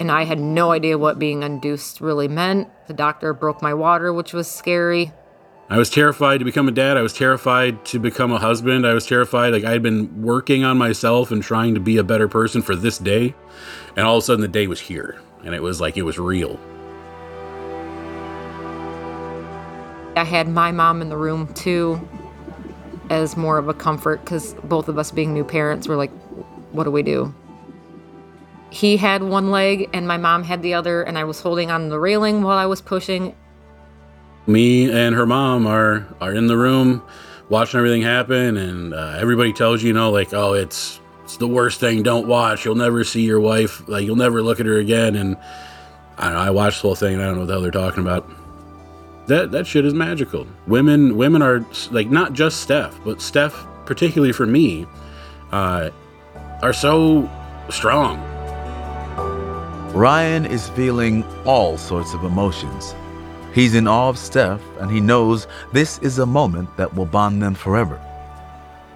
and 0.00 0.10
I 0.10 0.24
had 0.24 0.40
no 0.40 0.72
idea 0.72 0.96
what 0.96 1.18
being 1.18 1.42
induced 1.42 2.00
really 2.00 2.28
meant. 2.28 2.68
The 2.86 2.94
doctor 2.94 3.34
broke 3.34 3.60
my 3.60 3.74
water, 3.74 4.12
which 4.12 4.32
was 4.32 4.50
scary. 4.50 5.12
I 5.68 5.78
was 5.78 5.90
terrified 5.90 6.38
to 6.38 6.44
become 6.44 6.68
a 6.68 6.72
dad. 6.72 6.96
I 6.96 7.02
was 7.02 7.12
terrified 7.12 7.84
to 7.86 7.98
become 7.98 8.32
a 8.32 8.38
husband. 8.38 8.86
I 8.86 8.94
was 8.94 9.04
terrified. 9.04 9.52
Like 9.52 9.64
I 9.64 9.72
had 9.72 9.82
been 9.82 10.22
working 10.22 10.62
on 10.62 10.78
myself 10.78 11.32
and 11.32 11.42
trying 11.42 11.74
to 11.74 11.80
be 11.80 11.96
a 11.96 12.04
better 12.04 12.28
person 12.28 12.62
for 12.62 12.76
this 12.76 12.98
day. 12.98 13.34
And 13.96 14.06
all 14.06 14.16
of 14.16 14.22
a 14.22 14.26
sudden 14.26 14.42
the 14.42 14.48
day 14.48 14.68
was 14.68 14.78
here 14.78 15.20
and 15.44 15.54
it 15.54 15.62
was 15.62 15.80
like 15.80 15.96
it 15.96 16.02
was 16.02 16.18
real. 16.18 16.58
I 20.16 20.24
had 20.24 20.48
my 20.48 20.72
mom 20.72 21.02
in 21.02 21.10
the 21.10 21.16
room 21.16 21.52
too 21.54 22.00
as 23.10 23.36
more 23.36 23.58
of 23.58 23.68
a 23.68 23.74
comfort 23.74 24.24
because 24.24 24.54
both 24.64 24.88
of 24.88 24.98
us 24.98 25.10
being 25.10 25.34
new 25.34 25.44
parents 25.44 25.86
were 25.86 25.96
like, 25.96 26.10
what 26.72 26.84
do 26.84 26.90
we 26.90 27.02
do? 27.02 27.34
He 28.70 28.96
had 28.96 29.22
one 29.22 29.50
leg 29.50 29.88
and 29.92 30.08
my 30.08 30.16
mom 30.16 30.42
had 30.42 30.62
the 30.62 30.74
other, 30.74 31.02
and 31.02 31.16
I 31.16 31.24
was 31.24 31.40
holding 31.40 31.70
on 31.70 31.88
the 31.88 31.98
railing 31.98 32.42
while 32.42 32.58
I 32.58 32.66
was 32.66 32.80
pushing. 32.80 33.34
Me 34.46 34.90
and 34.90 35.14
her 35.14 35.26
mom 35.26 35.66
are 35.66 36.06
are 36.20 36.32
in 36.32 36.46
the 36.46 36.56
room 36.56 37.02
watching 37.48 37.78
everything 37.78 38.02
happen, 38.02 38.56
and 38.56 38.94
uh, 38.94 39.16
everybody 39.18 39.52
tells 39.52 39.82
you, 39.82 39.88
you 39.88 39.92
know, 39.94 40.10
like, 40.10 40.32
oh, 40.34 40.52
it's 40.54 41.00
it's 41.26 41.38
the 41.38 41.48
worst 41.48 41.80
thing. 41.80 42.04
Don't 42.04 42.28
watch. 42.28 42.64
You'll 42.64 42.76
never 42.76 43.02
see 43.02 43.22
your 43.22 43.40
wife. 43.40 43.82
Like, 43.88 44.04
you'll 44.04 44.14
never 44.14 44.42
look 44.42 44.60
at 44.60 44.66
her 44.66 44.78
again. 44.78 45.16
And 45.16 45.36
I 46.18 46.26
don't 46.26 46.34
know. 46.34 46.38
I 46.38 46.50
watched 46.50 46.82
the 46.82 46.88
whole 46.88 46.94
thing, 46.94 47.14
and 47.14 47.22
I 47.22 47.26
don't 47.26 47.34
know 47.34 47.40
what 47.40 47.46
the 47.48 47.52
hell 47.54 47.62
they're 47.62 47.70
talking 47.72 48.00
about. 48.00 48.30
That 49.26 49.50
that 49.50 49.66
shit 49.66 49.84
is 49.84 49.92
magical. 49.92 50.46
Women 50.68 51.16
women 51.16 51.42
are 51.42 51.66
like 51.90 52.10
not 52.10 52.32
just 52.32 52.60
Steph, 52.60 52.96
but 53.04 53.20
Steph, 53.20 53.66
particularly 53.86 54.32
for 54.32 54.46
me, 54.46 54.86
uh, 55.50 55.90
are 56.62 56.72
so 56.72 57.28
strong. 57.70 58.22
Ryan 59.92 60.46
is 60.46 60.68
feeling 60.68 61.24
all 61.44 61.76
sorts 61.76 62.14
of 62.14 62.22
emotions. 62.22 62.94
He's 63.52 63.74
in 63.74 63.88
awe 63.88 64.10
of 64.10 64.16
Steph, 64.16 64.62
and 64.78 64.92
he 64.92 65.00
knows 65.00 65.48
this 65.72 65.98
is 65.98 66.20
a 66.20 66.26
moment 66.26 66.68
that 66.76 66.94
will 66.94 67.06
bond 67.06 67.42
them 67.42 67.56
forever. 67.56 68.00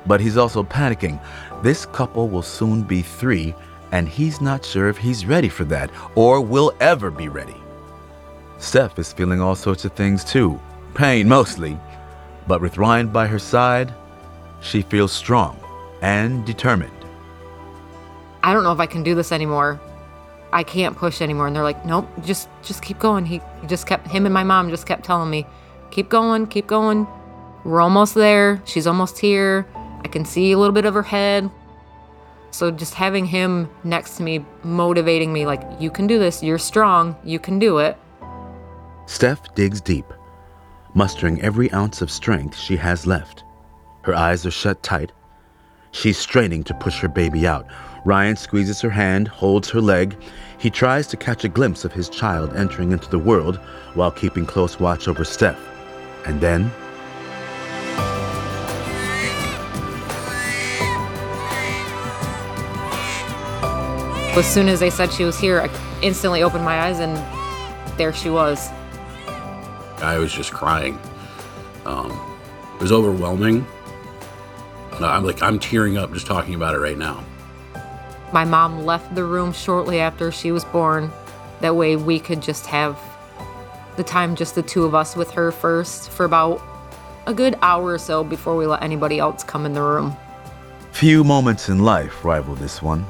But 0.06 0.20
he's 0.20 0.36
also 0.36 0.62
panicking. 0.62 1.20
This 1.62 1.84
couple 1.84 2.28
will 2.28 2.42
soon 2.42 2.82
be 2.82 3.02
three, 3.02 3.54
and 3.92 4.08
he's 4.08 4.40
not 4.40 4.64
sure 4.64 4.88
if 4.88 4.96
he's 4.96 5.26
ready 5.26 5.48
for 5.48 5.64
that 5.64 5.90
or 6.14 6.40
will 6.40 6.72
ever 6.80 7.10
be 7.10 7.28
ready. 7.28 7.56
Steph 8.58 8.98
is 8.98 9.12
feeling 9.12 9.40
all 9.40 9.54
sorts 9.54 9.84
of 9.84 9.92
things 9.92 10.24
too, 10.24 10.60
pain 10.94 11.28
mostly, 11.28 11.78
but 12.46 12.60
with 12.60 12.78
Ryan 12.78 13.08
by 13.08 13.26
her 13.26 13.38
side, 13.38 13.92
she 14.60 14.82
feels 14.82 15.12
strong 15.12 15.58
and 16.02 16.44
determined. 16.46 16.92
I 18.42 18.54
don't 18.54 18.64
know 18.64 18.72
if 18.72 18.80
I 18.80 18.86
can 18.86 19.02
do 19.02 19.14
this 19.14 19.32
anymore. 19.32 19.80
I 20.52 20.62
can't 20.62 20.96
push 20.96 21.20
anymore. 21.20 21.46
And 21.46 21.54
they're 21.54 21.62
like, 21.62 21.84
nope, 21.84 22.08
just 22.24 22.48
just 22.62 22.82
keep 22.82 22.98
going. 22.98 23.24
He 23.24 23.40
just 23.66 23.86
kept 23.86 24.06
him 24.08 24.24
and 24.24 24.34
my 24.34 24.44
mom 24.44 24.70
just 24.70 24.86
kept 24.86 25.04
telling 25.04 25.30
me, 25.30 25.46
keep 25.90 26.08
going, 26.08 26.46
keep 26.46 26.66
going. 26.66 27.06
We're 27.64 27.80
almost 27.80 28.14
there. 28.14 28.62
She's 28.64 28.86
almost 28.86 29.18
here. 29.18 29.66
I 30.02 30.08
can 30.08 30.24
see 30.24 30.52
a 30.52 30.58
little 30.58 30.74
bit 30.74 30.84
of 30.84 30.94
her 30.94 31.02
head. 31.02 31.50
So 32.52 32.70
just 32.70 32.94
having 32.94 33.26
him 33.26 33.70
next 33.84 34.16
to 34.16 34.22
me, 34.22 34.44
motivating 34.64 35.32
me, 35.32 35.46
like, 35.46 35.62
you 35.78 35.90
can 35.90 36.06
do 36.06 36.18
this. 36.18 36.42
You're 36.42 36.58
strong. 36.58 37.16
You 37.22 37.38
can 37.38 37.58
do 37.58 37.78
it. 37.78 37.96
Steph 39.06 39.54
digs 39.54 39.80
deep, 39.80 40.06
mustering 40.94 41.40
every 41.42 41.72
ounce 41.72 42.00
of 42.00 42.10
strength 42.10 42.56
she 42.56 42.76
has 42.76 43.06
left. 43.06 43.44
Her 44.02 44.14
eyes 44.14 44.46
are 44.46 44.50
shut 44.50 44.82
tight. 44.82 45.12
She's 45.92 46.18
straining 46.18 46.64
to 46.64 46.74
push 46.74 47.00
her 47.00 47.08
baby 47.08 47.46
out. 47.46 47.66
Ryan 48.04 48.36
squeezes 48.36 48.80
her 48.80 48.90
hand, 48.90 49.28
holds 49.28 49.68
her 49.70 49.80
leg. 49.80 50.16
He 50.58 50.70
tries 50.70 51.06
to 51.08 51.16
catch 51.16 51.44
a 51.44 51.48
glimpse 51.48 51.84
of 51.84 51.92
his 51.92 52.08
child 52.08 52.56
entering 52.56 52.92
into 52.92 53.10
the 53.10 53.18
world 53.18 53.56
while 53.94 54.10
keeping 54.10 54.46
close 54.46 54.78
watch 54.80 55.08
over 55.08 55.24
Steph. 55.24 55.60
And 56.26 56.40
then. 56.40 56.70
As 64.36 64.46
soon 64.46 64.68
as 64.68 64.78
they 64.80 64.90
said 64.90 65.12
she 65.12 65.24
was 65.24 65.38
here, 65.38 65.60
I 65.60 65.68
instantly 66.02 66.42
opened 66.42 66.64
my 66.64 66.82
eyes 66.82 67.00
and 67.00 67.16
there 67.98 68.12
she 68.12 68.30
was. 68.30 68.70
I 69.98 70.18
was 70.18 70.32
just 70.32 70.52
crying. 70.52 70.98
Um, 71.84 72.12
it 72.76 72.80
was 72.80 72.92
overwhelming. 72.92 73.66
I'm 74.92 75.24
like 75.24 75.42
I'm 75.42 75.58
tearing 75.58 75.98
up 75.98 76.12
just 76.12 76.26
talking 76.26 76.54
about 76.54 76.74
it 76.74 76.78
right 76.78 76.96
now. 76.96 77.24
My 78.32 78.44
mom 78.44 78.86
left 78.86 79.14
the 79.14 79.24
room 79.24 79.52
shortly 79.52 79.98
after 79.98 80.30
she 80.30 80.52
was 80.52 80.64
born. 80.64 81.10
That 81.60 81.74
way 81.74 81.96
we 81.96 82.20
could 82.20 82.40
just 82.40 82.66
have 82.66 82.98
the 83.96 84.04
time, 84.04 84.36
just 84.36 84.54
the 84.54 84.62
two 84.62 84.84
of 84.84 84.94
us 84.94 85.16
with 85.16 85.30
her 85.32 85.50
first, 85.50 86.10
for 86.10 86.24
about 86.24 86.62
a 87.26 87.34
good 87.34 87.58
hour 87.62 87.92
or 87.92 87.98
so 87.98 88.22
before 88.22 88.56
we 88.56 88.66
let 88.66 88.82
anybody 88.82 89.18
else 89.18 89.42
come 89.42 89.66
in 89.66 89.72
the 89.72 89.82
room. 89.82 90.16
Few 90.92 91.24
moments 91.24 91.68
in 91.68 91.80
life 91.80 92.24
rival 92.24 92.54
this 92.54 92.80
one. 92.80 93.04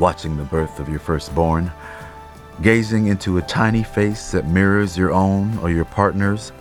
Watching 0.00 0.38
the 0.38 0.44
birth 0.44 0.80
of 0.80 0.88
your 0.88 0.98
firstborn, 0.98 1.70
gazing 2.62 3.08
into 3.08 3.36
a 3.36 3.42
tiny 3.42 3.82
face 3.82 4.30
that 4.30 4.48
mirrors 4.48 4.96
your 4.96 5.12
own 5.12 5.58
or 5.58 5.70
your 5.70 5.84
partner's. 5.84 6.52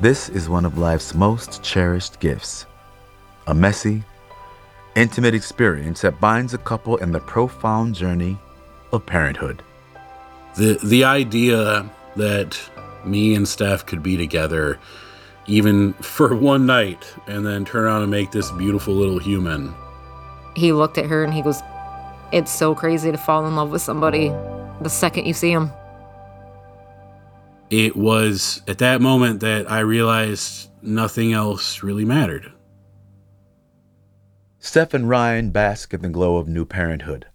This 0.00 0.28
is 0.28 0.48
one 0.48 0.64
of 0.64 0.76
life's 0.76 1.14
most 1.14 1.62
cherished 1.62 2.18
gifts. 2.18 2.66
A 3.46 3.54
messy, 3.54 4.02
intimate 4.96 5.36
experience 5.36 6.00
that 6.00 6.20
binds 6.20 6.52
a 6.52 6.58
couple 6.58 6.96
in 6.96 7.12
the 7.12 7.20
profound 7.20 7.94
journey 7.94 8.36
of 8.90 9.06
parenthood. 9.06 9.62
The 10.56 10.80
the 10.82 11.04
idea 11.04 11.88
that 12.16 12.60
me 13.04 13.36
and 13.36 13.46
Steph 13.46 13.86
could 13.86 14.02
be 14.02 14.16
together 14.16 14.80
even 15.46 15.92
for 16.02 16.34
one 16.34 16.66
night 16.66 17.06
and 17.28 17.46
then 17.46 17.64
turn 17.64 17.84
around 17.84 18.02
and 18.02 18.10
make 18.10 18.32
this 18.32 18.50
beautiful 18.50 18.94
little 18.94 19.20
human. 19.20 19.72
He 20.56 20.72
looked 20.72 20.98
at 20.98 21.06
her 21.06 21.22
and 21.22 21.32
he 21.32 21.40
goes, 21.40 21.62
It's 22.32 22.50
so 22.50 22.74
crazy 22.74 23.12
to 23.12 23.18
fall 23.18 23.46
in 23.46 23.54
love 23.56 23.70
with 23.70 23.82
somebody 23.82 24.28
the 24.80 24.88
second 24.88 25.26
you 25.26 25.34
see 25.34 25.50
him. 25.50 25.70
It 27.68 27.94
was 27.94 28.62
at 28.66 28.78
that 28.78 29.02
moment 29.02 29.40
that 29.40 29.70
I 29.70 29.80
realized 29.80 30.70
nothing 30.80 31.34
else 31.34 31.82
really 31.82 32.06
mattered. 32.06 32.50
Steph 34.58 34.94
and 34.94 35.08
Ryan 35.08 35.50
bask 35.50 35.92
in 35.92 36.00
the 36.00 36.08
glow 36.08 36.38
of 36.38 36.48
new 36.48 36.64
parenthood. 36.64 37.26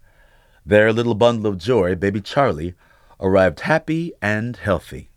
Their 0.66 0.92
little 0.92 1.16
bundle 1.16 1.52
of 1.52 1.60
joy, 1.60 1.94
baby 1.94 2.22
Charlie, 2.22 2.74
arrived 3.20 3.62
happy 3.62 4.14
and 4.22 4.58
healthy. 4.58 5.10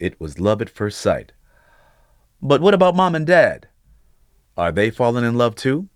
It 0.00 0.20
was 0.20 0.40
love 0.40 0.60
at 0.60 0.68
first 0.68 1.00
sight. 1.00 1.32
But 2.42 2.60
what 2.60 2.74
about 2.74 2.96
mom 2.96 3.14
and 3.14 3.26
dad? 3.26 3.68
Are 4.56 4.72
they 4.72 4.90
falling 4.90 5.24
in 5.24 5.38
love 5.38 5.54
too? 5.54 5.88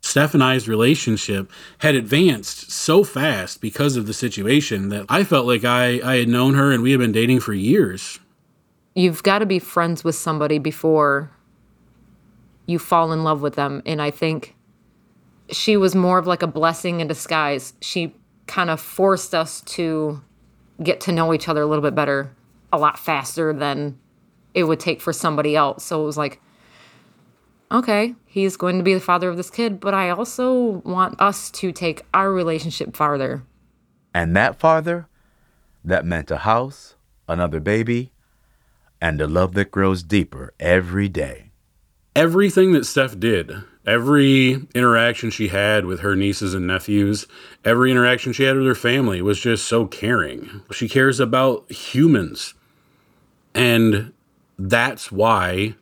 Steph 0.00 0.34
and 0.34 0.42
I's 0.42 0.68
relationship 0.68 1.50
had 1.78 1.94
advanced 1.94 2.70
so 2.70 3.04
fast 3.04 3.60
because 3.60 3.96
of 3.96 4.06
the 4.06 4.14
situation 4.14 4.88
that 4.88 5.06
I 5.08 5.24
felt 5.24 5.46
like 5.46 5.64
I, 5.64 6.00
I 6.04 6.16
had 6.16 6.28
known 6.28 6.54
her 6.54 6.72
and 6.72 6.82
we 6.82 6.92
had 6.92 7.00
been 7.00 7.12
dating 7.12 7.40
for 7.40 7.52
years. 7.52 8.18
You've 8.94 9.22
got 9.22 9.40
to 9.40 9.46
be 9.46 9.58
friends 9.58 10.04
with 10.04 10.14
somebody 10.14 10.58
before 10.58 11.30
you 12.66 12.78
fall 12.78 13.12
in 13.12 13.24
love 13.24 13.42
with 13.42 13.54
them. 13.54 13.82
And 13.86 14.00
I 14.00 14.10
think 14.10 14.54
she 15.50 15.76
was 15.76 15.94
more 15.94 16.18
of 16.18 16.26
like 16.26 16.42
a 16.42 16.46
blessing 16.46 17.00
in 17.00 17.08
disguise. 17.08 17.72
She 17.80 18.14
kind 18.46 18.70
of 18.70 18.80
forced 18.80 19.34
us 19.34 19.60
to 19.62 20.22
get 20.82 21.00
to 21.02 21.12
know 21.12 21.34
each 21.34 21.48
other 21.48 21.62
a 21.62 21.66
little 21.66 21.82
bit 21.82 21.94
better 21.94 22.34
a 22.72 22.78
lot 22.78 22.98
faster 22.98 23.52
than 23.52 23.98
it 24.54 24.64
would 24.64 24.80
take 24.80 25.00
for 25.00 25.12
somebody 25.12 25.56
else. 25.56 25.84
So 25.84 26.02
it 26.02 26.06
was 26.06 26.16
like, 26.18 26.40
okay, 27.70 28.14
he's 28.26 28.56
going 28.56 28.78
to 28.78 28.84
be 28.84 28.94
the 28.94 29.00
father 29.00 29.28
of 29.28 29.36
this 29.36 29.50
kid, 29.50 29.80
but 29.80 29.94
I 29.94 30.10
also 30.10 30.82
want 30.84 31.20
us 31.20 31.50
to 31.52 31.72
take 31.72 32.04
our 32.14 32.32
relationship 32.32 32.96
farther. 32.96 33.42
And 34.14 34.34
that 34.36 34.58
farther, 34.58 35.08
that 35.84 36.04
meant 36.04 36.30
a 36.30 36.38
house, 36.38 36.96
another 37.28 37.60
baby, 37.60 38.12
and 39.00 39.20
a 39.20 39.26
love 39.26 39.54
that 39.54 39.70
grows 39.70 40.02
deeper 40.02 40.54
every 40.58 41.08
day. 41.08 41.50
Everything 42.16 42.72
that 42.72 42.84
Steph 42.84 43.18
did, 43.18 43.52
every 43.86 44.66
interaction 44.74 45.30
she 45.30 45.48
had 45.48 45.84
with 45.84 46.00
her 46.00 46.16
nieces 46.16 46.52
and 46.52 46.66
nephews, 46.66 47.26
every 47.64 47.90
interaction 47.90 48.32
she 48.32 48.42
had 48.42 48.56
with 48.56 48.66
her 48.66 48.74
family 48.74 49.22
was 49.22 49.38
just 49.38 49.66
so 49.66 49.86
caring. 49.86 50.62
She 50.72 50.88
cares 50.88 51.20
about 51.20 51.70
humans. 51.70 52.54
And 53.54 54.12
that's 54.58 55.12
why 55.12 55.76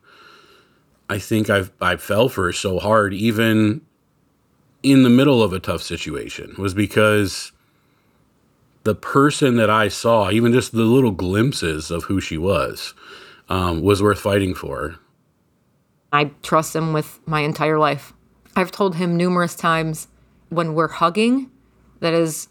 I 1.08 1.18
think 1.18 1.48
I've 1.48 1.72
I 1.80 1.96
fell 1.96 2.28
for 2.28 2.44
her 2.44 2.52
so 2.52 2.78
hard, 2.78 3.14
even 3.14 3.82
in 4.82 5.02
the 5.02 5.10
middle 5.10 5.42
of 5.42 5.52
a 5.52 5.60
tough 5.60 5.82
situation, 5.82 6.54
was 6.58 6.74
because 6.74 7.52
the 8.84 8.94
person 8.94 9.56
that 9.56 9.70
I 9.70 9.88
saw, 9.88 10.30
even 10.30 10.52
just 10.52 10.72
the 10.72 10.82
little 10.82 11.10
glimpses 11.10 11.90
of 11.90 12.04
who 12.04 12.20
she 12.20 12.38
was, 12.38 12.94
um, 13.48 13.82
was 13.82 14.02
worth 14.02 14.20
fighting 14.20 14.54
for. 14.54 14.96
I 16.12 16.30
trust 16.42 16.74
him 16.74 16.92
with 16.92 17.20
my 17.26 17.40
entire 17.40 17.78
life. 17.78 18.12
I've 18.54 18.70
told 18.70 18.94
him 18.94 19.16
numerous 19.16 19.54
times 19.54 20.08
when 20.48 20.74
we're 20.74 20.88
hugging, 20.88 21.50
that 22.00 22.14
is 22.14 22.48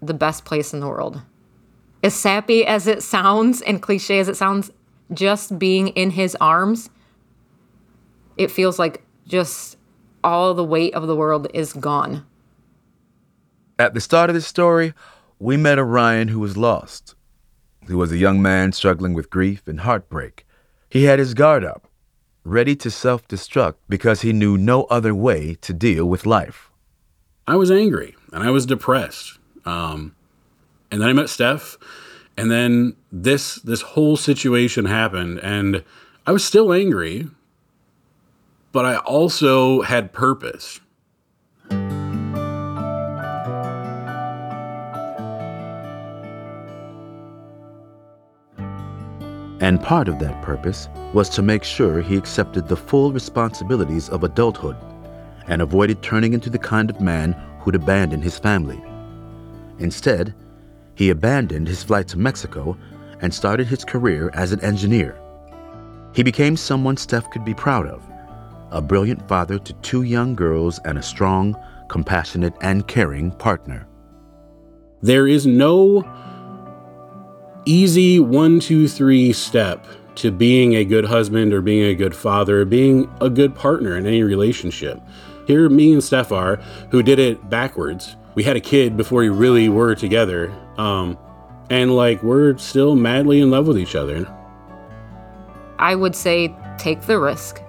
the 0.00 0.14
best 0.14 0.44
place 0.44 0.72
in 0.72 0.80
the 0.80 0.86
world. 0.86 1.22
As 2.02 2.14
sappy 2.14 2.64
as 2.64 2.86
it 2.86 3.02
sounds 3.02 3.60
and 3.62 3.82
cliche 3.82 4.18
as 4.18 4.28
it 4.28 4.36
sounds, 4.36 4.70
just 5.12 5.58
being 5.58 5.88
in 5.88 6.10
his 6.10 6.36
arms, 6.40 6.90
it 8.36 8.50
feels 8.50 8.78
like 8.78 9.02
just 9.26 9.76
all 10.22 10.54
the 10.54 10.64
weight 10.64 10.94
of 10.94 11.06
the 11.06 11.16
world 11.16 11.48
is 11.54 11.72
gone. 11.72 12.26
At 13.78 13.94
the 13.94 14.00
start 14.00 14.30
of 14.30 14.34
this 14.34 14.46
story, 14.46 14.94
we 15.38 15.56
met 15.56 15.78
Orion 15.78 16.28
who 16.28 16.40
was 16.40 16.56
lost. 16.56 17.14
He 17.86 17.94
was 17.94 18.10
a 18.10 18.16
young 18.16 18.42
man 18.42 18.72
struggling 18.72 19.14
with 19.14 19.30
grief 19.30 19.68
and 19.68 19.80
heartbreak. 19.80 20.46
He 20.88 21.04
had 21.04 21.18
his 21.18 21.34
guard 21.34 21.64
up, 21.64 21.88
ready 22.44 22.74
to 22.76 22.90
self 22.90 23.26
destruct 23.28 23.74
because 23.88 24.22
he 24.22 24.32
knew 24.32 24.56
no 24.56 24.84
other 24.84 25.14
way 25.14 25.56
to 25.60 25.72
deal 25.72 26.06
with 26.06 26.26
life. 26.26 26.70
I 27.46 27.56
was 27.56 27.70
angry 27.70 28.16
and 28.32 28.42
I 28.42 28.50
was 28.50 28.66
depressed. 28.66 29.38
Um, 29.64 30.16
and 30.90 31.00
then 31.00 31.08
I 31.08 31.12
met 31.12 31.28
Steph, 31.28 31.76
And 32.36 32.50
then 32.50 32.96
this 33.12 33.56
this 33.56 33.82
whole 33.82 34.16
situation 34.16 34.86
happened 34.86 35.40
and 35.40 35.84
I 36.26 36.32
was 36.32 36.44
still 36.44 36.72
angry, 36.72 37.28
but 38.76 38.84
I 38.84 38.98
also 38.98 39.80
had 39.80 40.12
purpose. 40.12 40.80
And 49.60 49.82
part 49.82 50.08
of 50.08 50.18
that 50.18 50.42
purpose 50.42 50.90
was 51.14 51.30
to 51.30 51.40
make 51.40 51.64
sure 51.64 52.02
he 52.02 52.18
accepted 52.18 52.68
the 52.68 52.76
full 52.76 53.12
responsibilities 53.12 54.10
of 54.10 54.24
adulthood 54.24 54.76
and 55.46 55.62
avoided 55.62 56.02
turning 56.02 56.34
into 56.34 56.50
the 56.50 56.58
kind 56.58 56.90
of 56.90 57.00
man 57.00 57.32
who'd 57.60 57.76
abandon 57.76 58.20
his 58.20 58.38
family. 58.38 58.84
Instead, 59.78 60.34
he 60.94 61.08
abandoned 61.08 61.66
his 61.66 61.82
flight 61.82 62.08
to 62.08 62.18
Mexico 62.18 62.76
and 63.22 63.32
started 63.32 63.68
his 63.68 63.86
career 63.86 64.30
as 64.34 64.52
an 64.52 64.60
engineer. 64.60 65.18
He 66.14 66.22
became 66.22 66.58
someone 66.58 66.98
Steph 66.98 67.30
could 67.30 67.42
be 67.46 67.54
proud 67.54 67.86
of 67.86 68.02
a 68.70 68.80
brilliant 68.80 69.26
father 69.28 69.58
to 69.58 69.72
two 69.74 70.02
young 70.02 70.34
girls 70.34 70.78
and 70.84 70.98
a 70.98 71.02
strong, 71.02 71.56
compassionate, 71.88 72.54
and 72.60 72.86
caring 72.88 73.30
partner. 73.32 73.86
There 75.02 75.26
is 75.28 75.46
no 75.46 76.04
easy 77.64 78.18
one, 78.18 78.60
two, 78.60 78.88
three 78.88 79.32
step 79.32 79.86
to 80.16 80.30
being 80.30 80.74
a 80.74 80.84
good 80.84 81.04
husband 81.04 81.52
or 81.52 81.60
being 81.60 81.84
a 81.84 81.94
good 81.94 82.14
father, 82.14 82.62
or 82.62 82.64
being 82.64 83.10
a 83.20 83.28
good 83.28 83.54
partner 83.54 83.96
in 83.96 84.06
any 84.06 84.22
relationship. 84.22 85.00
Here, 85.46 85.68
me 85.68 85.92
and 85.92 86.02
Steph 86.02 86.32
are, 86.32 86.56
who 86.90 87.02
did 87.02 87.18
it 87.18 87.48
backwards. 87.50 88.16
We 88.34 88.42
had 88.42 88.56
a 88.56 88.60
kid 88.60 88.96
before 88.96 89.20
we 89.20 89.28
really 89.28 89.68
were 89.68 89.94
together. 89.94 90.52
Um, 90.78 91.18
and 91.70 91.94
like, 91.94 92.22
we're 92.22 92.56
still 92.58 92.96
madly 92.96 93.40
in 93.40 93.50
love 93.50 93.66
with 93.66 93.78
each 93.78 93.94
other. 93.94 94.26
I 95.78 95.94
would 95.94 96.16
say 96.16 96.54
take 96.78 97.02
the 97.02 97.18
risk. 97.18 97.60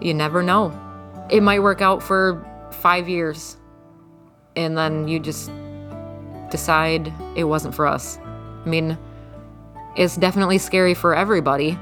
You 0.00 0.14
never 0.14 0.42
know. 0.42 0.72
It 1.30 1.42
might 1.42 1.60
work 1.60 1.80
out 1.80 2.02
for 2.02 2.44
five 2.70 3.08
years, 3.08 3.56
and 4.54 4.76
then 4.76 5.08
you 5.08 5.18
just 5.18 5.50
decide 6.50 7.12
it 7.34 7.44
wasn't 7.44 7.74
for 7.74 7.86
us. 7.86 8.18
I 8.18 8.68
mean, 8.68 8.98
it's 9.96 10.16
definitely 10.16 10.58
scary 10.58 10.94
for 10.94 11.14
everybody, 11.14 11.78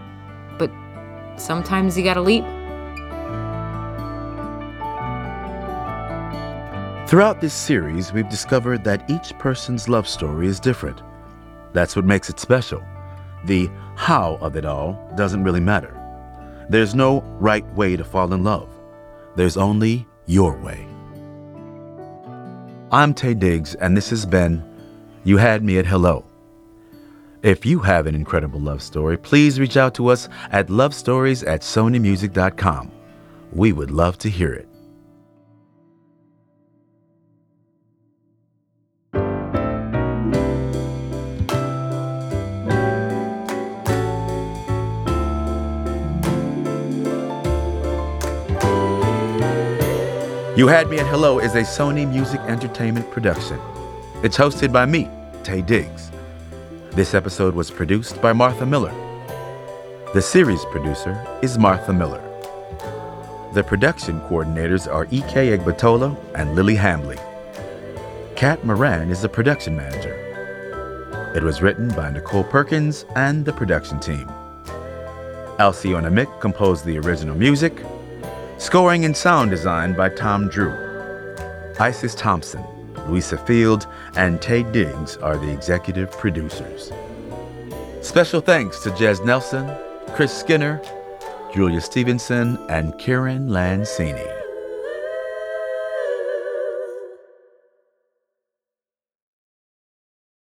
but 0.58 0.70
sometimes 1.36 1.98
you 1.98 2.04
gotta 2.04 2.20
leap. 2.20 2.44
Throughout 7.08 7.40
this 7.40 7.54
series, 7.54 8.12
we've 8.12 8.28
discovered 8.28 8.82
that 8.84 9.08
each 9.10 9.38
person's 9.38 9.88
love 9.88 10.08
story 10.08 10.46
is 10.46 10.58
different. 10.58 11.02
That's 11.72 11.94
what 11.96 12.04
makes 12.04 12.30
it 12.30 12.40
special. 12.40 12.82
The 13.44 13.68
how 13.96 14.38
of 14.40 14.56
it 14.56 14.64
all 14.64 15.12
doesn't 15.16 15.44
really 15.44 15.60
matter. 15.60 16.00
There's 16.68 16.94
no 16.94 17.20
right 17.38 17.66
way 17.74 17.96
to 17.96 18.04
fall 18.04 18.32
in 18.32 18.42
love. 18.42 18.68
There's 19.36 19.56
only 19.56 20.06
your 20.26 20.56
way. 20.56 20.86
I'm 22.90 23.12
Taye 23.12 23.38
Diggs, 23.38 23.74
and 23.74 23.96
this 23.96 24.10
has 24.10 24.24
been 24.24 24.62
You 25.24 25.36
Had 25.36 25.62
Me 25.62 25.78
at 25.78 25.86
Hello. 25.86 26.24
If 27.42 27.66
you 27.66 27.80
have 27.80 28.06
an 28.06 28.14
incredible 28.14 28.60
love 28.60 28.82
story, 28.82 29.18
please 29.18 29.60
reach 29.60 29.76
out 29.76 29.94
to 29.96 30.08
us 30.08 30.28
at 30.50 30.70
lovestories 30.70 31.42
at 31.42 31.60
sonymusic.com. 31.60 32.90
We 33.52 33.72
would 33.72 33.90
love 33.90 34.16
to 34.18 34.30
hear 34.30 34.52
it. 34.54 34.68
You 50.64 50.68
Had 50.68 50.88
Me 50.88 50.98
at 50.98 51.06
Hello 51.08 51.40
is 51.40 51.54
a 51.56 51.60
Sony 51.60 52.08
Music 52.08 52.40
Entertainment 52.48 53.10
production. 53.10 53.60
It's 54.22 54.38
hosted 54.38 54.72
by 54.72 54.86
me, 54.86 55.10
Taye 55.42 55.60
Diggs. 55.66 56.10
This 56.92 57.12
episode 57.12 57.54
was 57.54 57.70
produced 57.70 58.22
by 58.22 58.32
Martha 58.32 58.64
Miller. 58.64 58.94
The 60.14 60.22
series 60.22 60.64
producer 60.72 61.22
is 61.42 61.58
Martha 61.58 61.92
Miller. 61.92 62.22
The 63.52 63.62
production 63.62 64.20
coordinators 64.20 64.90
are 64.90 65.06
E.K. 65.10 65.54
Egbatola 65.54 66.16
and 66.34 66.54
Lily 66.54 66.76
Hambley. 66.76 67.18
Kat 68.34 68.64
Moran 68.64 69.10
is 69.10 69.20
the 69.20 69.28
production 69.28 69.76
manager. 69.76 70.14
It 71.36 71.42
was 71.42 71.60
written 71.60 71.88
by 71.88 72.08
Nicole 72.08 72.42
Perkins 72.42 73.04
and 73.16 73.44
the 73.44 73.52
production 73.52 74.00
team. 74.00 74.26
Alcyona 75.58 76.10
Mick 76.10 76.40
composed 76.40 76.86
the 76.86 76.96
original 77.00 77.36
music. 77.36 77.84
Scoring 78.64 79.04
and 79.04 79.14
sound 79.14 79.50
design 79.50 79.92
by 79.92 80.08
Tom 80.08 80.48
Drew. 80.48 80.72
Isis 81.78 82.14
Thompson, 82.14 82.64
Louisa 83.06 83.36
Field, 83.36 83.86
and 84.16 84.40
Taye 84.40 84.72
Diggs 84.72 85.18
are 85.18 85.36
the 85.36 85.52
executive 85.52 86.10
producers. 86.12 86.90
Special 88.00 88.40
thanks 88.40 88.82
to 88.82 88.90
Jez 88.92 89.22
Nelson, 89.22 89.70
Chris 90.14 90.34
Skinner, 90.34 90.80
Julia 91.52 91.82
Stevenson, 91.82 92.56
and 92.70 92.98
Kieran 92.98 93.50
Lancini. 93.50 94.33